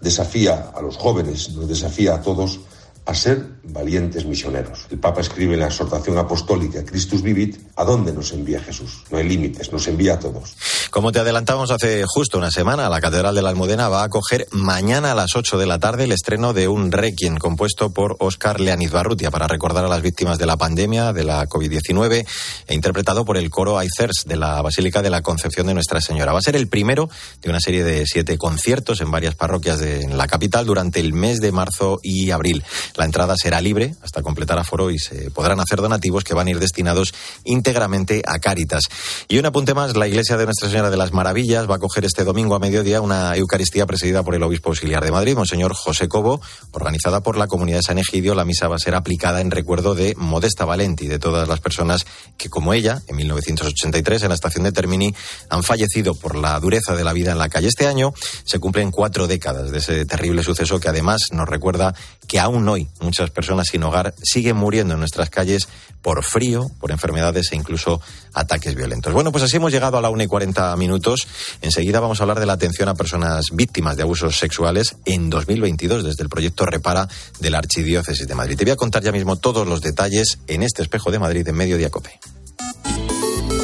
desafía 0.00 0.72
a 0.74 0.82
los 0.82 0.96
jóvenes, 0.96 1.50
nos 1.50 1.68
desafía 1.68 2.14
a 2.14 2.20
todos 2.20 2.60
a 3.06 3.14
ser 3.14 3.46
valientes 3.62 4.24
misioneros. 4.24 4.86
El 4.90 4.98
Papa 4.98 5.20
escribe 5.20 5.54
en 5.54 5.60
la 5.60 5.66
exhortación 5.66 6.18
apostólica 6.18 6.84
Christus 6.84 7.22
Vivit, 7.22 7.56
¿a 7.76 7.84
dónde 7.84 8.12
nos 8.12 8.32
envía 8.32 8.60
Jesús? 8.60 9.04
No 9.10 9.18
hay 9.18 9.28
límites, 9.28 9.72
nos 9.72 9.86
envía 9.86 10.14
a 10.14 10.18
todos. 10.18 10.56
Como 10.90 11.12
te 11.12 11.20
adelantamos 11.20 11.70
hace 11.70 12.04
justo 12.06 12.38
una 12.38 12.50
semana, 12.50 12.88
la 12.88 13.00
Catedral 13.00 13.34
de 13.34 13.42
la 13.42 13.50
Almudena 13.50 13.88
va 13.88 14.02
a 14.02 14.06
acoger 14.06 14.48
mañana 14.50 15.12
a 15.12 15.14
las 15.14 15.36
8 15.36 15.56
de 15.56 15.66
la 15.66 15.78
tarde 15.78 16.04
el 16.04 16.12
estreno 16.12 16.52
de 16.52 16.66
un 16.66 16.90
requiem 16.90 17.36
compuesto 17.36 17.90
por 17.90 18.16
Óscar 18.18 18.60
Leaniz 18.60 18.90
Barrutia 18.90 19.30
para 19.30 19.46
recordar 19.46 19.84
a 19.84 19.88
las 19.88 20.02
víctimas 20.02 20.38
de 20.38 20.46
la 20.46 20.56
pandemia 20.56 21.12
de 21.12 21.24
la 21.24 21.46
COVID-19 21.46 22.26
e 22.66 22.74
interpretado 22.74 23.24
por 23.24 23.36
el 23.36 23.50
coro 23.50 23.78
Aicers 23.78 24.24
de 24.26 24.36
la 24.36 24.60
Basílica 24.62 25.00
de 25.02 25.10
la 25.10 25.22
Concepción 25.22 25.68
de 25.68 25.74
Nuestra 25.74 26.00
Señora. 26.00 26.32
Va 26.32 26.40
a 26.40 26.42
ser 26.42 26.56
el 26.56 26.66
primero 26.66 27.08
de 27.40 27.50
una 27.50 27.60
serie 27.60 27.84
de 27.84 28.04
siete 28.06 28.36
conciertos 28.36 29.00
en 29.00 29.10
varias 29.12 29.36
parroquias 29.36 29.78
de 29.78 30.08
la 30.08 30.26
capital 30.26 30.66
durante 30.66 30.98
el 30.98 31.12
mes 31.12 31.40
de 31.40 31.52
marzo 31.52 31.98
y 32.02 32.30
abril. 32.30 32.64
La 32.96 33.04
entrada 33.04 33.34
será 33.36 33.60
libre 33.60 33.94
hasta 34.02 34.22
completar 34.22 34.58
aforo 34.58 34.90
y 34.90 34.98
se 34.98 35.30
podrán 35.30 35.60
hacer 35.60 35.80
donativos 35.80 36.24
que 36.24 36.34
van 36.34 36.46
a 36.46 36.50
ir 36.50 36.58
destinados 36.58 37.12
íntegramente 37.44 38.22
a 38.26 38.38
Cáritas. 38.38 38.84
Y 39.28 39.38
un 39.38 39.46
apunte 39.46 39.74
más, 39.74 39.96
la 39.96 40.08
Iglesia 40.08 40.36
de 40.36 40.46
Nuestra 40.46 40.68
Señora 40.68 40.90
de 40.90 40.96
las 40.96 41.12
Maravillas 41.12 41.68
va 41.70 41.76
a 41.76 41.78
coger 41.78 42.04
este 42.04 42.24
domingo 42.24 42.54
a 42.54 42.58
mediodía 42.58 43.00
una 43.00 43.36
Eucaristía 43.36 43.86
presidida 43.86 44.22
por 44.22 44.34
el 44.34 44.42
Obispo 44.42 44.70
Auxiliar 44.70 45.04
de 45.04 45.12
Madrid, 45.12 45.36
Monseñor 45.36 45.74
José 45.74 46.08
Cobo, 46.08 46.40
organizada 46.72 47.22
por 47.22 47.36
la 47.36 47.46
Comunidad 47.46 47.78
de 47.78 47.82
San 47.82 47.98
Egidio. 47.98 48.34
La 48.34 48.44
misa 48.44 48.68
va 48.68 48.76
a 48.76 48.78
ser 48.78 48.94
aplicada 48.94 49.40
en 49.40 49.50
recuerdo 49.50 49.94
de 49.94 50.14
Modesta 50.16 50.64
Valenti 50.64 51.06
de 51.06 51.18
todas 51.18 51.48
las 51.48 51.60
personas 51.60 52.06
que, 52.38 52.48
como 52.48 52.72
ella, 52.72 53.02
en 53.08 53.16
1983, 53.16 54.22
en 54.22 54.28
la 54.30 54.34
estación 54.34 54.64
de 54.64 54.72
Termini, 54.72 55.14
han 55.50 55.62
fallecido 55.62 56.14
por 56.14 56.36
la 56.36 56.58
dureza 56.60 56.94
de 56.94 57.04
la 57.04 57.12
vida 57.12 57.32
en 57.32 57.38
la 57.38 57.48
calle. 57.48 57.68
Este 57.68 57.86
año 57.86 58.12
se 58.44 58.58
cumplen 58.58 58.90
cuatro 58.90 59.26
décadas 59.26 59.70
de 59.70 59.78
ese 59.78 60.06
terrible 60.06 60.42
suceso 60.42 60.80
que 60.80 60.88
además 60.88 61.20
nos 61.32 61.48
recuerda 61.48 61.94
que 62.26 62.40
aún 62.40 62.68
hoy 62.68 62.85
muchas 63.00 63.30
personas 63.30 63.68
sin 63.68 63.82
hogar 63.82 64.14
siguen 64.22 64.56
muriendo 64.56 64.94
en 64.94 65.00
nuestras 65.00 65.30
calles 65.30 65.68
por 66.02 66.22
frío, 66.22 66.70
por 66.78 66.90
enfermedades 66.90 67.52
e 67.52 67.56
incluso 67.56 68.00
ataques 68.32 68.74
violentos. 68.74 69.12
Bueno, 69.12 69.32
pues 69.32 69.44
así 69.44 69.56
hemos 69.56 69.72
llegado 69.72 69.98
a 69.98 70.00
la 70.00 70.10
1 70.10 70.22
y 70.22 70.26
40 70.26 70.76
minutos. 70.76 71.26
Enseguida 71.62 72.00
vamos 72.00 72.20
a 72.20 72.22
hablar 72.22 72.40
de 72.40 72.46
la 72.46 72.52
atención 72.52 72.88
a 72.88 72.94
personas 72.94 73.46
víctimas 73.52 73.96
de 73.96 74.02
abusos 74.02 74.38
sexuales 74.38 74.96
en 75.04 75.30
2022 75.30 76.04
desde 76.04 76.22
el 76.22 76.28
proyecto 76.28 76.66
Repara 76.66 77.08
de 77.40 77.50
la 77.50 77.58
Archidiócesis 77.58 78.26
de 78.26 78.34
Madrid. 78.34 78.56
Te 78.56 78.64
voy 78.64 78.72
a 78.72 78.76
contar 78.76 79.02
ya 79.02 79.12
mismo 79.12 79.36
todos 79.36 79.66
los 79.66 79.80
detalles 79.80 80.38
en 80.46 80.62
este 80.62 80.82
espejo 80.82 81.10
de 81.10 81.18
Madrid 81.18 81.48
en 81.48 81.56
Mediodía 81.56 81.90
Cope. 81.90 82.20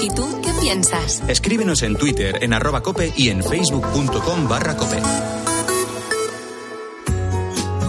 ¿Y 0.00 0.08
tú 0.10 0.40
qué 0.42 0.52
piensas? 0.60 1.22
Escríbenos 1.28 1.82
en 1.82 1.96
Twitter, 1.96 2.38
en 2.42 2.52
arroba 2.52 2.82
cope 2.82 3.12
y 3.16 3.28
en 3.28 3.42
facebook.com 3.42 4.48
barra 4.48 4.76
cope. 4.76 5.00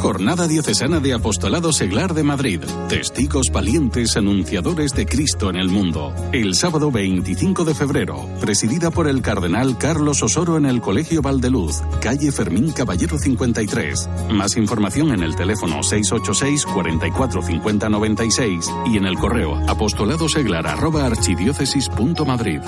Jornada 0.03 0.49
Diocesana 0.49 0.99
de 0.99 1.13
Apostolado 1.13 1.71
Seglar 1.71 2.13
de 2.13 2.23
Madrid. 2.23 2.59
Testigos 2.89 3.51
valientes 3.53 4.17
anunciadores 4.17 4.91
de 4.91 5.05
Cristo 5.05 5.49
en 5.49 5.55
el 5.55 5.69
mundo. 5.69 6.13
El 6.33 6.55
sábado 6.55 6.91
25 6.91 7.63
de 7.63 7.73
febrero, 7.73 8.27
presidida 8.41 8.91
por 8.91 9.07
el 9.07 9.21
cardenal 9.21 9.77
Carlos 9.77 10.21
Osoro 10.21 10.57
en 10.57 10.65
el 10.65 10.81
Colegio 10.81 11.21
Valdeluz, 11.21 11.81
calle 12.01 12.33
Fermín 12.33 12.73
Caballero 12.73 13.17
53. 13.17 14.09
Más 14.33 14.57
información 14.57 15.13
en 15.13 15.23
el 15.23 15.37
teléfono 15.37 15.81
686 15.81 16.65
44 16.65 17.41
50 17.41 17.87
96 17.87 18.73
y 18.87 18.97
en 18.97 19.05
el 19.05 19.17
correo 19.17 19.55
apostoladoseglar 19.69 20.67
arroba 20.67 21.05
archidiócesis.madrid. 21.05 22.59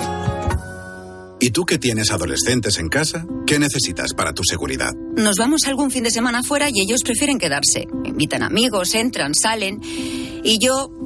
¿Y 1.46 1.50
tú 1.50 1.64
que 1.64 1.78
tienes 1.78 2.10
adolescentes 2.10 2.76
en 2.80 2.88
casa? 2.88 3.24
¿Qué 3.46 3.60
necesitas 3.60 4.14
para 4.14 4.32
tu 4.32 4.42
seguridad? 4.42 4.92
Nos 5.16 5.36
vamos 5.36 5.60
algún 5.68 5.92
fin 5.92 6.02
de 6.02 6.10
semana 6.10 6.42
fuera 6.42 6.70
y 6.70 6.80
ellos 6.80 7.04
prefieren 7.04 7.38
quedarse. 7.38 7.86
Invitan 8.04 8.42
amigos, 8.42 8.96
entran, 8.96 9.32
salen. 9.32 9.78
Y 10.42 10.58
yo 10.58 10.90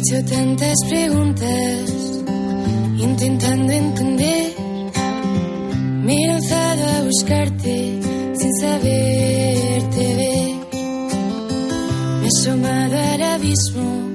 Hecho 0.00 0.24
tantas 0.24 0.74
preguntas, 0.88 1.90
intentando 2.96 3.72
entender. 3.72 4.52
Me 6.04 6.14
he 6.14 6.26
lanzado 6.26 6.86
a 6.88 7.02
buscarte 7.02 8.00
sin 8.34 8.52
saberte 8.60 10.14
ver. 10.16 10.54
Me 12.20 12.24
he 12.24 12.28
asomado 12.28 12.98
al 12.98 13.22
abismo, 13.22 14.10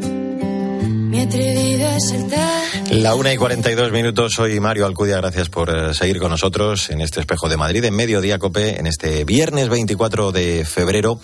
me 1.10 1.20
he 1.20 1.22
atrevido 1.22 1.88
a 1.88 2.00
saltar. 2.00 2.64
La 2.92 3.16
una 3.16 3.34
y 3.34 3.38
42 3.38 3.92
minutos, 3.92 4.34
soy 4.36 4.60
Mario 4.60 4.86
Alcudia, 4.88 5.18
gracias 5.18 5.50
por 5.50 5.70
eh, 5.70 5.94
seguir 5.94 6.20
con 6.20 6.32
nosotros 6.32 6.90
en 6.90 7.02
este 7.02 7.20
espejo 7.20 7.48
de 7.48 7.58
Madrid, 7.58 7.84
en 7.84 7.96
Mediodía 7.96 8.40
Cope, 8.40 8.80
en 8.80 8.88
este 8.88 9.24
viernes 9.24 9.70
24 9.70 10.32
de 10.32 10.66
febrero. 10.66 11.20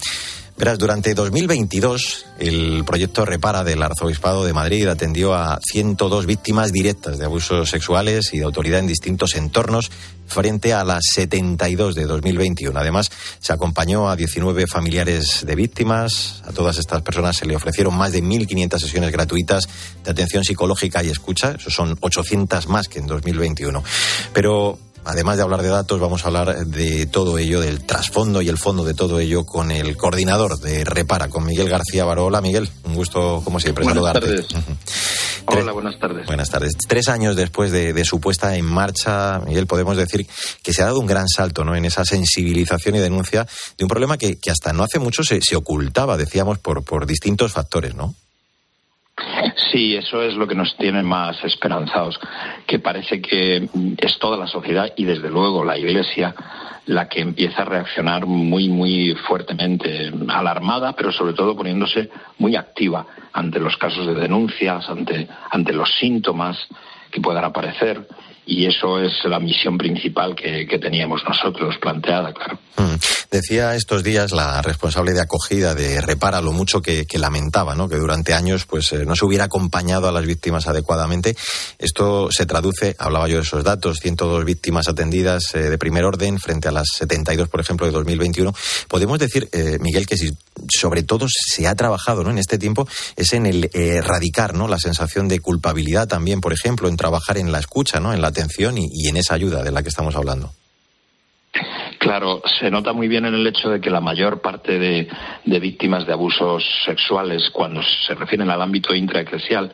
Verás, 0.58 0.78
durante 0.78 1.14
2022 1.14 2.26
el 2.40 2.84
proyecto 2.86 3.26
Repara 3.26 3.64
del 3.64 3.82
Arzobispado 3.82 4.46
de 4.46 4.54
Madrid 4.54 4.88
atendió 4.88 5.34
a 5.34 5.60
102 5.62 6.26
víctimas 6.26 6.72
directas 6.72 7.18
de 7.18 7.26
abusos 7.26 7.70
sexuales 7.70 8.34
y 8.34 8.40
de 8.40 8.46
autoridad 8.46 8.80
en 8.80 8.88
distintos 8.88 9.36
entornos 9.36 9.90
frente 10.28 10.74
a 10.74 10.84
las 10.84 11.04
72 11.14 11.96
de 11.96 12.06
2021. 12.06 12.80
Además, 12.80 13.12
se 13.40 13.54
acompañó 13.54 14.10
a 14.10 14.16
19 14.16 14.66
familiares 14.68 15.46
de 15.46 15.56
víctimas. 15.56 16.42
A 16.46 16.52
todas 16.52 16.78
estas 16.78 17.02
personas 17.02 17.36
se 17.38 17.46
le 17.46 17.56
ofrecieron 17.56 17.98
más 17.98 18.12
de 18.12 18.24
1.500 18.24 18.80
sesiones 18.80 19.12
gratuitas 19.12 19.68
de 20.04 20.12
atención 20.12 20.44
psicológica 20.44 21.04
y 21.04 21.10
escucha. 21.10 21.56
Eso 21.60 21.70
son 21.70 21.98
800 22.00 22.68
más 22.68 22.88
que 22.88 23.00
en 23.00 23.08
2021. 23.08 23.84
Pero 24.34 24.80
Además 25.04 25.38
de 25.38 25.44
hablar 25.44 25.62
de 25.62 25.70
datos, 25.70 26.00
vamos 26.00 26.24
a 26.24 26.28
hablar 26.28 26.66
de 26.66 27.06
todo 27.08 27.38
ello, 27.38 27.60
del 27.60 27.84
trasfondo 27.84 28.42
y 28.42 28.50
el 28.50 28.58
fondo 28.58 28.84
de 28.84 28.94
todo 28.94 29.20
ello 29.20 29.46
con 29.46 29.72
el 29.72 29.98
coordinador 29.98 30.60
de 30.60 30.84
Repara, 30.84 31.28
con 31.28 31.44
Miguel 31.46 31.70
García 31.70 32.06
Baró. 32.06 32.26
Hola 32.26 32.42
Miguel, 32.42 32.70
un 32.84 32.96
gusto 32.96 33.42
como 33.44 33.60
siempre 33.60 33.84
buenas 33.84 34.04
saludarte. 34.04 34.44
Tardes. 34.44 34.48
Hola, 35.48 35.72
buenas 35.72 36.00
tardes. 36.00 36.28
Buenas 36.28 36.50
tardes. 36.50 36.74
Tres 36.88 37.10
años 37.10 37.36
después 37.36 37.72
de, 37.72 37.94
de, 37.94 38.06
su 38.06 38.22
puesta 38.22 38.56
en 38.56 38.66
marcha, 38.66 39.40
Miguel, 39.40 39.66
podemos 39.66 39.98
decir 39.98 40.28
que 40.62 40.72
se 40.72 40.84
ha 40.84 40.86
dado 40.86 41.00
un 41.00 41.08
gran 41.08 41.28
salto 41.28 41.66
¿no? 41.66 41.76
en 41.76 41.84
esa 41.86 42.06
sensibilización 42.06 42.96
y 42.96 43.00
denuncia 43.00 43.48
de 43.78 43.84
un 43.84 43.90
problema 43.90 44.18
que, 44.18 44.38
que 44.38 44.52
hasta 44.52 44.72
no 44.72 44.84
hace 44.84 45.00
mucho 45.00 45.24
se, 45.24 45.42
se 45.42 45.56
ocultaba, 45.56 46.16
decíamos, 46.16 46.60
por, 46.60 46.84
por 46.84 47.06
distintos 47.06 47.52
factores, 47.52 47.96
¿no? 47.96 48.14
Sí, 49.72 49.96
eso 49.96 50.22
es 50.22 50.36
lo 50.36 50.48
que 50.48 50.56
nos 50.56 50.76
tiene 50.78 51.04
más 51.04 51.44
esperanzados, 51.44 52.20
que 52.66 52.80
parece 52.80 53.22
que 53.22 53.70
es 53.98 54.20
toda 54.20 54.38
la 54.38 54.48
sociedad 54.48 54.92
y 54.96 55.06
desde 55.06 55.30
luego 55.30 55.64
la 55.64 55.78
Iglesia 55.78 56.36
la 56.88 57.08
que 57.08 57.22
empieza 57.22 57.62
a 57.62 57.66
reaccionar 57.66 58.26
muy, 58.26 58.68
muy 58.68 59.14
fuertemente, 59.28 60.12
alarmada, 60.28 60.94
pero 60.94 61.12
sobre 61.12 61.34
todo 61.34 61.56
poniéndose 61.56 62.10
muy 62.40 62.56
activa 62.56 63.06
ante 63.34 63.60
los 63.60 63.78
casos 63.78 64.08
de 64.08 64.16
denuncias, 64.16 64.90
ante, 64.90 65.28
ante 65.52 65.74
los 65.74 65.90
síntomas 66.00 66.58
que 67.12 67.22
puedan 67.22 67.44
aparecer 67.44 68.08
y 68.46 68.66
eso 68.66 69.00
es 69.00 69.24
la 69.26 69.40
misión 69.40 69.78
principal 69.78 70.36
que, 70.36 70.66
teníamos 70.80 71.24
nosotros 71.24 71.78
planteada, 71.78 72.34
claro. 72.34 72.58
Mm. 72.78 72.96
Decía 73.32 73.76
estos 73.76 74.04
días 74.04 74.34
la 74.34 74.62
responsable 74.62 75.14
de 75.14 75.22
acogida 75.22 75.74
de 75.74 76.02
Repara 76.02 76.42
lo 76.42 76.52
mucho 76.52 76.82
que, 76.82 77.08
lamentaba, 77.14 77.76
¿no? 77.76 77.88
Que 77.88 77.96
durante 77.96 78.34
años 78.34 78.66
pues 78.66 78.92
eh, 78.92 79.06
no 79.06 79.16
se 79.16 79.24
hubiera 79.24 79.46
acompañado 79.46 80.10
a 80.10 80.12
las 80.12 80.26
víctimas 80.26 80.68
adecuadamente. 80.68 81.38
Esto 81.80 82.28
se 82.30 82.46
traduce, 82.46 82.94
hablaba 83.00 83.30
yo 83.30 83.38
de 83.38 83.44
esos 83.44 83.64
datos, 83.64 84.02
102 84.02 84.44
víctimas 84.44 84.90
atendidas 84.90 85.44
eh, 85.54 85.70
de 85.70 85.78
primer 85.78 86.04
orden 86.04 86.40
frente 86.40 86.68
a 86.68 86.72
las 86.72 86.88
72, 86.98 87.48
por 87.48 87.62
ejemplo, 87.62 87.86
de 87.86 87.94
2021. 87.94 88.54
Podemos 88.90 89.18
decir, 89.18 89.48
eh, 89.54 89.78
Miguel, 89.80 90.06
que 90.06 90.18
si 90.18 90.36
sobre 90.68 91.04
todo 91.04 91.28
se 91.30 91.70
ha 91.70 91.76
trabajado 91.76 92.26
¿no? 92.26 92.32
en 92.32 92.38
este 92.38 92.58
tiempo 92.58 92.86
es 93.16 93.32
en 93.32 93.46
el 93.46 93.70
erradicar 93.72 94.56
¿no? 94.56 94.68
la 94.68 94.78
sensación 94.78 95.30
de 95.30 95.40
culpabilidad 95.40 96.10
también, 96.10 96.42
por 96.42 96.52
ejemplo, 96.52 96.90
en 96.90 96.98
trabajar 96.98 97.38
en 97.38 97.54
la 97.54 97.60
escucha, 97.60 98.02
¿no? 98.02 98.14
en 98.14 98.22
la 98.22 98.28
atención 98.28 98.78
y, 98.78 99.08
en 99.08 99.16
esa 99.16 99.36
ayuda 99.36 99.64
de 99.64 99.72
la 99.72 99.84
que 99.84 99.90
estamos 99.90 100.18
hablando. 100.18 100.54
Claro, 102.02 102.42
se 102.60 102.72
nota 102.72 102.94
muy 102.94 103.08
bien 103.08 103.28
en 103.28 103.36
el 103.36 103.46
hecho 103.46 103.70
de 103.70 103.80
que 103.80 103.92
la 103.92 104.02
mayor 104.02 104.42
parte 104.42 104.80
de, 104.80 105.08
víctimas 105.60 106.08
de 106.08 106.14
abusos 106.14 106.66
sexuales, 106.84 107.52
cuando 107.52 107.84
se 107.84 108.16
refieren 108.16 108.50
al 108.50 108.60
ámbito 108.60 108.96
intraeclesial, 108.96 109.72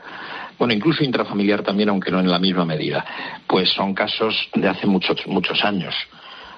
bueno, 0.60 0.74
incluso 0.74 1.06
intrafamiliar 1.06 1.64
también, 1.64 1.88
aunque 1.88 2.12
no 2.12 2.20
en 2.20 2.30
la 2.30 2.38
misma 2.38 2.66
medida, 2.66 3.06
pues 3.48 3.70
son 3.70 3.94
casos 3.94 4.36
de 4.54 4.68
hace 4.68 4.86
muchos, 4.88 5.26
muchos 5.26 5.64
años. 5.64 5.96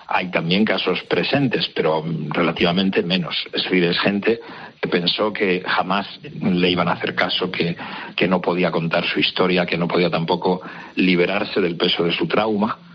Hay 0.07 0.31
también 0.31 0.65
casos 0.65 1.03
presentes, 1.03 1.69
pero 1.75 2.03
relativamente 2.29 3.03
menos. 3.03 3.35
Es 3.53 3.65
decir, 3.65 3.83
es 3.83 3.99
gente 3.99 4.39
que 4.81 4.89
pensó 4.89 5.31
que 5.31 5.61
jamás 5.63 6.07
le 6.41 6.71
iban 6.71 6.87
a 6.87 6.93
hacer 6.93 7.13
caso, 7.13 7.51
que, 7.51 7.77
que 8.15 8.27
no 8.27 8.41
podía 8.41 8.71
contar 8.71 9.05
su 9.05 9.19
historia, 9.19 9.67
que 9.67 9.77
no 9.77 9.87
podía 9.87 10.09
tampoco 10.09 10.63
liberarse 10.95 11.61
del 11.61 11.77
peso 11.77 12.05
de 12.05 12.11
su 12.11 12.27
trauma. 12.27 12.88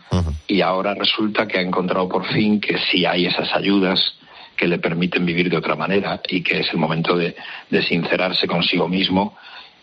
Y 0.46 0.60
ahora 0.60 0.94
resulta 0.94 1.46
que 1.46 1.58
ha 1.58 1.62
encontrado 1.62 2.08
por 2.08 2.26
fin 2.26 2.60
que 2.60 2.78
sí 2.90 3.04
hay 3.04 3.26
esas 3.26 3.52
ayudas 3.54 4.14
que 4.56 4.68
le 4.68 4.78
permiten 4.78 5.26
vivir 5.26 5.50
de 5.50 5.56
otra 5.56 5.74
manera 5.74 6.20
y 6.28 6.42
que 6.42 6.60
es 6.60 6.70
el 6.72 6.78
momento 6.78 7.16
de, 7.16 7.34
de 7.70 7.82
sincerarse 7.82 8.46
consigo 8.46 8.88
mismo 8.88 9.36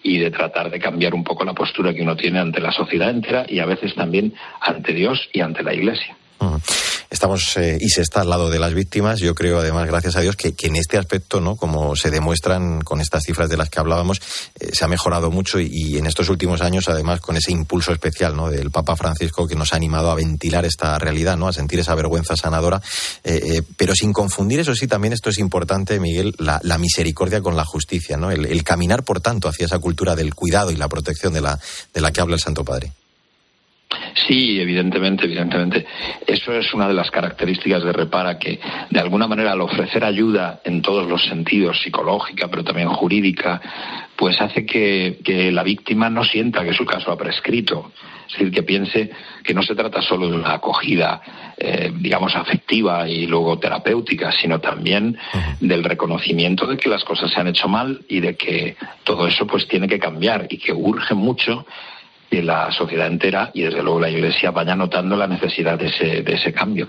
y 0.03 0.17
de 0.17 0.31
tratar 0.31 0.69
de 0.69 0.79
cambiar 0.79 1.13
un 1.13 1.23
poco 1.23 1.43
la 1.43 1.53
postura 1.53 1.93
que 1.93 2.01
uno 2.01 2.15
tiene 2.15 2.39
ante 2.39 2.61
la 2.61 2.71
sociedad 2.71 3.09
entera 3.09 3.45
y 3.47 3.59
a 3.59 3.65
veces 3.65 3.93
también 3.95 4.33
ante 4.59 4.93
Dios 4.93 5.29
y 5.33 5.41
ante 5.41 5.63
la 5.63 5.73
Iglesia. 5.73 6.15
Estamos 7.11 7.57
eh, 7.57 7.77
y 7.81 7.89
se 7.89 8.01
está 8.01 8.21
al 8.21 8.29
lado 8.29 8.49
de 8.49 8.57
las 8.57 8.73
víctimas. 8.73 9.19
Yo 9.19 9.35
creo, 9.35 9.59
además, 9.59 9.85
gracias 9.85 10.15
a 10.15 10.21
Dios, 10.21 10.37
que, 10.37 10.55
en 10.61 10.77
este 10.77 10.97
aspecto, 10.97 11.41
¿no? 11.41 11.57
Como 11.57 11.93
se 11.97 12.09
demuestran 12.09 12.79
con 12.79 13.01
estas 13.01 13.23
cifras 13.23 13.49
de 13.49 13.57
las 13.57 13.69
que 13.69 13.81
hablábamos, 13.81 14.21
eh, 14.57 14.69
se 14.71 14.85
ha 14.85 14.87
mejorado 14.87 15.29
mucho 15.29 15.59
y, 15.59 15.97
en 15.97 16.05
estos 16.05 16.29
últimos 16.29 16.61
años, 16.61 16.87
además, 16.87 17.19
con 17.19 17.35
ese 17.35 17.51
impulso 17.51 17.91
especial, 17.91 18.37
¿no? 18.37 18.49
Del 18.49 18.71
Papa 18.71 18.95
Francisco 18.95 19.45
que 19.45 19.55
nos 19.55 19.73
ha 19.73 19.75
animado 19.75 20.09
a 20.09 20.15
ventilar 20.15 20.63
esta 20.63 20.97
realidad, 20.99 21.35
¿no? 21.35 21.49
A 21.49 21.53
sentir 21.53 21.81
esa 21.81 21.95
vergüenza 21.95 22.37
sanadora, 22.37 22.81
eh, 23.25 23.61
pero 23.75 23.93
sin 23.93 24.13
confundir, 24.13 24.61
eso 24.61 24.73
sí, 24.73 24.87
también 24.87 25.11
esto 25.11 25.31
es 25.31 25.37
importante, 25.37 25.99
Miguel, 25.99 26.33
la, 26.37 26.61
misericordia 26.77 27.41
con 27.41 27.57
la 27.57 27.65
justicia, 27.65 28.15
¿no? 28.15 28.31
El, 28.31 28.45
el, 28.45 28.63
caminar, 28.63 29.03
por 29.03 29.19
tanto, 29.19 29.49
hacia 29.49 29.65
esa 29.65 29.79
cultura 29.79 30.15
del 30.15 30.33
cuidado 30.33 30.71
y 30.71 30.77
la 30.77 30.87
protección 30.87 31.33
de 31.33 31.41
la, 31.41 31.59
de 31.93 31.99
la 31.99 32.13
que 32.13 32.21
habla 32.21 32.35
el 32.35 32.41
Santo 32.41 32.63
Padre. 32.63 32.93
Sí, 34.13 34.59
evidentemente, 34.59 35.25
evidentemente. 35.25 35.85
Eso 36.25 36.53
es 36.53 36.73
una 36.73 36.87
de 36.87 36.93
las 36.93 37.09
características 37.11 37.83
de 37.83 37.93
Repara, 37.93 38.37
que 38.37 38.59
de 38.89 38.99
alguna 38.99 39.27
manera 39.27 39.53
al 39.53 39.61
ofrecer 39.61 40.03
ayuda 40.03 40.61
en 40.63 40.81
todos 40.81 41.07
los 41.07 41.23
sentidos, 41.25 41.81
psicológica, 41.81 42.47
pero 42.47 42.63
también 42.63 42.89
jurídica, 42.89 43.61
pues 44.15 44.39
hace 44.41 44.65
que, 44.65 45.51
la 45.51 45.63
víctima 45.63 46.09
no 46.09 46.23
sienta 46.23 46.63
que 46.63 46.73
su 46.73 46.85
caso 46.85 47.11
ha 47.11 47.17
prescrito. 47.17 47.91
Es 48.27 48.33
decir, 48.33 48.51
que 48.51 48.63
piense 48.63 49.11
que 49.43 49.53
no 49.53 49.61
se 49.61 49.75
trata 49.75 50.01
solo 50.01 50.29
de 50.29 50.37
una 50.37 50.53
acogida, 50.53 51.21
eh, 51.57 51.91
digamos, 51.93 52.33
afectiva 52.35 53.09
y 53.09 53.27
luego 53.27 53.59
terapéutica, 53.59 54.31
sino 54.31 54.61
también 54.61 55.17
del 55.59 55.83
reconocimiento 55.83 56.65
de 56.65 56.77
que 56.77 56.87
las 56.87 57.03
cosas 57.03 57.31
se 57.31 57.41
han 57.41 57.47
hecho 57.47 57.67
mal 57.67 58.05
y 58.07 58.21
de 58.21 58.35
que 58.35 58.77
todo 59.03 59.27
eso 59.27 59.45
pues 59.45 59.67
tiene 59.67 59.87
que 59.87 59.99
cambiar 59.99 60.47
y 60.49 60.57
que 60.57 60.71
urge 60.71 61.13
mucho 61.13 61.65
que 62.31 62.41
la 62.41 62.71
sociedad 62.71 63.07
entera 63.07 63.51
y 63.53 63.61
desde 63.61 63.83
luego 63.83 63.99
la 63.99 64.09
Iglesia 64.09 64.51
vaya 64.51 64.73
notando 64.73 65.17
la 65.17 65.27
necesidad 65.27 65.77
de 65.77 65.87
ese, 65.87 66.23
de 66.23 66.33
ese 66.33 66.53
cambio. 66.53 66.87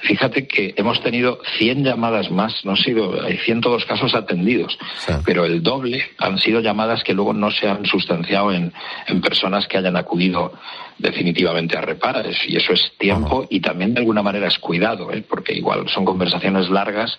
Fíjate 0.00 0.46
que 0.46 0.72
hemos 0.78 1.02
tenido 1.02 1.40
100 1.58 1.84
llamadas 1.84 2.30
más, 2.30 2.64
no 2.64 2.70
han 2.70 2.78
sido, 2.78 3.22
hay 3.22 3.36
102 3.36 3.84
casos 3.84 4.14
atendidos, 4.14 4.78
pero 5.26 5.44
el 5.44 5.62
doble 5.62 6.02
han 6.16 6.38
sido 6.38 6.60
llamadas 6.60 7.04
que 7.04 7.12
luego 7.12 7.34
no 7.34 7.50
se 7.50 7.68
han 7.68 7.84
sustanciado 7.84 8.50
en, 8.50 8.72
en 9.06 9.20
personas 9.20 9.68
que 9.68 9.76
hayan 9.76 9.96
acudido 9.96 10.52
definitivamente 10.96 11.76
a 11.76 11.82
reparar 11.82 12.24
y 12.46 12.56
eso 12.56 12.72
es 12.72 12.92
tiempo 12.98 13.46
y 13.50 13.60
también 13.60 13.92
de 13.92 14.00
alguna 14.00 14.22
manera 14.22 14.48
es 14.48 14.58
cuidado, 14.58 15.12
¿eh? 15.12 15.22
porque 15.28 15.52
igual 15.52 15.86
son 15.88 16.06
conversaciones 16.06 16.70
largas 16.70 17.18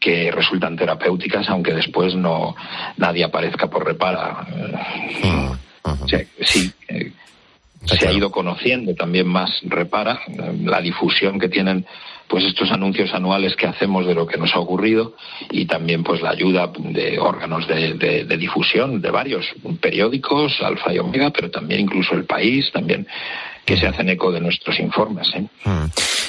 que 0.00 0.30
resultan 0.32 0.76
terapéuticas 0.76 1.48
aunque 1.50 1.74
después 1.74 2.14
no 2.14 2.56
nadie 2.96 3.24
aparezca 3.24 3.68
por 3.68 3.84
repara. 3.84 4.46
Sí, 6.40 6.72
eh, 6.88 7.12
se 7.84 8.08
ha 8.08 8.12
ido 8.12 8.30
conociendo 8.30 8.94
también 8.94 9.26
más 9.26 9.60
repara 9.64 10.20
eh, 10.26 10.52
la 10.64 10.80
difusión 10.80 11.38
que 11.38 11.48
tienen 11.48 11.86
pues 12.26 12.44
estos 12.44 12.70
anuncios 12.72 13.12
anuales 13.12 13.54
que 13.54 13.66
hacemos 13.66 14.06
de 14.06 14.14
lo 14.14 14.26
que 14.26 14.38
nos 14.38 14.54
ha 14.54 14.58
ocurrido 14.58 15.14
y 15.50 15.66
también 15.66 16.02
pues 16.02 16.22
la 16.22 16.30
ayuda 16.30 16.72
de 16.78 17.18
órganos 17.18 17.68
de, 17.68 18.24
difusión 18.38 19.02
de 19.02 19.10
varios 19.10 19.46
periódicos 19.80 20.60
alfa 20.62 20.94
y 20.94 20.98
omega 20.98 21.30
pero 21.30 21.50
también 21.50 21.80
incluso 21.80 22.14
el 22.14 22.24
país 22.24 22.72
también 22.72 23.06
que 23.66 23.76
se 23.76 23.86
hacen 23.86 24.08
eco 24.08 24.32
de 24.32 24.40
nuestros 24.40 24.78
informes. 24.78 25.30
¿eh? 25.34 25.46
Mm. 25.64 25.84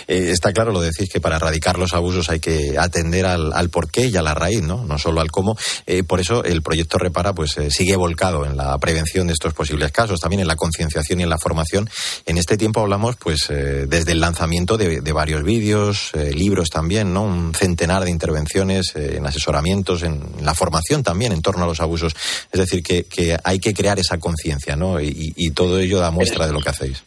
Eh, 0.08 0.30
está 0.32 0.52
claro, 0.54 0.72
lo 0.72 0.82
decís, 0.82 1.10
que 1.12 1.22
para 1.22 1.38
erradicar 1.38 1.78
los 1.78 1.94
abusos 1.94 2.30
hay 2.30 2.40
que 2.40 2.78
atender 2.78 3.26
al, 3.26 3.54
al 3.54 3.70
porqué 3.70 4.08
y 4.08 4.16
a 4.16 4.22
la 4.22 4.34
raíz, 4.34 4.62
¿no? 4.62 4.86
No 4.86 4.98
solo 4.98 5.22
al 5.22 5.32
cómo. 5.32 5.58
Eh, 5.86 6.04
por 6.04 6.20
eso 6.20 6.44
el 6.44 6.62
proyecto 6.62 6.98
Repara 6.98 7.34
pues 7.34 7.56
sigue 7.70 7.96
volcado 7.96 8.46
en 8.46 8.58
la 8.58 8.78
prevención 8.78 9.28
de 9.28 9.34
estos 9.34 9.54
posibles 9.54 9.92
casos, 9.92 10.20
también 10.20 10.42
en 10.42 10.48
la 10.48 10.56
concienciación 10.56 11.20
y 11.20 11.24
en 11.24 11.30
la 11.30 11.38
formación. 11.38 11.90
En 12.26 12.38
este 12.38 12.58
tiempo 12.58 12.82
hablamos 12.82 13.16
pues 13.18 13.48
desde 13.48 14.12
el 14.12 14.20
lanzamiento 14.20 14.78
de, 14.78 15.00
varios 15.12 15.44
vídeos, 15.44 16.12
libros 16.14 16.70
también, 16.70 17.14
¿no? 17.14 17.24
Un 17.24 17.54
centenar 17.54 18.04
de 18.04 18.12
intervenciones 18.12 18.94
en 18.96 19.26
asesoramientos, 19.26 20.04
en, 20.04 20.22
la 20.42 20.54
formación 20.54 21.04
también 21.04 21.32
en 21.32 21.42
torno 21.42 21.64
a 21.64 21.68
los 21.68 21.80
abusos. 21.80 22.16
Es 22.52 22.60
decir, 22.60 22.84
que, 22.84 23.04
que 23.04 23.38
hay 23.44 23.60
que 23.60 23.74
crear 23.74 24.00
esa 24.00 24.18
conciencia, 24.18 24.76
¿no? 24.76 25.00
Y, 25.00 25.34
y 25.36 25.52
todo 25.52 25.80
ello 25.80 26.00
da 26.00 26.12
muestra 26.12 26.46
de 26.48 26.54
lo 26.54 26.62
que 26.62 26.70
hacéis. 26.70 27.04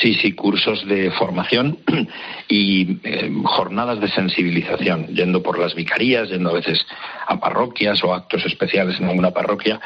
Sí, 0.00 0.12
sí, 0.14 0.32
cursos 0.32 0.86
de 0.86 1.10
formación 1.10 1.78
y 2.48 2.98
eh, 3.02 3.32
jornadas 3.44 3.98
de 3.98 4.08
sensibilización, 4.08 5.06
yendo 5.08 5.42
por 5.42 5.58
las 5.58 5.74
vicarías, 5.74 6.28
yendo 6.28 6.50
a 6.50 6.54
veces 6.54 6.84
a 7.26 7.40
parroquias 7.40 8.04
o 8.04 8.12
actos 8.12 8.44
especiales 8.44 9.00
en 9.00 9.08
alguna 9.08 9.30
parroquia, 9.30 9.80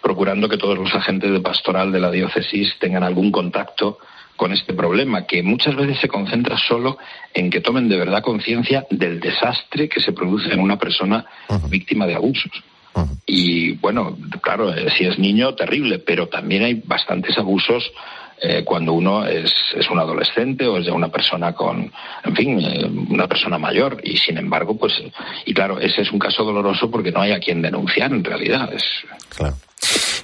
procurando 0.00 0.48
que 0.48 0.56
todos 0.56 0.78
los 0.78 0.94
agentes 0.94 1.32
de 1.32 1.40
pastoral 1.40 1.90
de 1.90 1.98
la 1.98 2.12
diócesis 2.12 2.78
tengan 2.78 3.02
algún 3.02 3.32
contacto 3.32 3.98
con 4.36 4.52
este 4.52 4.72
problema, 4.72 5.26
que 5.26 5.42
muchas 5.42 5.74
veces 5.74 5.98
se 5.98 6.08
concentra 6.08 6.56
solo 6.58 6.98
en 7.34 7.50
que 7.50 7.60
tomen 7.60 7.88
de 7.88 7.96
verdad 7.96 8.22
conciencia 8.22 8.86
del 8.90 9.18
desastre 9.18 9.88
que 9.88 10.00
se 10.00 10.12
produce 10.12 10.52
en 10.52 10.60
una 10.60 10.78
persona 10.78 11.24
víctima 11.68 12.06
de 12.06 12.14
abusos. 12.14 12.52
Y 13.26 13.72
bueno, 13.72 14.16
claro, 14.40 14.72
eh, 14.72 14.88
si 14.96 15.04
es 15.04 15.18
niño, 15.18 15.54
terrible, 15.54 15.98
pero 15.98 16.28
también 16.28 16.62
hay 16.62 16.82
bastantes 16.84 17.36
abusos 17.36 17.92
eh, 18.40 18.64
cuando 18.64 18.92
uno 18.92 19.24
es, 19.24 19.50
es, 19.74 19.88
un 19.90 19.98
adolescente 19.98 20.66
o 20.66 20.76
es 20.76 20.86
ya 20.86 20.92
una 20.92 21.08
persona 21.08 21.54
con, 21.54 21.90
en 22.24 22.36
fin, 22.36 22.60
eh, 22.60 22.84
una 23.08 23.26
persona 23.26 23.58
mayor. 23.58 24.00
Y 24.04 24.16
sin 24.18 24.36
embargo, 24.36 24.76
pues, 24.76 24.92
y 25.46 25.54
claro, 25.54 25.80
ese 25.80 26.02
es 26.02 26.12
un 26.12 26.18
caso 26.18 26.44
doloroso 26.44 26.90
porque 26.90 27.10
no 27.10 27.22
hay 27.22 27.32
a 27.32 27.40
quien 27.40 27.62
denunciar 27.62 28.12
en 28.12 28.22
realidad. 28.22 28.72
Es... 28.74 28.84
Claro. 29.36 29.56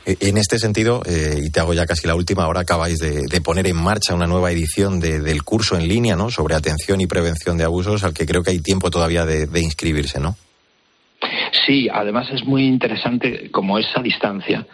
E, 0.05 0.17
en 0.29 0.37
este 0.37 0.59
sentido, 0.59 1.03
eh, 1.07 1.39
y 1.43 1.51
te 1.51 1.61
hago 1.61 1.73
ya 1.73 1.87
casi 1.87 2.07
la 2.07 2.15
última, 2.15 2.45
ahora 2.45 2.61
acabáis 2.61 2.99
de, 2.99 3.41
poner 3.41 3.67
en 3.67 3.77
marcha 3.77 4.15
una 4.15 4.27
nueva 4.27 4.51
edición 4.51 5.01
del 5.01 5.43
curso 5.43 5.77
en 5.77 5.89
línea 5.89 6.15
¿no? 6.15 6.31
sobre 6.31 6.55
atención 6.55 7.01
y 7.01 7.07
prevención 7.07 7.57
de 7.57 7.65
abusos, 7.65 8.05
al 8.05 8.13
que 8.13 8.27
creo 8.27 8.43
que 8.43 8.51
hay 8.51 8.61
tiempo 8.61 8.91
todavía 8.91 9.25
de, 9.25 9.61
inscribirse, 9.61 10.21
¿no? 10.21 10.37
Sí, 11.67 11.89
además 11.93 12.29
es 12.33 12.45
muy 12.45 12.67
interesante 12.67 13.51
como 13.51 13.79
esa 13.79 14.03
distancia. 14.03 14.67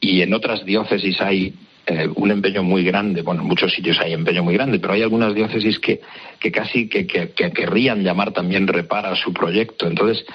Y 0.00 0.22
en 0.22 0.34
otras 0.34 0.64
diócesis 0.64 1.20
hay 1.20 1.54
eh, 1.88 2.08
un 2.16 2.32
empeño 2.32 2.64
muy 2.64 2.82
grande, 2.82 3.22
bueno, 3.22 3.42
en 3.42 3.46
muchos 3.46 3.72
sitios 3.72 4.00
hay 4.00 4.12
empeño 4.12 4.42
muy 4.42 4.54
grande, 4.54 4.80
pero 4.80 4.94
hay 4.94 5.02
algunas 5.02 5.36
diócesis 5.36 5.78
que, 5.78 6.00
que 6.40 6.50
casi 6.50 6.88
que, 6.88 7.06
que, 7.06 7.30
querrían 7.30 8.02
llamar 8.02 8.32
también 8.32 8.66
repara 8.66 9.14
su 9.14 9.32
proyecto. 9.32 9.86
Entonces, 9.86 10.26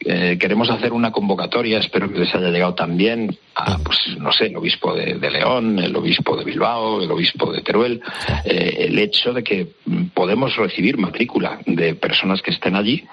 eh, 0.00 0.36
queremos 0.36 0.68
hacer 0.68 0.92
una 0.92 1.12
convocatoria, 1.12 1.78
espero 1.78 2.12
que 2.12 2.18
les 2.18 2.34
haya 2.34 2.50
llegado 2.50 2.74
también, 2.74 3.38
a, 3.54 3.78
pues 3.78 3.98
no 4.18 4.32
sé, 4.32 4.46
el 4.46 4.56
obispo 4.56 4.96
de, 4.96 5.30
León, 5.30 5.78
el 5.78 5.94
obispo 5.94 6.36
de 6.36 6.44
Bilbao, 6.44 7.00
el 7.00 7.10
obispo 7.12 7.52
de 7.52 7.60
Teruel, 7.62 8.02
eh, 8.44 8.86
el 8.88 8.98
hecho 8.98 9.32
de 9.32 9.44
que 9.44 9.68
podemos 10.12 10.56
recibir 10.56 10.98
matrícula 10.98 11.60
de 11.66 11.94
personas 11.94 12.42
que 12.42 12.50
estén 12.50 12.74
allí. 12.74 13.04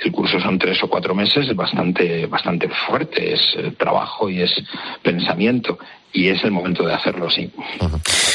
El 0.00 0.10
curso 0.10 0.40
son 0.40 0.58
tres 0.58 0.82
o 0.82 0.88
cuatro 0.88 1.14
meses, 1.14 1.46
es 1.50 1.54
bastante, 1.54 2.24
bastante 2.24 2.70
fuerte, 2.70 3.34
es 3.34 3.58
trabajo 3.76 4.30
y 4.30 4.40
es 4.40 4.64
pensamiento 5.02 5.78
y 6.12 6.28
es 6.28 6.44
el 6.44 6.50
momento 6.50 6.84
de 6.84 6.92
hacerlo, 6.94 7.30
sí. 7.30 7.50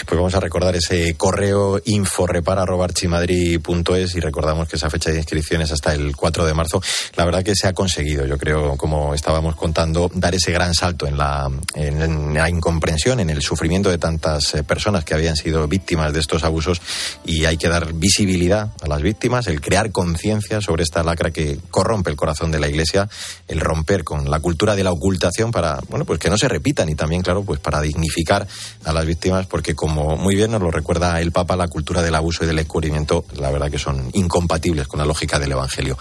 Pues 0.07 0.17
vamos 0.17 0.33
a 0.35 0.39
recordar 0.39 0.73
ese 0.75 1.15
correo 1.15 1.81
inforrepara.archimadrid.es 1.83 4.15
y 4.15 4.19
recordamos 4.19 4.67
que 4.67 4.75
esa 4.77 4.89
fecha 4.89 5.11
de 5.11 5.17
inscripciones 5.17 5.71
hasta 5.71 5.93
el 5.93 6.15
4 6.15 6.45
de 6.45 6.53
marzo. 6.53 6.81
La 7.15 7.25
verdad 7.25 7.43
que 7.43 7.53
se 7.55 7.67
ha 7.67 7.73
conseguido, 7.73 8.25
yo 8.25 8.37
creo, 8.37 8.77
como 8.77 9.13
estábamos 9.13 9.55
contando, 9.55 10.09
dar 10.13 10.33
ese 10.33 10.53
gran 10.53 10.73
salto 10.73 11.07
en 11.07 11.17
la, 11.17 11.51
en 11.75 12.33
la 12.33 12.49
incomprensión, 12.49 13.19
en 13.19 13.29
el 13.29 13.41
sufrimiento 13.41 13.89
de 13.89 13.97
tantas 13.97 14.55
eh, 14.55 14.63
personas 14.63 15.03
que 15.03 15.13
habían 15.13 15.35
sido 15.35 15.67
víctimas 15.67 16.13
de 16.13 16.21
estos 16.21 16.45
abusos 16.45 16.81
y 17.25 17.43
hay 17.45 17.57
que 17.57 17.67
dar 17.67 17.91
visibilidad 17.93 18.69
a 18.81 18.87
las 18.87 19.01
víctimas, 19.01 19.47
el 19.47 19.59
crear 19.61 19.91
conciencia 19.91 20.61
sobre 20.61 20.83
esta 20.83 21.03
lacra 21.03 21.31
que 21.31 21.59
corrompe 21.69 22.09
el 22.09 22.15
corazón 22.15 22.49
de 22.51 22.59
la 22.59 22.69
Iglesia, 22.69 23.09
el 23.47 23.59
romper 23.59 24.03
con 24.03 24.31
la 24.31 24.39
cultura 24.39 24.75
de 24.75 24.83
la 24.83 24.93
ocultación 24.93 25.51
para, 25.51 25.79
bueno, 25.89 26.05
pues 26.05 26.19
que 26.19 26.29
no 26.29 26.37
se 26.37 26.47
repitan 26.47 26.87
y 26.89 26.95
también, 26.95 27.21
claro, 27.21 27.43
pues 27.43 27.59
para 27.67 27.81
dignificar 27.81 28.47
a 28.85 28.93
las 28.93 29.05
víctimas, 29.05 29.45
porque 29.45 29.75
como 29.75 30.15
muy 30.15 30.35
bien 30.35 30.51
nos 30.51 30.61
lo 30.61 30.71
recuerda 30.71 31.19
el 31.19 31.33
Papa, 31.33 31.57
la 31.57 31.67
cultura 31.67 32.01
del 32.01 32.15
abuso 32.15 32.45
y 32.45 32.47
del 32.47 32.59
encubrimiento, 32.59 33.25
la 33.37 33.51
verdad 33.51 33.69
que 33.69 33.77
son 33.77 34.09
incompatibles 34.13 34.87
con 34.87 35.01
la 35.01 35.05
lógica 35.05 35.37
del 35.37 35.51
Evangelio. 35.51 35.97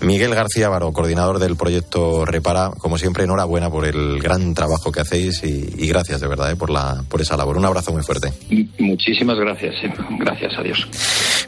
Miguel 0.00 0.34
García 0.34 0.70
Baro, 0.70 0.90
coordinador 0.94 1.38
del 1.38 1.54
proyecto 1.56 2.24
Repara, 2.24 2.70
como 2.78 2.96
siempre, 2.96 3.24
enhorabuena 3.24 3.68
por 3.68 3.84
el 3.84 4.20
gran 4.20 4.54
trabajo 4.54 4.90
que 4.90 5.00
hacéis 5.00 5.44
y, 5.44 5.86
gracias 5.86 6.22
de 6.22 6.28
verdad 6.28 6.50
eh, 6.50 6.56
por, 6.56 6.70
la, 6.70 7.04
por 7.10 7.20
esa 7.20 7.36
labor. 7.36 7.58
Un 7.58 7.66
abrazo 7.66 7.92
muy 7.92 8.02
fuerte. 8.02 8.32
Muchísimas 8.78 9.36
gracias, 9.36 9.74
eh. 9.84 9.92
gracias 10.18 10.54
a 10.58 10.62
Dios. 10.62 10.88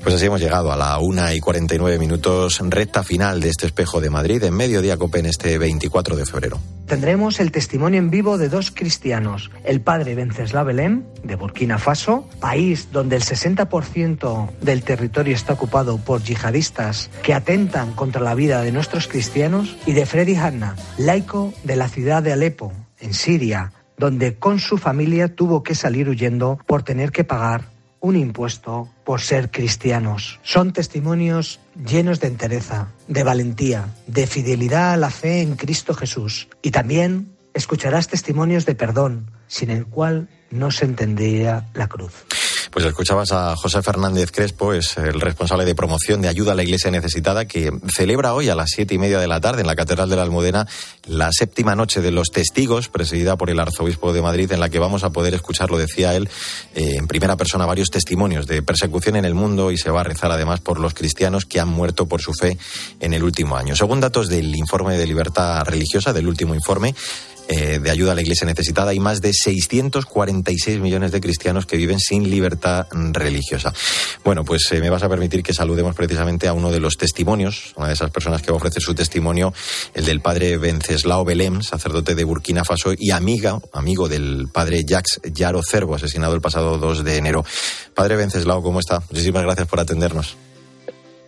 Pues 0.03 0.17
así 0.17 0.27
hemos 0.27 0.43
llegado 0.43 0.71
a 0.71 0.77
la 0.77 0.99
una 0.99 1.35
y 1.35 1.41
49 1.41 1.99
minutos, 1.99 2.61
recta 2.61 3.03
final 3.03 3.41
de 3.41 3.49
este 3.49 3.65
espejo 3.65 4.03
de 4.03 4.11
Madrid 4.11 4.45
en 4.45 4.55
Mediodía 4.55 4.99
Copen 4.99 5.25
este 5.25 5.57
24 5.57 6.17
de 6.17 6.27
febrero. 6.27 6.61
Tendremos 6.87 7.41
el 7.41 7.51
testimonio 7.51 7.99
en 7.99 8.11
vivo 8.11 8.37
de 8.37 8.51
dos 8.51 8.71
cristianos, 8.71 9.51
el 9.63 9.81
padre 9.81 10.15
Venceslao 10.15 10.65
Belén, 10.65 11.07
de 11.23 11.37
Burkina 11.37 11.79
Faso, 11.79 12.29
país 12.41 12.89
donde 12.93 13.17
el 13.17 13.23
60% 13.23 14.51
del 14.61 14.83
territorio 14.83 15.35
está 15.35 15.53
ocupado 15.55 15.99
por 15.99 16.23
yihadistas 16.23 17.11
que 17.23 17.35
atentan 17.35 17.93
contra 17.93 18.21
la 18.21 18.35
vida 18.35 18.63
de 18.63 18.73
nuestros 18.73 19.09
cristianos, 19.09 19.77
y 19.87 19.93
de 19.93 20.07
Freddy 20.07 20.37
Hanna, 20.37 20.77
laico 20.99 21.53
de 21.65 21.77
la 21.77 21.89
ciudad 21.89 22.23
de 22.23 22.33
Alepo, 22.33 22.73
en 23.01 23.15
Siria, 23.15 23.73
donde 23.97 24.37
con 24.37 24.59
su 24.59 24.79
familia 24.79 25.35
tuvo 25.35 25.63
que 25.63 25.75
salir 25.75 26.09
huyendo 26.09 26.59
por 26.67 26.83
tener 26.83 27.13
que 27.13 27.25
pagar 27.25 27.75
un 28.05 28.17
impuesto 28.17 28.91
por 29.03 29.23
ser 29.23 29.51
cristianos. 29.51 30.39
Son 30.43 30.75
testimonios 30.75 31.59
llenos 31.87 32.21
de 32.21 32.29
entereza, 32.29 32.89
de 33.09 33.23
valentía, 33.23 33.87
de 34.07 34.27
fidelidad 34.27 34.93
a 34.93 34.97
la 34.99 35.09
fe 35.09 35.41
en 35.41 35.57
Cristo 35.57 35.95
Jesús. 35.95 36.49
Y 36.61 36.71
también 36.71 37.34
escucharás 37.55 38.09
testimonios 38.09 38.67
de 38.67 38.75
perdón, 38.75 39.31
sin 39.47 39.71
el 39.71 39.87
cual 39.87 40.29
no 40.51 40.71
se 40.71 40.85
entendería 40.85 41.69
la 41.75 41.89
cruz. 41.89 42.13
Pues 42.75 42.87
escuchabas 42.87 43.31
a 43.31 43.55
José 43.55 43.83
Fernández 43.83 44.33
Crespo, 44.33 44.73
es 44.73 44.97
el 44.97 45.21
responsable 45.21 45.65
de 45.65 45.77
promoción 45.77 46.21
de 46.21 46.27
ayuda 46.27 46.53
a 46.53 46.55
la 46.57 46.65
Iglesia 46.65 46.91
necesitada, 46.91 47.45
que 47.45 47.71
celebra 47.95 48.35
hoy 48.35 48.49
a 48.49 48.57
las 48.57 48.71
siete 48.71 48.95
y 48.95 48.99
media 48.99 49.21
de 49.21 49.29
la 49.29 49.41
tarde 49.41 49.61
en 49.61 49.69
la 49.69 49.77
Catedral 49.77 50.11
de 50.11 50.17
la 50.17 50.23
Almudena 50.23 50.67
la 51.07 51.31
séptima 51.31 51.77
noche 51.77 52.01
de 52.01 52.11
los 52.11 52.33
testigos, 52.33 52.89
presidida 52.89 53.37
por 53.37 53.49
el 53.49 53.61
Arzobispo 53.61 54.13
de 54.13 54.23
Madrid, 54.23 54.51
en 54.51 54.59
la 54.59 54.71
que 54.71 54.81
vamos 54.81 55.05
a 55.05 55.11
poder 55.11 55.35
escuchar, 55.35 55.71
lo 55.71 55.79
decía 55.79 56.17
él, 56.17 56.29
eh, 56.75 56.97
en 56.97 57.07
primera 57.07 57.37
persona 57.37 57.65
varios 57.65 57.91
testimonios 57.91 58.49
de 58.49 58.61
persecución 58.63 59.15
en 59.15 59.25
el 59.25 59.35
mundo 59.35 59.71
y 59.71 59.79
se 59.79 59.93
va 59.93 60.01
a 60.01 60.05
rezar 60.05 60.33
además 60.33 60.59
por 60.59 60.81
los 60.81 60.95
cristianos 60.95 61.45
que 61.45 61.61
han 61.61 61.69
muerto 61.69 62.07
por 62.07 62.23
su 62.23 62.33
fe 62.33 62.59
en 62.99 63.15
el 63.15 63.23
último 63.23 63.57
año. 63.57 63.77
Según 63.77 64.01
datos 64.01 64.29
del 64.29 64.53
informe 64.57 64.99
de 64.99 65.07
libertad 65.07 65.63
religiosa, 65.65 66.13
del 66.13 66.27
último 66.27 66.57
informe, 66.57 66.93
eh, 67.49 67.79
de 67.79 67.91
ayuda 67.91 68.13
a 68.13 68.15
la 68.15 68.23
Iglesia 68.23 68.47
necesitada. 68.47 68.91
Hay 68.91 69.01
más 69.01 69.21
de 69.21 69.33
646 69.33 70.81
millones 70.81 71.13
de 71.13 71.21
cristianos 71.21 71.67
que 71.67 71.77
viven 71.77 72.01
sin 72.01 72.31
libertad 72.31 72.87
religiosa. 72.91 73.73
Bueno, 74.25 74.45
pues 74.45 74.71
eh, 74.73 74.81
me 74.81 74.91
vas 74.91 75.03
a 75.03 75.09
permitir 75.09 75.43
que 75.43 75.53
saludemos 75.53 75.95
precisamente 75.95 76.49
a 76.49 76.53
uno 76.53 76.71
de 76.71 76.81
los 76.81 76.97
testimonios, 76.97 77.73
una 77.77 77.89
de 77.89 77.95
esas 77.95 78.11
personas 78.11 78.43
que 78.43 78.51
va 78.51 78.57
a 78.57 78.59
ofrecer 78.59 78.83
su 78.83 78.95
testimonio, 78.95 79.53
el 79.95 80.05
del 80.05 80.21
padre 80.21 80.57
Venceslao 80.57 81.25
Belém, 81.25 81.63
sacerdote 81.63 82.15
de 82.15 82.25
Burkina 82.25 82.65
Faso 82.65 82.95
y 82.97 83.11
amiga, 83.11 83.59
amigo 83.73 84.09
del 84.09 84.49
padre 84.53 84.85
Jacques 84.87 85.21
Yaro 85.33 85.63
Cervo, 85.63 85.95
asesinado 85.95 86.35
el 86.35 86.41
pasado 86.41 86.79
2 86.79 87.05
de 87.05 87.17
enero. 87.17 87.45
Padre 87.95 88.17
Venceslao, 88.17 88.63
¿cómo 88.63 88.81
está? 88.81 89.03
Muchísimas 89.11 89.43
gracias 89.43 89.69
por 89.69 89.81
atendernos. 89.81 90.37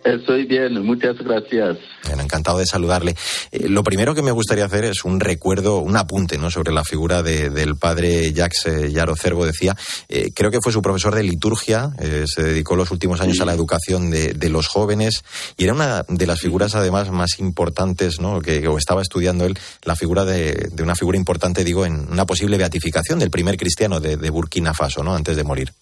Estoy 0.07 0.45
bien, 0.45 0.85
muchas 0.85 1.17
gracias. 1.17 1.77
encantado 2.17 2.59
de 2.59 2.65
saludarle. 2.65 3.13
Eh, 3.51 3.67
lo 3.67 3.83
primero 3.83 4.15
que 4.15 4.21
me 4.21 4.31
gustaría 4.31 4.63
hacer 4.63 4.85
es 4.85 5.03
un 5.03 5.19
recuerdo, 5.19 5.79
un 5.79 5.97
apunte 5.97 6.37
¿no? 6.37 6.49
sobre 6.49 6.71
la 6.71 6.85
figura 6.85 7.21
del 7.23 7.75
padre 7.75 8.31
Jacques 8.31 8.65
eh, 8.67 8.91
Yaro 8.91 9.17
Cervo. 9.17 9.45
Decía, 9.45 9.75
eh, 10.07 10.31
creo 10.33 10.49
que 10.49 10.61
fue 10.61 10.71
su 10.71 10.81
profesor 10.81 11.13
de 11.13 11.23
liturgia, 11.23 11.91
se 12.25 12.41
dedicó 12.41 12.77
los 12.77 12.91
últimos 12.91 13.19
años 13.19 13.41
a 13.41 13.45
la 13.45 13.53
educación 13.53 14.09
de, 14.09 14.47
los 14.47 14.67
jóvenes 14.67 15.25
y 15.57 15.65
era 15.65 15.73
una 15.73 16.03
de 16.07 16.25
las 16.25 16.39
figuras 16.39 16.73
además 16.73 17.11
más 17.11 17.39
importantes 17.39 18.21
¿no? 18.21 18.39
que 18.39 18.65
o 18.65 18.77
estaba 18.77 19.01
estudiando 19.01 19.45
él, 19.45 19.59
la 19.83 19.97
figura 19.97 20.23
de, 20.23 20.71
una 20.81 20.95
figura 20.95 21.17
importante, 21.17 21.65
digo, 21.65 21.85
en 21.85 22.09
una 22.09 22.25
posible 22.25 22.57
beatificación 22.57 23.19
del 23.19 23.29
primer 23.29 23.57
cristiano 23.57 23.99
de, 23.99 24.29
Burkina 24.29 24.73
Faso, 24.73 25.03
¿no? 25.03 25.15
antes 25.15 25.35
de 25.35 25.43
morir. 25.43 25.73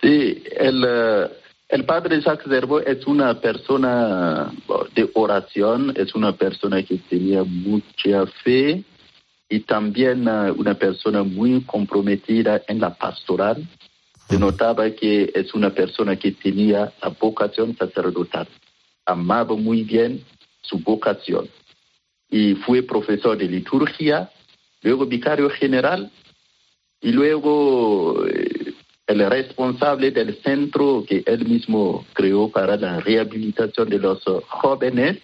Sí, 0.00 0.42
el, 0.58 0.84
el 1.72 1.86
padre 1.86 2.20
Jacques 2.20 2.48
Zerbo 2.48 2.80
es 2.80 3.06
una 3.06 3.40
persona 3.40 4.52
de 4.94 5.08
oración, 5.14 5.94
es 5.96 6.14
una 6.14 6.32
persona 6.36 6.82
que 6.82 6.98
tenía 6.98 7.44
mucha 7.44 8.26
fe 8.44 8.84
y 9.48 9.60
también 9.60 10.28
uh, 10.28 10.52
una 10.52 10.74
persona 10.74 11.22
muy 11.22 11.62
comprometida 11.62 12.60
en 12.68 12.78
la 12.78 12.92
pastoral. 12.92 13.66
Se 14.28 14.38
notaba 14.38 14.90
que 14.90 15.32
es 15.34 15.54
una 15.54 15.70
persona 15.70 16.16
que 16.16 16.32
tenía 16.32 16.92
la 17.02 17.08
vocación 17.08 17.74
sacerdotal. 17.74 18.48
Amaba 19.06 19.56
muy 19.56 19.82
bien 19.82 20.22
su 20.60 20.78
vocación. 20.78 21.48
Y 22.28 22.54
fue 22.54 22.82
profesor 22.82 23.38
de 23.38 23.48
liturgia, 23.48 24.30
luego 24.82 25.06
vicario 25.06 25.48
general 25.48 26.10
y 27.00 27.12
luego 27.12 28.26
eh, 28.26 28.61
el 29.12 29.30
responsable 29.30 30.10
del 30.10 30.40
centro 30.42 31.04
que 31.06 31.22
él 31.26 31.46
mismo 31.46 32.04
creó 32.14 32.48
para 32.48 32.76
la 32.76 33.00
rehabilitación 33.00 33.88
de 33.88 33.98
los 33.98 34.22
jóvenes 34.48 35.18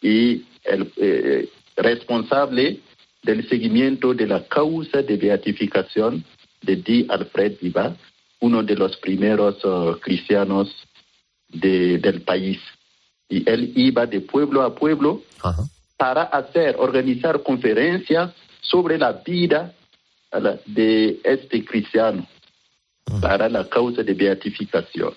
y 0.00 0.44
el 0.64 0.92
eh, 0.96 1.48
responsable 1.76 2.80
del 3.22 3.48
seguimiento 3.48 4.14
de 4.14 4.26
la 4.26 4.44
causa 4.46 5.02
de 5.02 5.16
beatificación 5.16 6.24
de 6.60 6.76
D. 6.76 7.06
Alfred 7.08 7.58
Viva, 7.60 7.96
uno 8.40 8.62
de 8.62 8.74
los 8.74 8.96
primeros 8.96 9.64
uh, 9.64 9.98
cristianos 10.00 10.68
del 11.48 12.22
país. 12.22 12.58
Y 13.28 13.48
él 13.48 13.72
iba 13.76 14.06
de 14.06 14.20
pueblo 14.20 14.62
a 14.62 14.74
pueblo 14.74 15.22
para 15.96 16.22
hacer, 16.22 16.76
organizar 16.78 17.42
conferencias 17.42 18.32
sobre 18.60 18.98
la 18.98 19.12
vida 19.12 19.74
de 20.66 21.20
este 21.24 21.64
cristiano 21.64 22.26
para 23.20 23.48
la 23.48 23.68
causa 23.68 24.02
de 24.02 24.14
beatificación. 24.14 25.14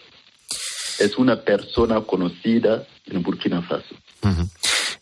Es 1.00 1.18
una 1.18 1.42
persona 1.42 2.02
conocida 2.02 2.86
en 3.06 3.22
Burkina 3.22 3.62
Faso. 3.62 3.96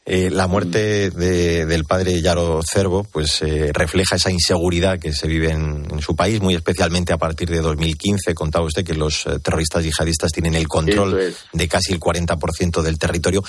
Eh, 0.06 0.30
la 0.30 0.48
muerte 0.48 1.12
del 1.12 1.86
padre 1.86 2.22
Yaro 2.22 2.60
Cervo 2.62 3.06
pues 3.06 3.42
eh, 3.42 3.72
refleja 3.72 4.18
esa 4.18 4.30
inseguridad 4.30 5.00
que 5.00 5.14
se 5.14 5.28
vive 5.28 5.52
en, 5.52 6.02
su 6.02 6.14
país, 6.14 6.42
muy 6.42 6.56
especialmente 6.56 7.14
a 7.14 7.18
partir 7.18 7.50
de 7.50 7.62
2015. 7.62 8.36
Contaba 8.36 8.66
usted 8.66 8.84
que 8.84 8.96
los 8.96 9.26
eh, 9.26 9.40
terroristas 9.40 9.84
yihadistas 9.86 10.34
tienen 10.34 10.56
el 10.56 10.68
control 10.68 11.34
de 11.54 11.68
casi 11.70 11.94
el 11.94 12.02
40% 12.02 12.82
del 12.82 13.00
territorio. 13.00 13.44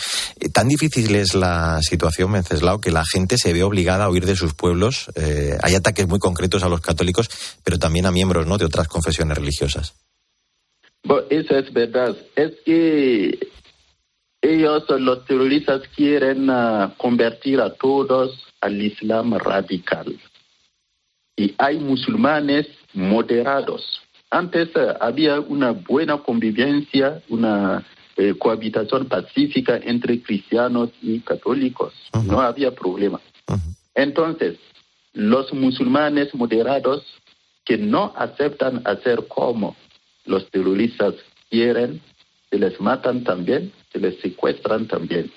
tan 0.52 0.68
difícil 0.68 1.16
es 1.16 1.34
la 1.34 1.80
situación, 1.82 2.30
Menceslao, 2.30 2.80
que 2.80 2.92
la 2.92 3.02
gente 3.04 3.36
se 3.36 3.52
ve 3.52 3.64
obligada 3.64 4.04
a 4.04 4.10
huir 4.10 4.24
de 4.24 4.36
sus 4.36 4.54
pueblos. 4.54 5.10
hay 5.60 5.74
ataques 5.74 6.06
muy 6.06 6.20
concretos 6.20 6.62
a 6.62 6.68
los 6.68 6.80
católicos, 6.80 7.28
pero 7.64 7.78
también 7.78 8.06
a 8.06 8.12
miembros 8.12 8.46
¿no? 8.46 8.58
de 8.58 8.66
otras 8.66 8.86
confesiones 8.86 9.36
religiosas. 9.36 9.94
eso 11.30 11.56
es 11.56 11.72
verdad. 11.72 12.16
Es 12.36 12.52
que 12.64 13.53
ellos, 14.44 14.84
los 15.00 15.24
terroristas, 15.24 15.82
quieren 15.96 16.50
ah, 16.50 16.94
convertir 16.98 17.60
a 17.60 17.70
todos 17.70 18.44
al 18.60 18.80
Islam 18.80 19.34
radical. 19.34 20.18
Y 21.36 21.54
hay 21.58 21.78
musulmanes 21.78 22.66
moderados. 22.92 24.02
Antes 24.30 24.68
ah, 24.76 24.98
había 25.00 25.40
una 25.40 25.72
buena 25.72 26.18
convivencia, 26.18 27.22
una 27.28 27.84
eh, 28.16 28.34
cohabitación 28.38 29.06
pacífica 29.06 29.78
entre 29.82 30.22
cristianos 30.22 30.90
y 31.00 31.20
católicos. 31.20 31.94
No 32.26 32.40
había 32.40 32.72
problema. 32.74 33.20
Entonces, 33.94 34.58
los 35.14 35.52
musulmanes 35.54 36.34
moderados 36.34 37.02
que 37.64 37.78
no 37.78 38.12
aceptan 38.16 38.82
hacer 38.84 39.26
como 39.26 39.74
los 40.26 40.50
terroristas 40.50 41.14
quieren, 41.48 42.00
se 42.50 42.58
les 42.58 42.78
matan 42.80 43.24
también, 43.24 43.72
se 43.94 44.00
les 44.00 44.20
secuestran 44.20 44.88
también. 44.88 45.30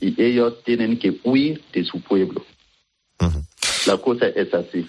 Y 0.00 0.20
ellos 0.20 0.64
tienen 0.64 0.98
que 0.98 1.20
huir 1.24 1.62
de 1.72 1.84
su 1.84 2.00
pueblo. 2.00 2.42
La 3.86 3.98
cosa 3.98 4.26
es 4.28 4.52
así. 4.54 4.86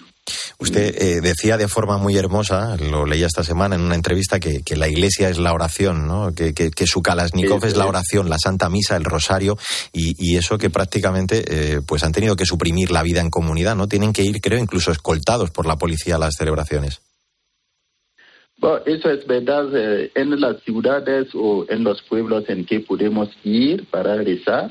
Usted 0.58 0.94
eh, 1.00 1.20
decía 1.22 1.56
de 1.56 1.68
forma 1.68 1.96
muy 1.96 2.16
hermosa, 2.16 2.76
lo 2.76 3.06
leía 3.06 3.26
esta 3.26 3.42
semana 3.42 3.76
en 3.76 3.80
una 3.80 3.94
entrevista, 3.94 4.38
que, 4.38 4.62
la 4.76 4.88
iglesia 4.88 5.28
es 5.30 5.38
la 5.38 5.52
oración, 5.52 6.06
¿no? 6.06 6.32
que, 6.34 6.86
su 6.86 7.02
Kalashnikov 7.02 7.64
es 7.64 7.76
la 7.76 7.86
oración, 7.86 8.28
la 8.28 8.38
Santa 8.38 8.68
Misa, 8.68 8.96
el 8.96 9.04
Rosario, 9.04 9.58
y, 9.92 10.36
eso 10.36 10.58
que 10.58 10.70
prácticamente 10.70 11.44
eh, 11.46 11.80
pues 11.84 12.04
han 12.04 12.12
tenido 12.12 12.36
que 12.36 12.46
suprimir 12.46 12.90
la 12.90 13.02
vida 13.02 13.20
en 13.20 13.30
comunidad, 13.30 13.74
¿no? 13.74 13.88
Tienen 13.88 14.12
que 14.12 14.22
ir, 14.22 14.40
creo, 14.40 14.58
incluso 14.58 14.90
escoltados 14.90 15.50
por 15.50 15.66
la 15.66 15.76
policía 15.76 16.16
a 16.16 16.18
las 16.18 16.34
celebraciones. 16.36 17.00
Bueno, 18.60 18.82
eso 18.84 19.10
es 19.10 19.26
verdad. 19.26 19.74
Eh, 19.74 20.12
en 20.14 20.38
las 20.38 20.60
ciudades 20.62 21.28
o 21.34 21.64
en 21.68 21.82
los 21.82 22.02
pueblos 22.02 22.44
en 22.48 22.66
que 22.66 22.80
podemos 22.80 23.30
ir 23.42 23.86
para 23.86 24.16
rezar, 24.16 24.70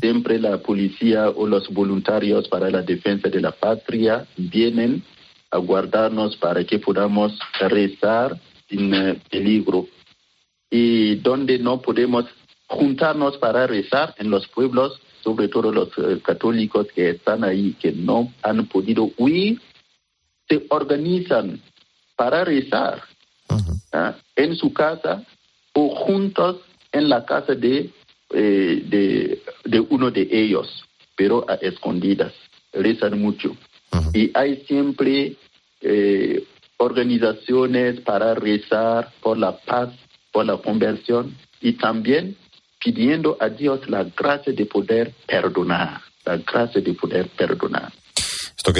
siempre 0.00 0.38
la 0.38 0.58
policía 0.58 1.30
o 1.30 1.48
los 1.48 1.68
voluntarios 1.70 2.48
para 2.48 2.70
la 2.70 2.82
defensa 2.82 3.28
de 3.28 3.40
la 3.40 3.50
patria 3.50 4.24
vienen 4.36 5.02
a 5.50 5.58
guardarnos 5.58 6.36
para 6.36 6.62
que 6.64 6.78
podamos 6.78 7.36
rezar 7.58 8.38
sin 8.68 8.94
eh, 8.94 9.20
peligro. 9.28 9.88
Y 10.70 11.16
donde 11.16 11.58
no 11.58 11.80
podemos 11.82 12.26
juntarnos 12.68 13.36
para 13.38 13.66
rezar 13.66 14.14
en 14.18 14.30
los 14.30 14.46
pueblos, 14.46 15.00
sobre 15.24 15.48
todo 15.48 15.72
los 15.72 15.88
eh, 15.98 16.20
católicos 16.24 16.86
que 16.94 17.10
están 17.10 17.42
ahí, 17.42 17.74
que 17.80 17.90
no 17.90 18.32
han 18.42 18.66
podido 18.66 19.10
huir, 19.18 19.60
se 20.48 20.64
organizan 20.68 21.60
para 22.16 22.44
rezar 22.44 23.02
¿ah? 23.94 24.16
en 24.36 24.56
su 24.56 24.72
casa 24.72 25.24
o 25.72 25.94
juntos 25.94 26.58
en 26.92 27.08
la 27.08 27.24
casa 27.24 27.54
de, 27.54 27.90
eh, 28.30 28.82
de, 28.84 29.42
de 29.64 29.80
uno 29.80 30.10
de 30.10 30.28
ellos, 30.30 30.84
pero 31.16 31.44
a 31.48 31.54
escondidas. 31.54 32.32
Rezan 32.72 33.20
mucho. 33.20 33.56
Y 34.12 34.30
hay 34.34 34.64
siempre 34.66 35.36
eh, 35.80 36.44
organizaciones 36.78 38.00
para 38.00 38.34
rezar 38.34 39.12
por 39.20 39.38
la 39.38 39.56
paz, 39.56 39.90
por 40.32 40.44
la 40.46 40.56
conversión 40.56 41.36
y 41.60 41.74
también 41.74 42.36
pidiendo 42.82 43.36
a 43.40 43.48
Dios 43.48 43.88
la 43.88 44.04
gracia 44.04 44.52
de 44.52 44.66
poder 44.66 45.12
perdonar, 45.26 46.00
la 46.24 46.36
gracia 46.38 46.80
de 46.80 46.92
poder 46.94 47.28
perdonar. 47.28 47.92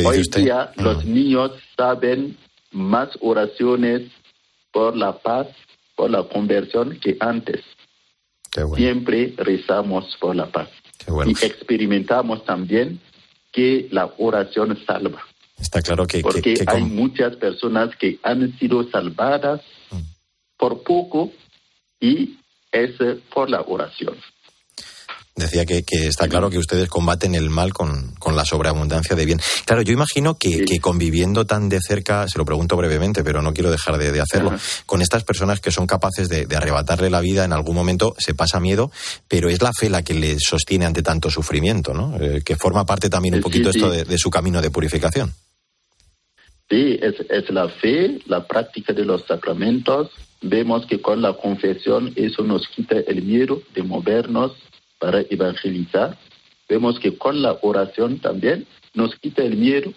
Hoy 0.05 0.23
día 0.35 0.73
los 0.77 1.05
niños 1.05 1.53
saben 1.77 2.37
más 2.73 3.11
oraciones 3.21 4.03
por 4.75 4.97
la 4.97 5.17
paz, 5.17 5.47
por 5.95 6.11
la 6.11 6.25
conversión 6.25 6.99
que 7.01 7.17
antes. 7.21 7.63
Siempre 8.77 9.33
rezamos 9.37 10.17
por 10.21 10.37
la 10.37 10.47
paz. 10.47 10.69
Y 11.27 11.31
experimentamos 11.31 12.45
también 12.45 13.01
que 13.53 13.89
la 13.91 14.13
oración 14.19 14.77
salva. 14.85 15.23
Está 15.59 15.81
claro 15.81 16.07
que... 16.07 16.21
Porque 16.21 16.63
hay 16.67 16.83
muchas 16.83 17.37
personas 17.37 17.95
que 17.97 18.19
han 18.23 18.57
sido 18.59 18.89
salvadas 18.91 19.61
mm. 19.91 19.99
por 20.57 20.83
poco 20.83 21.33
y 22.01 22.37
es 22.73 22.91
por 23.33 23.51
la 23.51 23.61
oración. 23.63 24.17
Decía 25.37 25.67
que, 25.67 25.85
está 25.91 26.29
claro 26.29 26.49
que 26.49 26.59
ustedes 26.59 26.89
combaten 26.89 27.35
el 27.35 27.51
mal 27.51 27.73
con, 27.73 28.15
la 28.35 28.45
sobreabundancia 28.45 29.17
de 29.17 29.25
bien. 29.25 29.41
Claro, 29.65 29.83
yo 29.83 29.93
imagino 29.93 30.39
que, 30.39 30.65
conviviendo 30.81 31.45
tan 31.45 31.69
de 31.69 31.81
cerca, 31.81 32.29
se 32.29 32.39
lo 32.39 32.45
pregunto 32.45 32.77
brevemente, 32.77 33.25
pero 33.25 33.43
no 33.43 33.53
quiero 33.53 33.73
dejar 33.73 33.99
de, 33.99 34.21
hacerlo, 34.21 34.55
con 34.87 35.03
estas 35.03 35.25
personas 35.25 35.61
que 35.61 35.73
son 35.73 35.89
capaces 35.89 36.29
de, 36.29 36.47
arrebatarle 36.55 37.11
la 37.11 37.21
vida 37.21 37.45
en 37.45 37.53
algún 37.53 37.75
momento, 37.75 38.15
se 38.17 38.35
pasa 38.35 38.61
miedo, 38.61 38.93
pero 39.27 39.49
es 39.49 39.61
la 39.61 39.73
fe 39.73 39.91
la 39.91 40.03
que 40.03 40.15
le 40.15 40.39
sostiene 40.39 40.87
ante 40.87 41.03
tanto 41.03 41.31
sufrimiento, 41.31 41.95
¿no? 41.95 42.17
Eh, 42.21 42.43
que 42.45 42.55
forma 42.55 42.87
parte 42.87 43.11
también 43.11 43.35
un 43.35 43.41
poquito 43.41 43.71
esto 43.71 43.91
de 43.91 44.19
su 44.19 44.31
camino 44.31 44.63
de 44.63 44.71
purificación. 44.71 45.35
Sí, 46.71 46.99
es, 47.01 47.15
es 47.29 47.51
la 47.51 47.69
fe, 47.69 48.21
la 48.27 48.47
práctica 48.47 48.93
de 48.93 49.05
los 49.05 49.27
sacramentos. 49.27 50.11
Vemos 50.41 50.87
que 50.87 51.01
con 51.01 51.21
la 51.21 51.35
confesión 51.35 52.13
eso 52.17 52.43
nos 52.43 52.67
quita 52.69 52.97
el 53.07 53.23
miedo 53.23 53.63
de 53.75 53.83
movernos 53.83 54.53
para 54.99 55.21
evangelizar. 55.21 56.17
Vemos 56.69 56.99
que 56.99 57.17
con 57.17 57.43
la 57.43 57.59
oración 57.63 58.19
también 58.19 58.67
nos 58.95 59.15
quita 59.17 59.43
el 59.43 59.57
miedo 59.57 59.93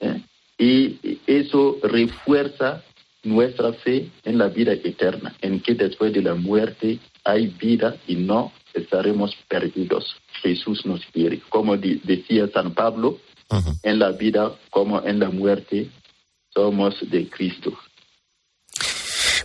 ¿eh? 0.00 0.22
y 0.58 1.20
eso 1.26 1.78
refuerza 1.82 2.82
nuestra 3.22 3.72
fe 3.72 4.10
en 4.24 4.38
la 4.38 4.48
vida 4.48 4.72
eterna, 4.72 5.34
en 5.40 5.60
que 5.60 5.74
después 5.74 6.12
de 6.12 6.22
la 6.22 6.34
muerte 6.34 6.98
hay 7.24 7.48
vida 7.48 7.96
y 8.06 8.14
no 8.14 8.52
estaremos 8.72 9.34
perdidos. 9.48 10.16
Jesús 10.42 10.86
nos 10.86 11.04
quiere. 11.06 11.40
Como 11.48 11.76
decía 11.76 12.48
San 12.48 12.72
Pablo, 12.74 13.18
en 13.82 13.98
la 13.98 14.12
vida 14.12 14.52
como 14.70 15.02
en 15.04 15.18
la 15.18 15.30
muerte, 15.30 15.90
somos 16.54 16.94
de 17.10 17.28
Cristo. 17.28 17.76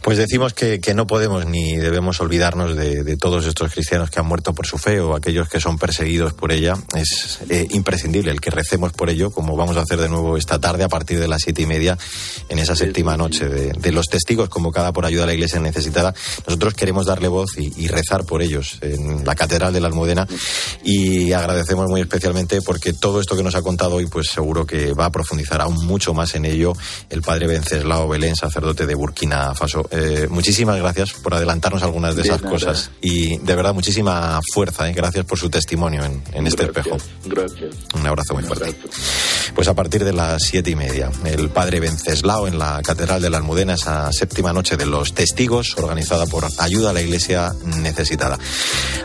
Pues 0.01 0.17
decimos 0.17 0.53
que, 0.53 0.81
no 0.95 1.05
podemos 1.05 1.45
ni 1.45 1.77
debemos 1.77 2.19
olvidarnos 2.21 2.75
de, 2.75 3.17
todos 3.17 3.45
estos 3.45 3.71
cristianos 3.71 4.09
que 4.09 4.19
han 4.19 4.25
muerto 4.25 4.53
por 4.53 4.65
su 4.65 4.79
fe 4.79 4.99
o 4.99 5.15
aquellos 5.15 5.47
que 5.47 5.59
son 5.59 5.77
perseguidos 5.77 6.33
por 6.33 6.51
ella. 6.51 6.73
Es 6.95 7.39
eh, 7.49 7.67
imprescindible 7.69 8.31
el 8.31 8.41
que 8.41 8.49
recemos 8.49 8.93
por 8.93 9.11
ello, 9.11 9.29
como 9.29 9.55
vamos 9.55 9.77
a 9.77 9.81
hacer 9.81 9.99
de 9.99 10.09
nuevo 10.09 10.37
esta 10.37 10.59
tarde 10.59 10.83
a 10.83 10.89
partir 10.89 11.19
de 11.19 11.27
las 11.27 11.43
siete 11.43 11.61
y 11.61 11.65
media 11.67 11.99
en 12.49 12.57
esa 12.57 12.75
séptima 12.75 13.15
noche 13.15 13.47
de, 13.47 13.91
los 13.91 14.07
testigos 14.07 14.49
convocada 14.49 14.91
por 14.91 15.05
ayuda 15.05 15.23
a 15.23 15.27
la 15.27 15.33
Iglesia 15.33 15.59
necesitada. 15.59 16.15
Nosotros 16.47 16.73
queremos 16.73 17.05
darle 17.05 17.27
voz 17.27 17.57
y, 17.57 17.87
rezar 17.87 18.25
por 18.25 18.41
ellos 18.41 18.79
en 18.81 19.25
la 19.25 19.35
Catedral 19.35 19.73
de 19.73 19.81
la 19.81 19.87
Almudena 19.87 20.25
y 20.83 21.33
agradecemos 21.33 21.89
muy 21.89 22.01
especialmente 22.01 22.61
porque 22.61 22.93
todo 22.93 23.19
esto 23.19 23.35
que 23.35 23.43
nos 23.43 23.55
ha 23.55 23.61
contado 23.61 23.95
hoy, 23.95 24.07
pues 24.07 24.29
seguro 24.29 24.65
que 24.65 24.93
va 24.93 25.05
a 25.05 25.11
profundizar 25.11 25.61
aún 25.61 25.85
mucho 25.85 26.13
más 26.13 26.33
en 26.35 26.45
ello 26.45 26.73
el 27.09 27.21
padre 27.21 27.47
Venceslao 27.47 28.07
Belén, 28.07 28.35
sacerdote 28.35 28.87
de 28.87 28.95
Burkina 28.95 29.53
Faso. 29.53 29.90
Eh, 29.93 30.27
muchísimas 30.29 30.77
gracias 30.77 31.11
por 31.13 31.33
adelantarnos 31.33 31.83
algunas 31.83 32.15
de, 32.15 32.21
esas 32.21 32.41
cosas 32.41 32.91
y 33.01 33.37
de 33.39 33.55
verdad 33.55 33.73
muchísima 33.73 34.39
fuerza. 34.53 34.89
¿eh? 34.89 34.93
Gracias 34.93 35.25
por 35.25 35.37
su 35.37 35.49
testimonio 35.49 36.03
en, 36.05 36.47
este 36.47 36.63
espejo. 36.63 36.97
Gracias. 37.25 37.75
Un 37.93 38.07
abrazo 38.07 38.33
muy 38.33 38.43
fuerte. 38.43 38.73
Pues 39.53 39.67
a 39.67 39.73
partir 39.73 40.05
de 40.05 40.13
las 40.13 40.43
siete 40.43 40.71
y 40.71 40.75
media, 40.75 41.11
el 41.25 41.49
padre 41.49 41.81
Venceslao 41.81 42.47
en 42.47 42.57
la 42.57 42.81
Catedral 42.81 43.21
de 43.21 43.29
la 43.29 43.37
Almudena, 43.37 43.73
esa 43.73 44.11
séptima 44.13 44.53
noche 44.53 44.77
de 44.77 44.85
los 44.85 45.13
testigos, 45.13 45.75
organizada 45.77 46.25
por 46.25 46.47
Ayuda 46.57 46.91
a 46.91 46.93
la 46.93 47.01
Iglesia 47.01 47.51
Necesitada. 47.81 48.39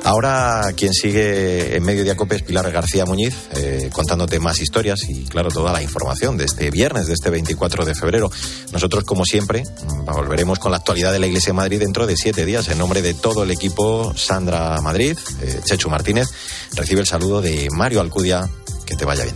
Ahora 0.05 0.63
quien 0.77 0.93
sigue 0.93 1.77
en 1.77 1.83
medio 1.83 2.05
de 2.05 2.13
Acope 2.13 2.37
es 2.37 2.43
Pilar 2.43 2.71
García 2.71 3.05
Muñiz, 3.05 3.35
eh, 3.57 3.91
contándote 3.93 4.39
más 4.39 4.61
historias 4.61 5.01
y 5.09 5.25
claro, 5.25 5.51
toda 5.51 5.73
la 5.73 5.83
información 5.83 6.37
de 6.37 6.45
este 6.45 6.71
viernes, 6.71 7.09
de 7.09 7.15
este 7.15 7.31
24 7.31 7.85
de 7.85 7.95
febrero. 7.97 8.31
Nosotros, 8.73 9.03
como 9.03 9.25
siempre, 9.25 9.65
volveremos 10.05 10.61
con 10.61 10.71
la 10.71 10.76
actualidad 10.77 11.13
de 11.13 11.19
la 11.19 11.27
Iglesia 11.27 11.51
de 11.51 11.57
Madrid 11.57 11.81
dentro 11.81 12.07
de 12.07 12.17
siete 12.17 12.45
días. 12.45 12.69
En 12.69 12.79
nombre 12.79 13.03
de 13.03 13.15
todo 13.15 13.43
el 13.43 13.51
equipo, 13.51 14.13
Sandra 14.17 14.81
Madrid, 14.81 15.19
eh, 15.43 15.61
Chechu 15.65 15.91
Martínez, 15.91 16.29
recibe 16.75 17.01
el 17.01 17.07
saludo 17.07 17.41
de 17.41 17.69
Mario 17.71 18.01
Alcudia. 18.01 18.49
Que 18.87 18.95
te 18.95 19.05
vaya 19.05 19.25
bien. 19.25 19.35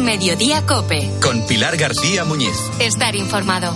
Mediodía 0.00 0.64
Cope. 0.66 1.10
Con 1.22 1.46
Pilar 1.46 1.76
García 1.76 2.24
Muñiz. 2.24 2.56
Estar 2.80 3.14
informado. 3.14 3.72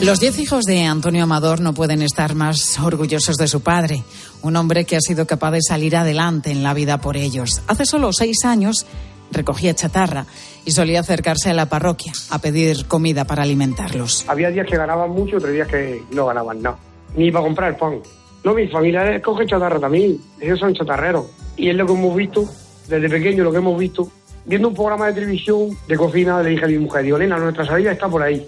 Los 0.00 0.20
diez 0.20 0.38
hijos 0.38 0.64
de 0.64 0.84
Antonio 0.84 1.24
Amador 1.24 1.60
no 1.60 1.74
pueden 1.74 2.02
estar 2.02 2.34
más 2.34 2.78
orgullosos 2.80 3.36
de 3.36 3.48
su 3.48 3.60
padre, 3.60 4.02
un 4.42 4.56
hombre 4.56 4.84
que 4.84 4.96
ha 4.96 5.00
sido 5.00 5.26
capaz 5.26 5.52
de 5.52 5.62
salir 5.62 5.96
adelante 5.96 6.50
en 6.50 6.62
la 6.62 6.74
vida 6.74 6.98
por 6.98 7.16
ellos. 7.16 7.62
Hace 7.66 7.84
solo 7.86 8.12
seis 8.12 8.44
años 8.44 8.86
recogía 9.30 9.74
chatarra 9.74 10.26
y 10.64 10.70
solía 10.70 11.00
acercarse 11.00 11.50
a 11.50 11.54
la 11.54 11.66
parroquia 11.66 12.12
a 12.30 12.38
pedir 12.38 12.86
comida 12.86 13.24
para 13.24 13.42
alimentarlos. 13.42 14.24
Había 14.28 14.50
días 14.50 14.66
que 14.66 14.76
ganaban 14.76 15.10
mucho, 15.10 15.36
otros 15.36 15.52
días 15.52 15.68
que 15.68 16.02
no 16.12 16.26
ganaban 16.26 16.62
nada, 16.62 16.78
ni 17.16 17.30
para 17.30 17.44
comprar 17.44 17.70
el 17.70 17.76
pan. 17.76 18.00
No, 18.44 18.54
mi 18.54 18.66
familia 18.68 19.20
coge 19.22 19.46
chatarra 19.46 19.78
también, 19.78 20.18
ellos 20.40 20.58
son 20.58 20.74
chatarreros. 20.74 21.26
Y 21.56 21.68
es 21.68 21.76
lo 21.76 21.86
que 21.86 21.92
hemos 21.92 22.16
visto, 22.16 22.48
desde 22.88 23.08
pequeño 23.08 23.44
lo 23.44 23.52
que 23.52 23.58
hemos 23.58 23.78
visto, 23.78 24.10
viendo 24.44 24.68
un 24.68 24.74
programa 24.74 25.06
de 25.06 25.14
televisión 25.14 25.76
de 25.86 25.96
cocina, 25.96 26.42
le 26.42 26.50
dije 26.50 26.64
a 26.64 26.68
mi 26.68 26.78
mujer, 26.78 27.04
digo, 27.04 27.16
Elena, 27.16 27.38
nuestra 27.38 27.66
salida 27.66 27.92
está 27.92 28.08
por 28.08 28.22
ahí. 28.22 28.46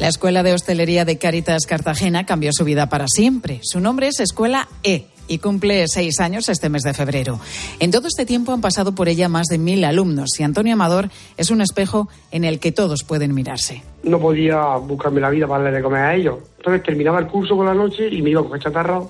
La 0.00 0.06
Escuela 0.06 0.44
de 0.44 0.54
Hostelería 0.54 1.04
de 1.04 1.18
Caritas 1.18 1.66
Cartagena 1.66 2.24
cambió 2.24 2.52
su 2.52 2.64
vida 2.64 2.88
para 2.88 3.06
siempre. 3.08 3.60
Su 3.62 3.80
nombre 3.80 4.06
es 4.06 4.20
Escuela 4.20 4.68
E 4.84 5.06
y 5.26 5.38
cumple 5.38 5.84
seis 5.88 6.20
años 6.20 6.48
este 6.48 6.68
mes 6.68 6.82
de 6.82 6.94
febrero. 6.94 7.40
En 7.80 7.90
todo 7.90 8.06
este 8.06 8.24
tiempo 8.24 8.52
han 8.52 8.60
pasado 8.60 8.94
por 8.94 9.08
ella 9.08 9.28
más 9.28 9.46
de 9.48 9.58
mil 9.58 9.84
alumnos 9.84 10.38
y 10.38 10.44
Antonio 10.44 10.74
Amador 10.74 11.10
es 11.36 11.50
un 11.50 11.60
espejo 11.60 12.08
en 12.30 12.44
el 12.44 12.60
que 12.60 12.70
todos 12.70 13.02
pueden 13.02 13.34
mirarse. 13.34 13.82
No 14.04 14.20
podía 14.20 14.76
buscarme 14.76 15.20
la 15.20 15.30
vida 15.30 15.48
para 15.48 15.64
darle 15.64 15.78
de 15.78 15.82
comer 15.82 16.02
a 16.02 16.14
ellos. 16.14 16.38
Entonces 16.58 16.82
terminaba 16.84 17.18
el 17.18 17.26
curso 17.26 17.56
por 17.56 17.66
la 17.66 17.74
noche 17.74 18.08
y 18.08 18.22
me 18.22 18.30
iba 18.30 18.40
a 18.40 18.44
coger 18.44 18.62
chatarra 18.62 19.02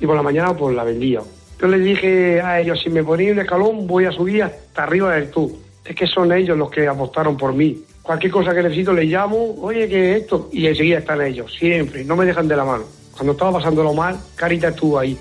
y 0.00 0.06
por 0.06 0.16
la 0.16 0.22
mañana 0.22 0.56
pues 0.56 0.74
la 0.74 0.84
vendía. 0.84 1.20
Yo 1.64 1.70
les 1.70 1.82
dije 1.82 2.42
a 2.42 2.60
ellos, 2.60 2.78
si 2.78 2.90
me 2.90 3.02
ponía 3.02 3.32
un 3.32 3.38
escalón 3.38 3.86
voy 3.86 4.04
a 4.04 4.12
subir 4.12 4.42
hasta 4.42 4.82
arriba 4.82 5.14
del 5.14 5.30
tú. 5.30 5.58
Es 5.82 5.96
que 5.96 6.06
son 6.06 6.30
ellos 6.30 6.58
los 6.58 6.70
que 6.70 6.86
apostaron 6.86 7.38
por 7.38 7.54
mí 7.54 7.82
cualquier 8.02 8.30
cosa 8.30 8.54
que 8.54 8.62
necesito 8.62 8.92
les 8.92 9.06
llamo, 9.06 9.56
oye, 9.62 9.88
¿qué 9.88 10.12
es 10.12 10.22
esto? 10.22 10.50
Y 10.52 10.66
enseguida 10.66 10.98
están 10.98 11.22
ellos, 11.22 11.50
siempre, 11.58 12.04
no 12.04 12.16
me 12.16 12.26
dejan 12.26 12.46
de 12.46 12.54
la 12.54 12.66
mano. 12.66 12.84
Cuando 13.12 13.32
estaba 13.32 13.52
pasándolo 13.52 13.94
mal, 13.94 14.20
Carita 14.36 14.68
estuvo 14.68 14.98
ahí. 14.98 15.16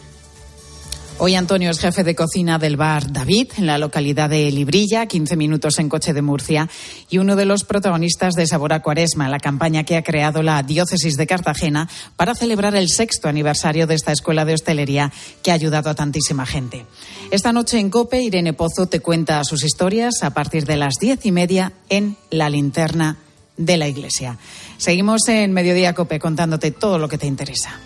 Hoy 1.19 1.35
Antonio 1.35 1.69
es 1.69 1.79
jefe 1.79 2.03
de 2.03 2.15
cocina 2.15 2.57
del 2.57 2.75
bar 2.75 3.13
David, 3.13 3.51
en 3.57 3.67
la 3.67 3.77
localidad 3.77 4.31
de 4.31 4.51
Librilla, 4.51 5.05
15 5.05 5.37
minutos 5.37 5.77
en 5.77 5.87
coche 5.87 6.11
de 6.11 6.23
Murcia, 6.23 6.67
y 7.09 7.19
uno 7.19 7.35
de 7.35 7.45
los 7.45 7.63
protagonistas 7.63 8.33
de 8.33 8.47
Sabor 8.47 8.73
a 8.73 8.81
Cuaresma, 8.81 9.29
la 9.29 9.39
campaña 9.39 9.83
que 9.83 9.95
ha 9.95 10.03
creado 10.03 10.41
la 10.41 10.63
Diócesis 10.63 11.15
de 11.15 11.27
Cartagena 11.27 11.87
para 12.15 12.33
celebrar 12.33 12.75
el 12.75 12.89
sexto 12.89 13.29
aniversario 13.29 13.85
de 13.85 13.93
esta 13.93 14.11
escuela 14.11 14.43
de 14.43 14.55
hostelería 14.55 15.13
que 15.43 15.51
ha 15.51 15.53
ayudado 15.53 15.91
a 15.91 15.95
tantísima 15.95 16.47
gente. 16.47 16.85
Esta 17.29 17.53
noche 17.53 17.79
en 17.79 17.91
COPE, 17.91 18.23
Irene 18.23 18.53
Pozo 18.53 18.87
te 18.87 18.99
cuenta 18.99 19.43
sus 19.43 19.63
historias 19.63 20.23
a 20.23 20.31
partir 20.31 20.65
de 20.65 20.77
las 20.77 20.95
diez 20.99 21.25
y 21.25 21.31
media 21.31 21.73
en 21.89 22.17
La 22.31 22.49
Linterna 22.49 23.17
de 23.55 23.77
la 23.77 23.87
Iglesia. 23.87 24.39
Seguimos 24.77 25.27
en 25.29 25.53
Mediodía 25.53 25.93
COPE 25.93 26.19
contándote 26.19 26.71
todo 26.71 26.97
lo 26.97 27.07
que 27.07 27.19
te 27.19 27.27
interesa. 27.27 27.79